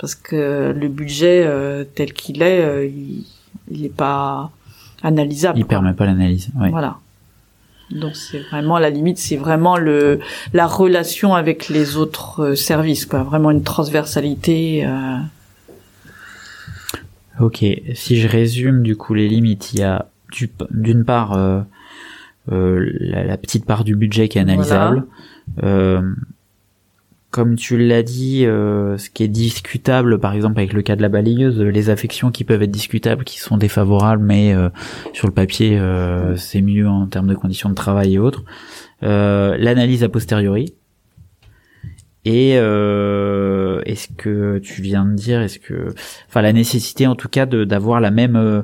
parce 0.02 0.16
que 0.16 0.74
le 0.76 0.88
budget 0.88 1.44
euh, 1.46 1.84
tel 1.84 2.12
qu'il 2.12 2.42
est, 2.42 2.60
euh, 2.60 2.86
il, 2.86 3.24
il 3.70 3.84
est 3.84 3.96
pas 3.96 4.50
analysable. 5.02 5.58
Il 5.58 5.62
quoi. 5.64 5.70
permet 5.70 5.92
pas 5.92 6.06
l'analyse. 6.06 6.48
Ouais. 6.58 6.70
Voilà. 6.70 6.96
Donc 7.90 8.16
c'est 8.16 8.38
vraiment 8.38 8.78
la 8.78 8.88
limite, 8.88 9.18
c'est 9.18 9.36
vraiment 9.36 9.76
le 9.76 10.18
la 10.54 10.66
relation 10.66 11.34
avec 11.34 11.68
les 11.68 11.96
autres 11.96 12.40
euh, 12.42 12.54
services, 12.54 13.04
quoi. 13.04 13.22
Vraiment 13.22 13.50
une 13.50 13.62
transversalité. 13.62 14.86
euh, 14.86 15.18
Ok, 17.40 17.64
si 17.94 18.20
je 18.20 18.28
résume 18.28 18.82
du 18.82 18.96
coup 18.96 19.14
les 19.14 19.28
limites, 19.28 19.72
il 19.72 19.80
y 19.80 19.82
a 19.82 20.06
du- 20.32 20.50
d'une 20.70 21.04
part 21.04 21.32
euh, 21.32 21.60
euh, 22.52 22.90
la, 23.00 23.24
la 23.24 23.36
petite 23.36 23.64
part 23.64 23.84
du 23.84 23.96
budget 23.96 24.28
qui 24.28 24.38
est 24.38 24.42
analysable. 24.42 25.04
Euh, 25.62 26.02
comme 27.32 27.56
tu 27.56 27.78
l'as 27.78 28.02
dit, 28.02 28.44
euh, 28.44 28.98
ce 28.98 29.08
qui 29.08 29.24
est 29.24 29.28
discutable, 29.28 30.20
par 30.20 30.34
exemple 30.34 30.60
avec 30.60 30.74
le 30.74 30.82
cas 30.82 30.96
de 30.96 31.02
la 31.02 31.08
balayeuse, 31.08 31.58
les 31.60 31.88
affections 31.88 32.30
qui 32.30 32.44
peuvent 32.44 32.62
être 32.62 32.70
discutables, 32.70 33.24
qui 33.24 33.40
sont 33.40 33.56
défavorables, 33.56 34.22
mais 34.22 34.54
euh, 34.54 34.68
sur 35.14 35.26
le 35.26 35.32
papier 35.32 35.78
euh, 35.78 36.36
c'est 36.36 36.60
mieux 36.60 36.86
en 36.86 37.06
termes 37.06 37.28
de 37.28 37.34
conditions 37.34 37.70
de 37.70 37.74
travail 37.74 38.14
et 38.14 38.18
autres. 38.18 38.44
Euh, 39.02 39.56
L'analyse 39.58 40.04
a 40.04 40.10
posteriori. 40.10 40.74
Et 42.24 42.52
euh, 42.56 43.80
est-ce 43.84 44.08
que 44.16 44.58
tu 44.58 44.82
viens 44.82 45.06
de 45.06 45.14
dire, 45.14 45.40
est-ce 45.40 45.58
que, 45.58 45.94
enfin 46.28 46.42
la 46.42 46.52
nécessité 46.52 47.06
en 47.08 47.16
tout 47.16 47.28
cas 47.28 47.46
de 47.46 47.64
d'avoir 47.64 48.00
la 48.00 48.12
même 48.12 48.36
euh, 48.36 48.62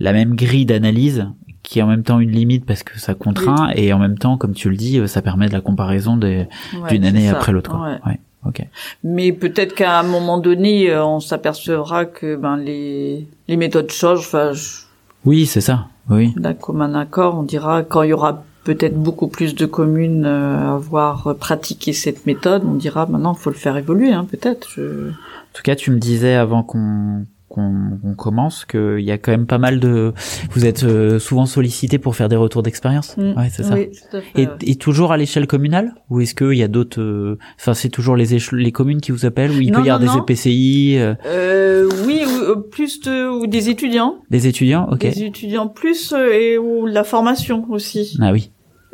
la 0.00 0.12
même 0.12 0.34
grille 0.34 0.66
d'analyse 0.66 1.28
qui 1.66 1.80
est 1.80 1.82
en 1.82 1.88
même 1.88 2.04
temps 2.04 2.20
une 2.20 2.30
limite 2.30 2.64
parce 2.64 2.84
que 2.84 2.96
ça 3.00 3.14
contraint 3.14 3.70
et 3.74 3.92
en 3.92 3.98
même 3.98 4.16
temps, 4.18 4.36
comme 4.38 4.54
tu 4.54 4.70
le 4.70 4.76
dis, 4.76 5.00
euh, 5.00 5.08
ça 5.08 5.20
permet 5.20 5.48
de 5.48 5.52
la 5.52 5.60
comparaison 5.60 6.16
ouais, 6.20 6.46
d'une 6.88 7.04
année 7.04 7.26
ça. 7.28 7.32
après 7.36 7.50
l'autre. 7.52 7.72
quoi. 7.72 7.80
Ouais. 7.82 7.98
Ouais. 8.06 8.20
Ok. 8.46 8.62
Mais 9.02 9.32
peut-être 9.32 9.74
qu'à 9.74 9.98
un 9.98 10.04
moment 10.04 10.38
donné, 10.38 10.88
euh, 10.90 11.04
on 11.04 11.18
s'apercevra 11.18 12.04
que 12.04 12.36
ben 12.36 12.56
les 12.56 13.26
les 13.48 13.56
méthodes 13.56 13.90
changent. 13.90 14.20
Enfin, 14.20 14.52
je- 14.52 14.82
Oui, 15.24 15.46
c'est 15.46 15.60
ça. 15.60 15.88
Oui. 16.08 16.32
d'un 16.36 16.54
commun 16.54 16.94
accord, 16.94 17.36
on 17.36 17.42
dira 17.42 17.82
quand 17.82 18.02
il 18.04 18.10
y 18.10 18.12
aura 18.12 18.44
peut-être 18.62 18.96
beaucoup 18.96 19.26
plus 19.26 19.56
de 19.56 19.66
communes 19.66 20.24
euh, 20.24 20.68
à 20.70 20.74
avoir 20.74 21.34
pratiqué 21.36 21.92
cette 21.92 22.26
méthode, 22.26 22.62
on 22.64 22.74
dira 22.74 23.06
maintenant 23.06 23.34
il 23.36 23.40
faut 23.42 23.50
le 23.50 23.56
faire 23.56 23.76
évoluer, 23.76 24.12
hein, 24.12 24.24
peut-être. 24.30 24.68
Je... 24.76 25.08
En 25.10 25.52
tout 25.52 25.62
cas, 25.64 25.74
tu 25.74 25.90
me 25.90 25.98
disais 25.98 26.34
avant 26.34 26.62
qu'on 26.62 27.24
qu'on 27.48 27.98
qu'on 28.02 28.14
commence 28.14 28.64
qu'il 28.64 29.00
y 29.00 29.10
a 29.12 29.18
quand 29.18 29.30
même 29.30 29.46
pas 29.46 29.58
mal 29.58 29.78
de. 29.80 30.12
Vous 30.50 30.64
êtes 30.66 30.82
euh, 30.84 31.18
souvent 31.18 31.46
sollicité 31.46 31.98
pour 31.98 32.16
faire 32.16 32.28
des 32.28 32.36
retours 32.36 32.62
d'expérience. 32.62 33.16
Mm. 33.16 33.32
Ouais, 33.36 33.48
c'est 33.50 33.62
ça. 33.62 33.74
Oui, 33.74 33.90
tout 33.90 34.16
à 34.16 34.20
fait. 34.20 34.42
Et, 34.42 34.46
ouais. 34.46 34.52
et 34.62 34.74
toujours 34.76 35.12
à 35.12 35.16
l'échelle 35.16 35.46
communale 35.46 35.94
ou 36.10 36.20
est-ce 36.20 36.34
qu'il 36.34 36.54
y 36.54 36.62
a 36.62 36.68
d'autres 36.68 37.00
euh, 37.00 37.38
enfin 37.58 37.74
c'est 37.74 37.88
toujours 37.88 38.16
les 38.16 38.36
les 38.52 38.72
communes 38.72 39.00
qui 39.00 39.12
vous 39.12 39.26
appellent 39.26 39.52
ou 39.52 39.60
il 39.60 39.70
Non, 39.72 39.80
peut 39.80 39.86
y 39.86 39.90
avoir 39.90 40.00
non, 40.06 40.12
des 40.12 40.18
non. 40.18 40.24
EPCI 40.24 40.96
euh, 40.98 41.14
Euh, 41.24 41.88
oui, 42.06 42.22
ou, 42.26 42.60
plus 42.60 43.00
de, 43.00 43.28
ou 43.28 43.46
des 43.46 43.68
étudiants, 43.68 44.16
des 44.30 44.46
étudiants 44.46 44.88
ok 44.90 44.98
des 45.00 45.22
étudiants 45.22 45.68
plus 45.68 46.12
et 46.12 46.58
ou 46.58 46.86
la 46.86 47.04
formation 47.04 47.64
aussi. 47.70 48.16
ah 48.20 48.32
oui 48.32 48.50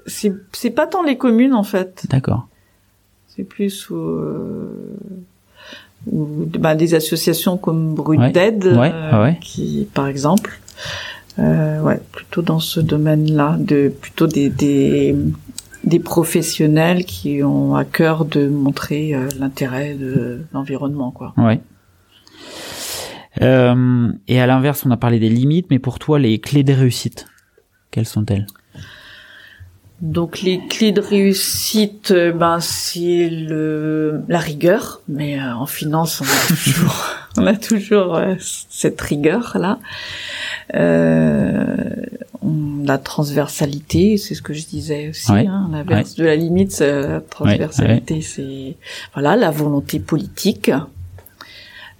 C'est 0.06 0.32
c'est 0.52 0.70
pas 0.70 0.86
tant 0.86 1.02
les 1.02 1.16
communes 1.16 1.54
en 1.54 1.62
fait, 1.64 2.06
d'accord 2.10 2.48
c'est 3.26 3.44
plus 3.44 3.88
euh, 3.90 4.68
ou 6.10 6.46
bah, 6.58 6.74
des 6.74 6.94
associations 6.94 7.56
comme 7.56 7.94
Brut 7.94 8.18
Ouais, 8.20 8.30
d'aide, 8.30 8.64
ouais, 8.64 8.90
euh, 8.92 9.22
ouais. 9.22 9.38
qui 9.40 9.88
par 9.94 10.06
exemple, 10.08 10.60
euh, 11.38 11.80
ouais, 11.82 12.00
plutôt 12.12 12.42
dans 12.42 12.60
ce 12.60 12.80
domaine-là, 12.80 13.56
de 13.58 13.88
plutôt 13.88 14.26
des, 14.26 14.48
des 14.50 15.14
des 15.84 15.98
professionnels 15.98 17.04
qui 17.04 17.42
ont 17.42 17.74
à 17.74 17.84
cœur 17.84 18.24
de 18.24 18.46
montrer 18.48 19.14
euh, 19.14 19.28
l'intérêt 19.38 19.94
de 19.94 20.40
l'environnement, 20.52 21.10
quoi. 21.10 21.34
ouais 21.36 21.60
Euh, 23.40 24.12
et 24.28 24.40
à 24.40 24.46
l'inverse 24.46 24.84
on 24.84 24.90
a 24.90 24.96
parlé 24.98 25.18
des 25.18 25.30
limites 25.30 25.66
mais 25.70 25.78
pour 25.78 25.98
toi 25.98 26.18
les 26.18 26.38
clés 26.38 26.62
des 26.62 26.74
réussites 26.74 27.26
quelles 27.90 28.06
sont-elles? 28.06 28.46
Donc 30.02 30.42
les 30.42 30.58
clés 30.68 30.90
de 30.90 31.00
réussite, 31.00 32.10
euh, 32.10 32.32
ben 32.32 32.58
c'est 32.60 33.28
le 33.30 34.20
la 34.28 34.40
rigueur, 34.40 35.00
mais 35.08 35.38
euh, 35.38 35.54
en 35.54 35.66
finance 35.66 36.20
on 36.20 36.24
a 36.24 36.48
toujours 36.48 37.04
on 37.38 37.46
a 37.46 37.54
toujours 37.54 38.16
euh, 38.16 38.34
cette 38.40 39.00
rigueur 39.00 39.56
là. 39.60 39.78
Euh, 40.74 41.76
on- 42.42 42.82
la 42.84 42.98
transversalité, 42.98 44.16
c'est 44.16 44.34
ce 44.34 44.42
que 44.42 44.52
je 44.52 44.66
disais 44.66 45.10
aussi. 45.10 45.30
Ouais, 45.30 45.46
Hein, 45.46 45.68
L'inverse 45.72 46.16
de 46.16 46.24
la 46.24 46.34
limite, 46.34 46.72
c'est 46.72 46.90
la 47.02 47.20
transversalité, 47.20 48.22
c'est 48.22 48.74
voilà 49.14 49.36
la 49.36 49.50
volonté 49.52 50.00
politique. 50.00 50.72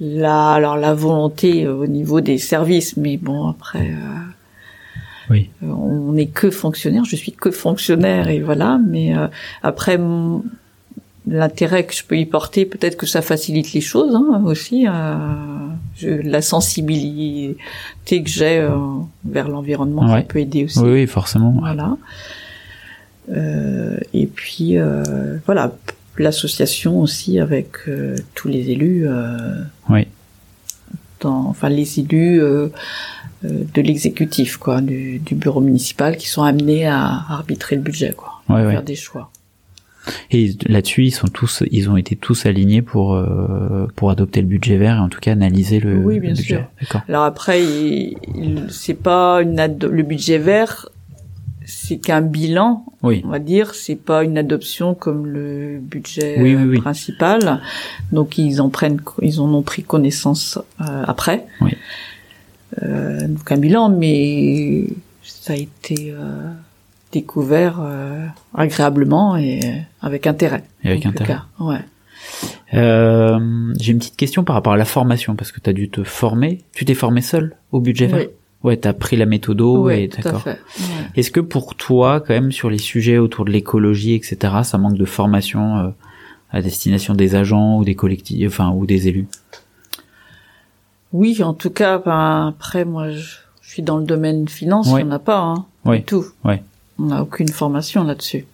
La, 0.01 0.51
alors 0.55 0.77
la 0.77 0.93
volonté 0.95 1.65
euh, 1.65 1.75
au 1.77 1.87
niveau 1.87 2.21
des 2.21 2.39
services, 2.39 2.97
mais 2.97 3.17
bon 3.17 3.49
après. 3.49 3.91
euh, 3.93 4.19
Oui. 5.33 5.51
euh, 5.65 5.67
on 5.67 6.13
n'est 6.13 6.27
que 6.27 6.51
fonctionnaire, 6.51 7.05
je 7.05 7.17
suis 7.17 7.33
que 7.33 7.51
fonctionnaire 7.51 8.29
et 8.29 8.41
voilà, 8.41 8.79
mais 8.87 9.17
euh, 9.17 9.27
après 9.63 9.99
l'intérêt 11.27 11.85
que 11.87 11.95
je 11.95 12.03
peux 12.05 12.19
y 12.19 12.27
porter, 12.27 12.65
peut-être 12.67 12.97
que 12.97 13.07
ça 13.07 13.23
facilite 13.23 13.73
les 13.73 13.81
choses 13.81 14.15
hein, 14.15 14.43
aussi. 14.45 14.87
euh, 14.89 15.15
je- 15.97 16.09
la 16.09 16.43
sensibilité 16.43 17.57
que 18.25 18.29
j'ai 18.29 18.59
euh, 18.59 18.71
vers 19.25 19.49
l'environnement, 19.49 20.07
ça 20.09 20.23
peut 20.23 20.41
aider 20.41 20.65
aussi. 20.65 20.79
oui 20.81 20.91
oui 20.93 21.07
forcément 21.07 21.55
Voilà. 21.61 21.97
Euh, 23.31 23.99
et 24.13 24.27
puis 24.27 24.79
euh, 24.79 25.39
voilà, 25.47 25.73
l'association 26.19 27.01
aussi 27.01 27.39
avec 27.39 27.69
euh, 27.89 28.17
tous 28.35 28.49
les 28.49 28.71
élus. 28.71 29.07
Euh, 29.07 29.63
Oui. 29.89 30.07
Dans, 31.21 31.47
enfin 31.51 31.69
les 31.69 32.01
élus 32.01 32.41
de 33.45 33.83
l'exécutif, 33.83 34.57
quoi, 34.57 34.81
du, 34.81 35.19
du 35.19 35.35
bureau 35.35 35.61
municipal, 35.61 36.17
qui 36.17 36.29
sont 36.29 36.43
amenés 36.43 36.87
à 36.87 37.25
arbitrer 37.29 37.77
le 37.77 37.83
budget, 37.83 38.13
quoi, 38.17 38.43
Ouais, 38.49 38.63
faire 38.71 38.79
ouais. 38.81 38.83
des 38.83 38.95
choix. 38.97 39.31
et 40.33 40.57
là-dessus 40.67 41.05
ils 41.07 41.11
sont 41.13 41.29
tous 41.29 41.63
ils 41.71 41.89
ont 41.89 41.97
été 41.97 42.17
tous 42.17 42.45
alignés 42.47 42.83
pour 42.83 43.15
euh, 43.15 43.87
pour 43.95 44.11
adopter 44.11 44.41
le 44.41 44.49
budget 44.49 44.77
vert 44.77 44.97
et 44.97 44.99
en 44.99 45.09
tout 45.09 45.21
cas 45.21 45.31
analyser 45.31 45.79
le, 45.79 45.97
Oui, 45.99 46.17
le 46.17 46.21
bien 46.23 46.31
budget 46.33 46.45
sûr. 46.57 46.65
d'accord 46.81 47.03
Alors 47.09 47.23
après, 47.23 47.63
il- 47.63 48.17
il- 48.35 48.67
c'est 48.69 48.95
pas 49.11 49.41
une 49.43 49.61
le 49.81 50.03
budget 50.03 50.39
vert, 50.39 50.89
c'est 51.65 51.99
qu'un 51.99 52.21
bilan 52.21 52.85
oui 53.05 53.23
on 53.25 53.29
va 53.29 53.39
dire, 53.39 53.75
c'est 53.77 53.95
pas 54.11 54.25
une 54.25 54.39
adoption 54.39 54.95
comme 54.97 55.25
le 55.27 55.79
budget 55.81 56.37
Oui, 56.41 56.55
euh, 56.55 56.59
oui, 56.59 56.65
oui. 56.71 56.81
principal. 56.81 57.61
Donc 58.11 58.39
ils 58.39 58.61
en 58.61 58.71
prennent, 58.71 59.01
ils 59.23 59.41
en 59.41 59.55
ont 59.55 59.63
pris 59.63 59.85
connaissance 59.85 60.59
euh, 60.81 61.05
après. 61.07 61.47
Oui. 61.61 61.73
Euh, 62.83 63.27
donc 63.29 63.51
un 63.51 63.59
bilan, 63.59 63.89
mais 63.91 64.85
ça 65.23 65.53
a 65.53 65.57
été 65.57 66.13
euh, 66.13 66.51
découvert 67.13 67.81
euh, 67.81 68.27
agréablement 68.55 69.37
et 69.37 69.61
avec 70.01 70.27
intérêt. 70.27 70.65
et 70.85 70.89
avec 70.91 71.01
en 71.07 71.11
tout 71.11 71.23
intérêt 71.23 71.29
cas. 71.35 71.45
Ouais. 71.59 71.81
Euh, 72.75 73.73
J'ai 73.79 73.93
une 73.93 73.99
petite 73.99 74.17
question 74.17 74.45
par 74.45 74.55
rapport 74.55 74.73
à 74.73 74.77
la 74.77 74.85
formation, 74.85 75.37
parce 75.37 75.53
que 75.53 75.61
tu 75.61 75.69
as 75.69 75.73
dû 75.73 75.91
te 75.91 76.03
former. 76.05 76.61
Tu 76.75 76.85
t'es 76.85 76.95
formé 76.95 77.21
seul 77.21 77.57
au 77.73 77.81
budget 77.81 78.07
vert 78.07 78.19
Oui. 78.21 78.27
Ouais, 78.65 78.77
t'as 78.77 78.93
pris 78.93 79.17
la 79.17 79.27
méthodo 79.27 79.87
Oui, 79.89 79.95
et 79.95 80.09
d'accord. 80.09 80.47
Ouais. 80.47 80.57
Est-ce 81.17 81.33
que 81.33 81.41
pour 81.41 81.75
toi, 81.75 82.21
quand 82.21 82.33
même, 82.33 82.53
sur 82.53 82.71
les 82.71 82.79
sujets 82.79 83.19
autour 83.19 83.45
de 83.45 83.51
l'écologie, 83.51 84.15
etc., 84.15 84.37
ça 84.63 84.79
manque 84.79 84.97
de 84.97 85.05
formation 85.05 85.79
euh, 85.79 85.89
à 86.53 86.63
destination 86.63 87.15
des 87.15 87.35
agents 87.35 87.79
ou 87.79 87.85
des 87.85 87.97
collectifs, 87.97 88.47
enfin 88.47 88.71
ou 88.71 88.87
des 88.87 89.09
élus? 89.09 89.27
Oui, 91.13 91.43
en 91.43 91.55
tout 91.55 91.71
cas, 91.71 91.99
ben, 91.99 92.49
après, 92.49 92.85
moi, 92.85 93.11
je, 93.11 93.37
je 93.61 93.71
suis 93.71 93.83
dans 93.83 93.99
le 93.99 94.05
domaine 94.05 94.49
finance, 94.49 94.89
Ouais. 94.89 95.03
on 95.03 95.07
n'a 95.07 95.19
pas, 95.19 95.39
hein, 95.41 95.67
Ouais. 95.85 95.99
du 95.99 96.05
tout. 96.05 96.25
On 96.99 97.05
n'a 97.07 97.23
aucune 97.23 97.49
formation 97.49 98.05
là-dessus. 98.05 98.47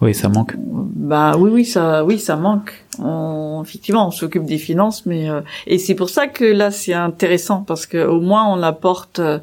Oui, 0.00 0.14
ça 0.16 0.28
manque. 0.28 0.56
Bah 0.58 1.36
oui, 1.38 1.48
oui, 1.52 1.64
ça, 1.64 2.04
oui, 2.04 2.18
ça 2.18 2.34
manque. 2.34 2.72
On, 2.98 3.60
effectivement, 3.64 4.08
on 4.08 4.10
s'occupe 4.10 4.44
des 4.44 4.58
finances, 4.58 5.06
mais 5.06 5.30
euh, 5.30 5.42
et 5.68 5.78
c'est 5.78 5.94
pour 5.94 6.10
ça 6.10 6.26
que 6.26 6.44
là, 6.44 6.72
c'est 6.72 6.92
intéressant 6.92 7.62
parce 7.62 7.86
que 7.86 8.04
au 8.04 8.20
moins 8.20 8.44
on 8.52 8.60
apporte. 8.64 9.20
euh, 9.20 9.38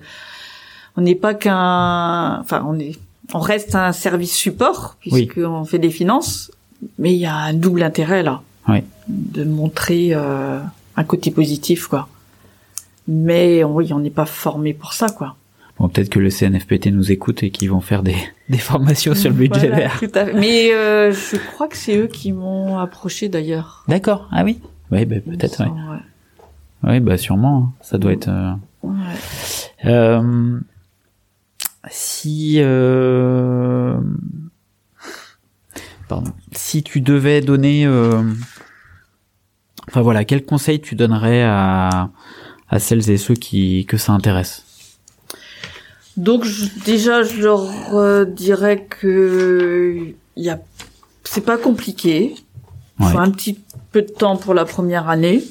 on 0.98 1.02
n'est 1.02 1.16
pas 1.16 1.34
qu'un, 1.34 2.42
enfin, 2.42 2.66
on 2.68 2.78
est, 2.78 3.00
on 3.34 3.40
reste 3.40 3.74
un 3.76 3.94
service 3.94 4.36
support 4.36 4.98
Oui. 5.10 5.28
puisqu'on 5.28 5.64
fait 5.64 5.80
des 5.80 5.92
finances, 5.92 6.52
mais 6.98 7.14
il 7.14 7.20
y 7.20 7.26
a 7.26 7.36
un 7.38 7.54
double 7.54 7.82
intérêt 7.82 8.22
là, 8.22 8.42
Oui. 8.68 8.80
de 9.08 9.46
montrer 9.46 10.10
euh, 10.12 10.60
un 11.00 11.04
côté 11.06 11.32
positif, 11.32 11.88
quoi. 11.88 12.08
Mais 13.08 13.64
oui, 13.64 13.92
on 13.94 14.00
n'est 14.00 14.10
pas 14.10 14.26
formé 14.26 14.74
pour 14.74 14.94
ça, 14.94 15.08
quoi. 15.10 15.36
Bon, 15.80 15.88
peut-être 15.88 16.10
que 16.10 16.20
le 16.20 16.30
CNFPT 16.30 16.88
nous 16.88 17.10
écoute 17.12 17.42
et 17.42 17.52
qu'ils 17.52 17.70
vont 17.72 17.80
faire 17.80 18.04
des, 18.04 18.16
des 18.50 18.58
formations 18.58 19.16
sur 19.16 19.30
le 19.30 19.36
budget 19.38 19.68
Voilà, 19.70 19.76
vert. 19.78 20.00
tout 20.00 20.12
à 20.14 20.26
fait. 20.26 20.34
Mais 20.34 20.74
euh, 20.74 21.12
je 21.14 21.38
crois 21.54 21.68
que 21.70 21.78
c'est 21.78 21.98
eux 21.98 22.08
qui 22.08 22.34
m'ont 22.34 22.78
approché 22.80 23.30
d'ailleurs. 23.30 23.86
D'accord. 23.88 24.28
Ah 24.32 24.44
oui. 24.44 24.60
Oui, 24.92 25.06
bah, 25.06 25.16
peut-être. 25.26 25.64
Oui. 25.64 25.70
Ouais. 25.72 26.00
Oui, 26.92 27.00
bah 27.02 27.18
sûrement. 27.18 27.58
hein. 27.58 27.74
Ça 27.82 27.98
doit 27.98 28.12
être. 28.14 28.28
euh, 28.30 28.52
Ouais. 28.84 28.94
Euh, 29.86 30.60
si 31.90 32.56
euh, 32.60 33.98
pardon, 36.08 36.32
si 36.54 36.84
tu 36.84 37.02
devais 37.02 37.42
donner, 37.42 37.86
enfin 39.90 40.02
voilà, 40.02 40.24
quel 40.24 40.46
conseil 40.46 40.80
tu 40.80 40.96
donnerais 40.96 41.44
à 41.44 42.10
à 42.72 42.78
celles 42.80 43.10
et 43.10 43.18
ceux 43.18 43.34
qui 43.36 43.86
que 43.86 43.98
ça 43.98 44.14
intéresse? 44.14 44.64
Donc 46.18 46.44
je- 46.44 46.68
déjà, 46.86 47.24
je 47.24 47.42
leur 47.42 47.66
dirais 48.28 48.86
que 48.90 50.14
il 50.36 50.44
y 50.44 50.50
a, 50.50 50.60
c'est 51.24 51.46
pas 51.46 51.58
compliqué. 51.58 52.36
Il 53.00 53.06
Ouais. 53.06 53.12
faut 53.12 53.18
un 53.20 53.32
petit 53.32 53.58
peu 53.92 54.02
de 54.02 54.12
temps 54.12 54.38
pour 54.38 54.54
la 54.54 54.66
première 54.66 55.08
année. 55.10 55.42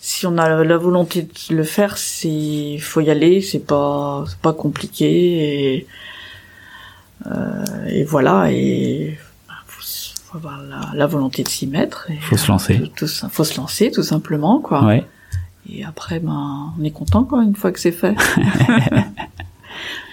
Si 0.00 0.26
on 0.26 0.38
a 0.38 0.62
la 0.62 0.76
volonté 0.76 1.22
de 1.22 1.54
le 1.56 1.64
faire, 1.64 1.98
c'est 1.98 2.78
faut 2.78 3.00
y 3.00 3.10
aller. 3.10 3.40
C'est 3.42 3.64
pas 3.66 4.24
c'est 4.28 4.38
pas 4.38 4.52
compliqué 4.52 5.08
et 5.76 5.86
euh, 7.26 7.64
et 7.88 8.04
voilà 8.04 8.52
et 8.52 9.18
faut, 10.30 10.36
avoir 10.38 10.62
la, 10.62 10.80
la 10.94 11.06
volonté 11.06 11.42
de 11.42 11.48
s'y 11.48 11.66
mettre. 11.66 12.10
Et, 12.10 12.16
Faut 12.16 12.36
se 12.36 12.48
lancer. 12.50 12.78
Tout, 12.96 13.06
tout 13.06 13.28
faut 13.30 13.44
se 13.44 13.56
lancer 13.58 13.90
tout 13.90 14.02
simplement 14.02 14.60
quoi. 14.60 14.84
Ouais. 14.84 15.04
Et 15.70 15.84
après, 15.84 16.18
ben, 16.20 16.72
on 16.78 16.84
est 16.84 16.90
content 16.90 17.24
quoi 17.24 17.42
une 17.44 17.54
fois 17.56 17.72
que 17.72 17.80
c'est 17.80 17.92
fait. 17.92 18.14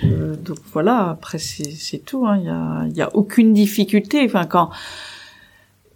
Euh, 0.03 0.35
donc 0.35 0.57
voilà. 0.73 1.09
Après, 1.09 1.39
c'est 1.39 1.71
c'est 1.71 1.97
tout. 1.99 2.27
hein. 2.27 2.37
Il 2.39 2.45
y 2.45 2.49
a 2.49 2.85
il 2.87 2.95
y 2.95 3.01
a 3.01 3.15
aucune 3.15 3.53
difficulté. 3.53 4.21
Enfin 4.25 4.45
quand, 4.45 4.69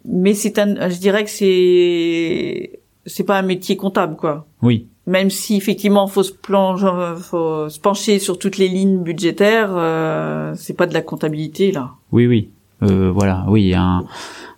mais 0.06 0.34
c'est 0.34 0.58
un. 0.58 0.90
Je 0.90 0.98
dirais 0.98 1.24
que 1.24 1.30
c'est 1.30 2.80
c'est 3.06 3.24
pas 3.26 3.38
un 3.38 3.44
métier 3.44 3.78
comptable 3.78 4.16
quoi. 4.16 4.48
Oui. 4.64 4.88
Même 5.06 5.30
si 5.30 5.56
effectivement 5.56 6.08
faut 6.08 6.24
se 6.24 6.32
plancher, 6.32 6.90
faut 7.22 7.70
se 7.70 7.80
pencher 7.80 8.18
sur 8.18 8.40
toutes 8.40 8.58
les 8.58 8.70
lignes 8.70 9.04
budgétaires, 9.04 9.72
euh, 9.74 10.54
c'est 10.56 10.74
pas 10.76 10.88
de 10.88 10.94
la 10.94 11.02
comptabilité 11.02 11.72
là. 11.72 11.92
Oui, 12.12 12.26
oui. 12.26 12.50
Euh, 12.84 13.12
voilà. 13.12 13.46
Oui, 13.50 13.74
un 13.74 14.06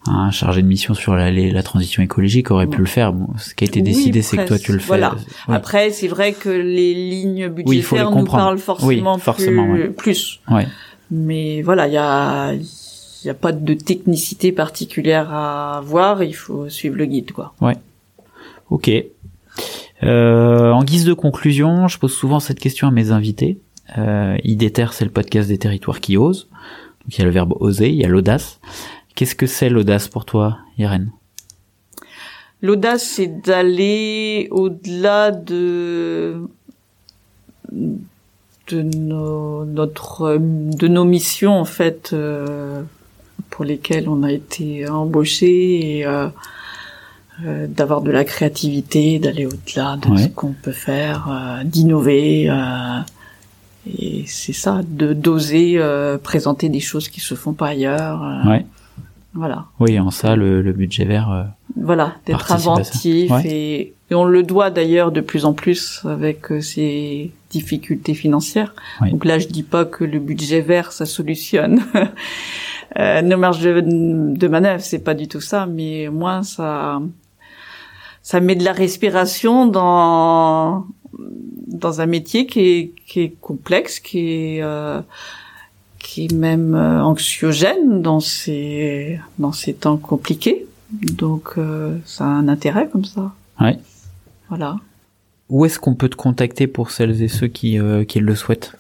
un 0.08 0.32
chargé 0.32 0.64
de 0.64 0.68
mission 0.68 0.96
sur 0.96 1.16
la, 1.16 1.30
la 1.32 1.62
transition 1.64 2.02
écologique 2.02 2.50
aurait 2.50 2.66
pu 2.66 2.78
Ouais. 2.78 2.80
le 2.80 2.86
faire. 2.88 3.14
Bon, 3.14 3.28
ce 3.38 3.54
qui 3.54 3.66
a 3.66 3.68
été 3.68 3.80
Oui, 3.82 3.84
décidé, 3.84 4.24
c'est 4.24 4.36
que 4.38 4.48
toi 4.48 4.58
tu 4.58 4.72
le 4.74 4.80
fais. 4.80 4.88
Voilà. 4.88 5.14
Oui. 5.48 5.54
Après, 5.56 5.92
c'est 5.92 6.08
vrai 6.08 6.34
que 6.34 6.50
les 6.50 6.94
lignes 6.96 7.50
budgétaires 7.50 8.10
Oui, 8.10 8.16
les 8.16 8.22
nous 8.22 8.26
parlent 8.26 8.58
forcément, 8.58 9.18
forcément, 9.20 9.66
plus, 9.72 9.82
ouais. 9.84 9.90
plus. 9.90 10.40
Ouais. 10.50 10.68
Mais 11.12 11.62
voilà, 11.62 11.88
il 11.88 11.94
y 11.94 11.98
a, 11.98 12.54
y 13.26 13.30
a 13.30 13.34
pas 13.36 13.52
de 13.52 13.74
technicité 13.76 14.52
particulière 14.52 15.32
à 15.32 15.78
avoir. 15.78 16.24
Il 16.24 16.34
faut 16.34 16.68
suivre 16.68 16.96
le 16.96 17.06
guide, 17.06 17.32
quoi. 17.34 17.54
Ok. 18.72 18.90
Euh, 20.04 20.72
en 20.72 20.84
guise 20.84 21.06
de 21.06 21.14
conclusion, 21.14 21.88
je 21.88 22.00
pose 22.00 22.14
souvent 22.14 22.40
cette 22.40 22.60
question 22.60 22.88
à 22.88 22.92
mes 22.92 23.12
invités. 23.12 23.60
Euh, 23.98 24.36
IDETER, 24.44 24.88
c'est 24.94 25.06
le 25.06 25.12
podcast 25.12 25.48
des 25.50 25.58
territoires 25.60 26.00
qui 26.00 26.18
osent. 26.18 26.48
Donc 27.04 27.18
il 27.18 27.20
y 27.20 27.22
a 27.22 27.26
le 27.26 27.32
verbe 27.32 27.54
oser, 27.60 27.90
il 27.90 27.96
y 27.96 28.06
a 28.06 28.08
l'audace. 28.08 28.60
Qu'est-ce 29.16 29.36
que 29.36 29.46
c'est 29.48 29.70
l'audace 29.70 30.08
pour 30.08 30.26
toi, 30.26 30.58
Irène? 30.78 31.12
L'audace, 32.62 33.04
c'est 33.04 33.42
d'aller 33.42 34.48
au-delà 34.52 35.32
de 35.32 36.42
de 37.72 38.82
nos 38.82 39.66
notre 39.66 40.38
de 40.40 40.88
nos 40.88 41.04
missions 41.04 41.60
en 41.60 41.66
fait 41.66 42.12
euh, 42.14 42.84
pour 43.50 43.66
lesquelles 43.66 44.08
on 44.08 44.24
a 44.24 44.32
été 44.32 44.88
embauché 44.88 45.98
et 45.98 46.06
euh, 46.06 46.28
euh, 47.44 47.66
d'avoir 47.68 48.02
de 48.02 48.12
la 48.12 48.24
créativité, 48.24 49.20
d'aller 49.20 49.46
au-delà 49.48 49.98
de 49.98 50.10
Ouais. 50.10 50.24
ce 50.24 50.28
qu'on 50.30 50.54
peut 50.54 50.72
faire, 50.72 51.28
euh, 51.32 51.64
d'innover. 51.64 52.50
Et 53.88 54.24
c'est 54.28 54.54
ça, 54.54 54.82
de 54.88 55.14
d'oser 55.14 55.76
euh, 55.78 56.18
présenter 56.18 56.70
des 56.70 56.80
choses 56.80 57.10
qui 57.10 57.20
se 57.20 57.36
font 57.36 57.54
pas 57.54 57.68
ailleurs. 57.70 58.24
euh, 58.24 58.50
Ouais. 58.50 58.66
Voilà 59.34 59.66
Oui, 59.80 59.98
en 59.98 60.12
ça, 60.12 60.36
le, 60.36 60.62
le 60.62 60.74
budget 60.74 61.06
vert. 61.06 61.32
euh, 61.32 61.44
voilà, 61.78 62.16
d'être 62.26 62.52
inventif 62.52 63.32
Ouais. 63.32 63.44
et, 63.48 63.94
et 64.10 64.16
on 64.16 64.26
le 64.26 64.44
doit 64.44 64.70
d'ailleurs 64.72 65.12
de 65.14 65.22
plus 65.22 65.46
en 65.46 65.54
plus 65.54 66.02
avec 66.04 66.52
euh, 66.52 66.60
ces 66.60 67.32
difficultés 67.50 68.14
financières. 68.14 68.74
Ouais. 69.00 69.10
Donc 69.10 69.24
là, 69.24 69.40
je 69.40 69.48
dis 69.48 69.64
pas 69.64 69.86
que 69.86 70.04
le 70.04 70.20
budget 70.20 70.60
vert 70.60 70.92
ça 70.92 71.06
solutionne 71.06 71.80
euh, 73.00 73.22
nos 73.22 73.38
marges 73.38 73.62
de, 73.62 73.80
de 73.82 74.48
manœuvre, 74.50 74.82
c'est 74.84 75.00
pas 75.04 75.14
du 75.14 75.30
tout 75.30 75.40
ça, 75.42 75.66
mais 75.66 76.10
moins 76.10 76.44
ça 76.44 77.02
ça 78.22 78.40
met 78.42 78.56
de 78.56 78.64
la 78.66 78.74
respiration 78.74 79.66
dans 79.66 80.86
dans 81.18 82.02
un 82.02 82.06
métier 82.06 82.46
qui 82.46 82.60
est 82.60 82.92
qui 83.08 83.22
est 83.22 83.34
complexe, 83.42 84.00
qui 84.00 84.20
est 84.30 84.64
euh, 84.64 85.02
qui 86.00 86.26
est 86.26 86.34
même 86.34 86.76
euh, 86.76 87.04
anxiogène 87.04 88.02
dans 88.02 88.20
ces 88.20 89.20
dans 89.40 89.52
ces 89.52 89.74
temps 89.74 89.98
compliqués. 89.98 90.66
Donc 90.92 91.54
euh, 91.58 91.98
ça 92.06 92.26
a 92.26 92.28
un 92.28 92.48
intérêt 92.48 92.90
comme 92.90 93.06
ça. 93.06 93.34
Ouais. 93.60 93.78
Voilà. 94.50 94.78
Où 95.50 95.66
est-ce 95.66 95.80
qu'on 95.80 95.96
peut 95.96 96.10
te 96.10 96.16
contacter 96.16 96.68
pour 96.68 96.92
celles 96.92 97.22
et 97.22 97.28
ceux 97.28 97.48
qui, 97.48 97.78
euh, 97.78 98.06
qui 98.06 98.20
le 98.20 98.36
souhaitent? 98.36 98.74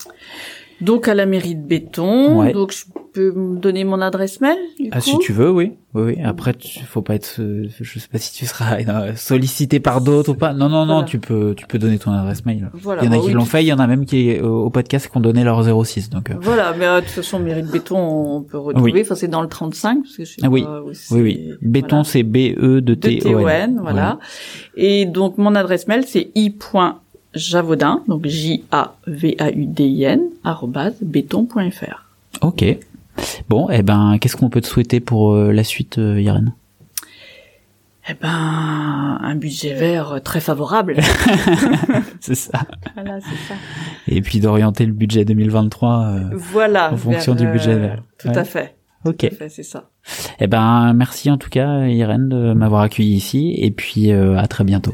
Donc 0.81 1.07
à 1.07 1.13
la 1.13 1.25
mairie 1.25 1.55
de 1.55 1.61
Béton. 1.65 2.39
Ouais. 2.41 2.53
Donc 2.53 2.71
je 2.73 2.85
peux 3.13 3.31
me 3.33 3.57
donner 3.59 3.83
mon 3.83 3.99
adresse 4.01 4.39
mail. 4.41 4.57
Du 4.79 4.87
Ah, 4.91 4.97
coup 4.99 5.01
si 5.03 5.17
tu 5.19 5.33
veux, 5.33 5.51
oui. 5.51 5.73
Oui, 5.93 6.03
oui. 6.03 6.17
Après, 6.23 6.53
tu, 6.53 6.79
faut 6.85 7.01
pas 7.01 7.15
être, 7.15 7.35
euh, 7.39 7.67
je 7.81 7.99
sais 7.99 8.07
pas 8.09 8.17
si 8.17 8.31
tu 8.33 8.45
seras 8.45 8.77
euh, 8.79 9.11
sollicité 9.17 9.81
par 9.81 9.99
d'autres 9.99 10.31
ou 10.31 10.35
pas. 10.35 10.53
Non, 10.53 10.69
non, 10.69 10.85
non, 10.85 10.93
Voilà. 10.93 11.03
tu 11.07 11.19
peux, 11.19 11.53
tu 11.53 11.65
peux 11.67 11.77
donner 11.77 11.99
ton 11.99 12.11
adresse 12.11 12.45
mail. 12.45 12.69
Voilà. 12.73 13.03
il 13.03 13.07
y 13.07 13.09
en 13.09 13.11
a 13.11 13.15
bah 13.17 13.21
qui 13.21 13.27
oui, 13.27 13.33
l'ont 13.33 13.43
fait, 13.43 13.63
il 13.63 13.67
y 13.67 13.73
en 13.73 13.79
a 13.79 13.87
même 13.87 14.05
qui, 14.05 14.37
euh, 14.37 14.43
au 14.47 14.69
podcast, 14.69 15.09
qui 15.11 15.17
ont 15.17 15.19
donné 15.19 15.43
leur 15.43 15.61
06, 15.85 16.09
donc, 16.09 16.31
Voilà, 16.41 16.73
mais 16.79 16.85
de 16.85 16.99
toute 17.01 17.09
façon, 17.09 17.39
mairie 17.39 17.63
de 17.63 17.67
Béton, 17.69 17.97
on 17.97 18.41
peut 18.41 18.57
retrouver. 18.57 18.93
Oui. 18.93 19.01
Enfin, 19.01 19.15
c'est 19.15 19.27
dans 19.27 19.41
le 19.41 19.49
35, 19.49 20.03
parce 20.03 20.15
que 20.15 20.23
je 20.23 20.31
sais 20.31 20.41
Ah 20.43 20.49
oui. 20.49 20.63
pas 20.63 20.81
où 20.81 20.91
oui, 21.11 21.21
oui. 21.21 21.51
Béton, 21.61 21.87
Voilà. 21.97 22.03
c'est 22.05 22.23
B-E 22.23 22.55
de 22.55 22.79
de 22.79 22.93
T-O-N. 22.95 23.75
TON, 23.75 23.81
voilà. 23.81 24.19
Et 24.77 25.05
donc 25.05 25.37
mon 25.37 25.53
adresse 25.55 25.87
mail 25.89 26.05
c'est 26.07 26.31
i.javaudin, 27.35 28.03
donc 28.07 28.25
J 28.25 28.63
A 28.71 28.95
V 29.07 29.35
A 29.39 29.51
U 29.51 29.65
D 29.65 29.85
I 29.85 30.03
N 30.03 30.21
arobase 30.43 30.95
béton.fr. 31.01 32.05
Ok. 32.41 32.63
Bon, 33.49 33.69
eh 33.69 33.81
ben, 33.83 34.17
qu'est-ce 34.19 34.35
qu'on 34.37 34.49
peut 34.49 34.61
te 34.61 34.67
souhaiter 34.67 34.99
pour 34.99 35.33
euh, 35.33 35.51
la 35.51 35.63
suite, 35.63 35.97
euh, 35.97 36.19
Irène? 36.21 36.53
Eh 38.09 38.13
ben 38.19 39.19
un 39.21 39.35
budget 39.35 39.73
vert 39.75 40.13
euh, 40.13 40.19
très 40.19 40.39
favorable. 40.39 40.95
C'est 42.19 42.33
ça. 42.35 42.61
voilà, 42.95 43.19
c'est 43.21 43.35
ça. 43.47 43.53
Et 44.07 44.21
puis 44.21 44.39
d'orienter 44.39 44.85
le 44.87 44.91
budget 44.93 45.23
2023. 45.23 46.05
euh, 46.05 46.19
Voilà. 46.33 46.91
En 46.93 46.97
fonction 46.97 47.35
vers, 47.35 47.45
du 47.45 47.51
budget 47.51 47.75
vert. 47.77 48.03
Tout 48.17 48.29
Ouais. 48.29 48.37
à 48.37 48.43
fait. 48.43 48.75
Ok. 49.05 49.17
Tout 49.17 49.25
à 49.27 49.29
fait, 49.31 49.49
c'est 49.49 49.63
ça. 49.63 49.89
Eh 50.39 50.47
ben, 50.47 50.93
merci 50.93 51.29
en 51.29 51.37
tout 51.37 51.49
cas, 51.49 51.85
Irène, 51.87 52.29
de 52.29 52.53
m'avoir 52.53 52.81
accueilli 52.81 53.13
ici. 53.15 53.53
Et 53.57 53.69
puis, 53.71 54.11
euh, 54.11 54.37
à 54.37 54.47
très 54.47 54.63
bientôt. 54.63 54.93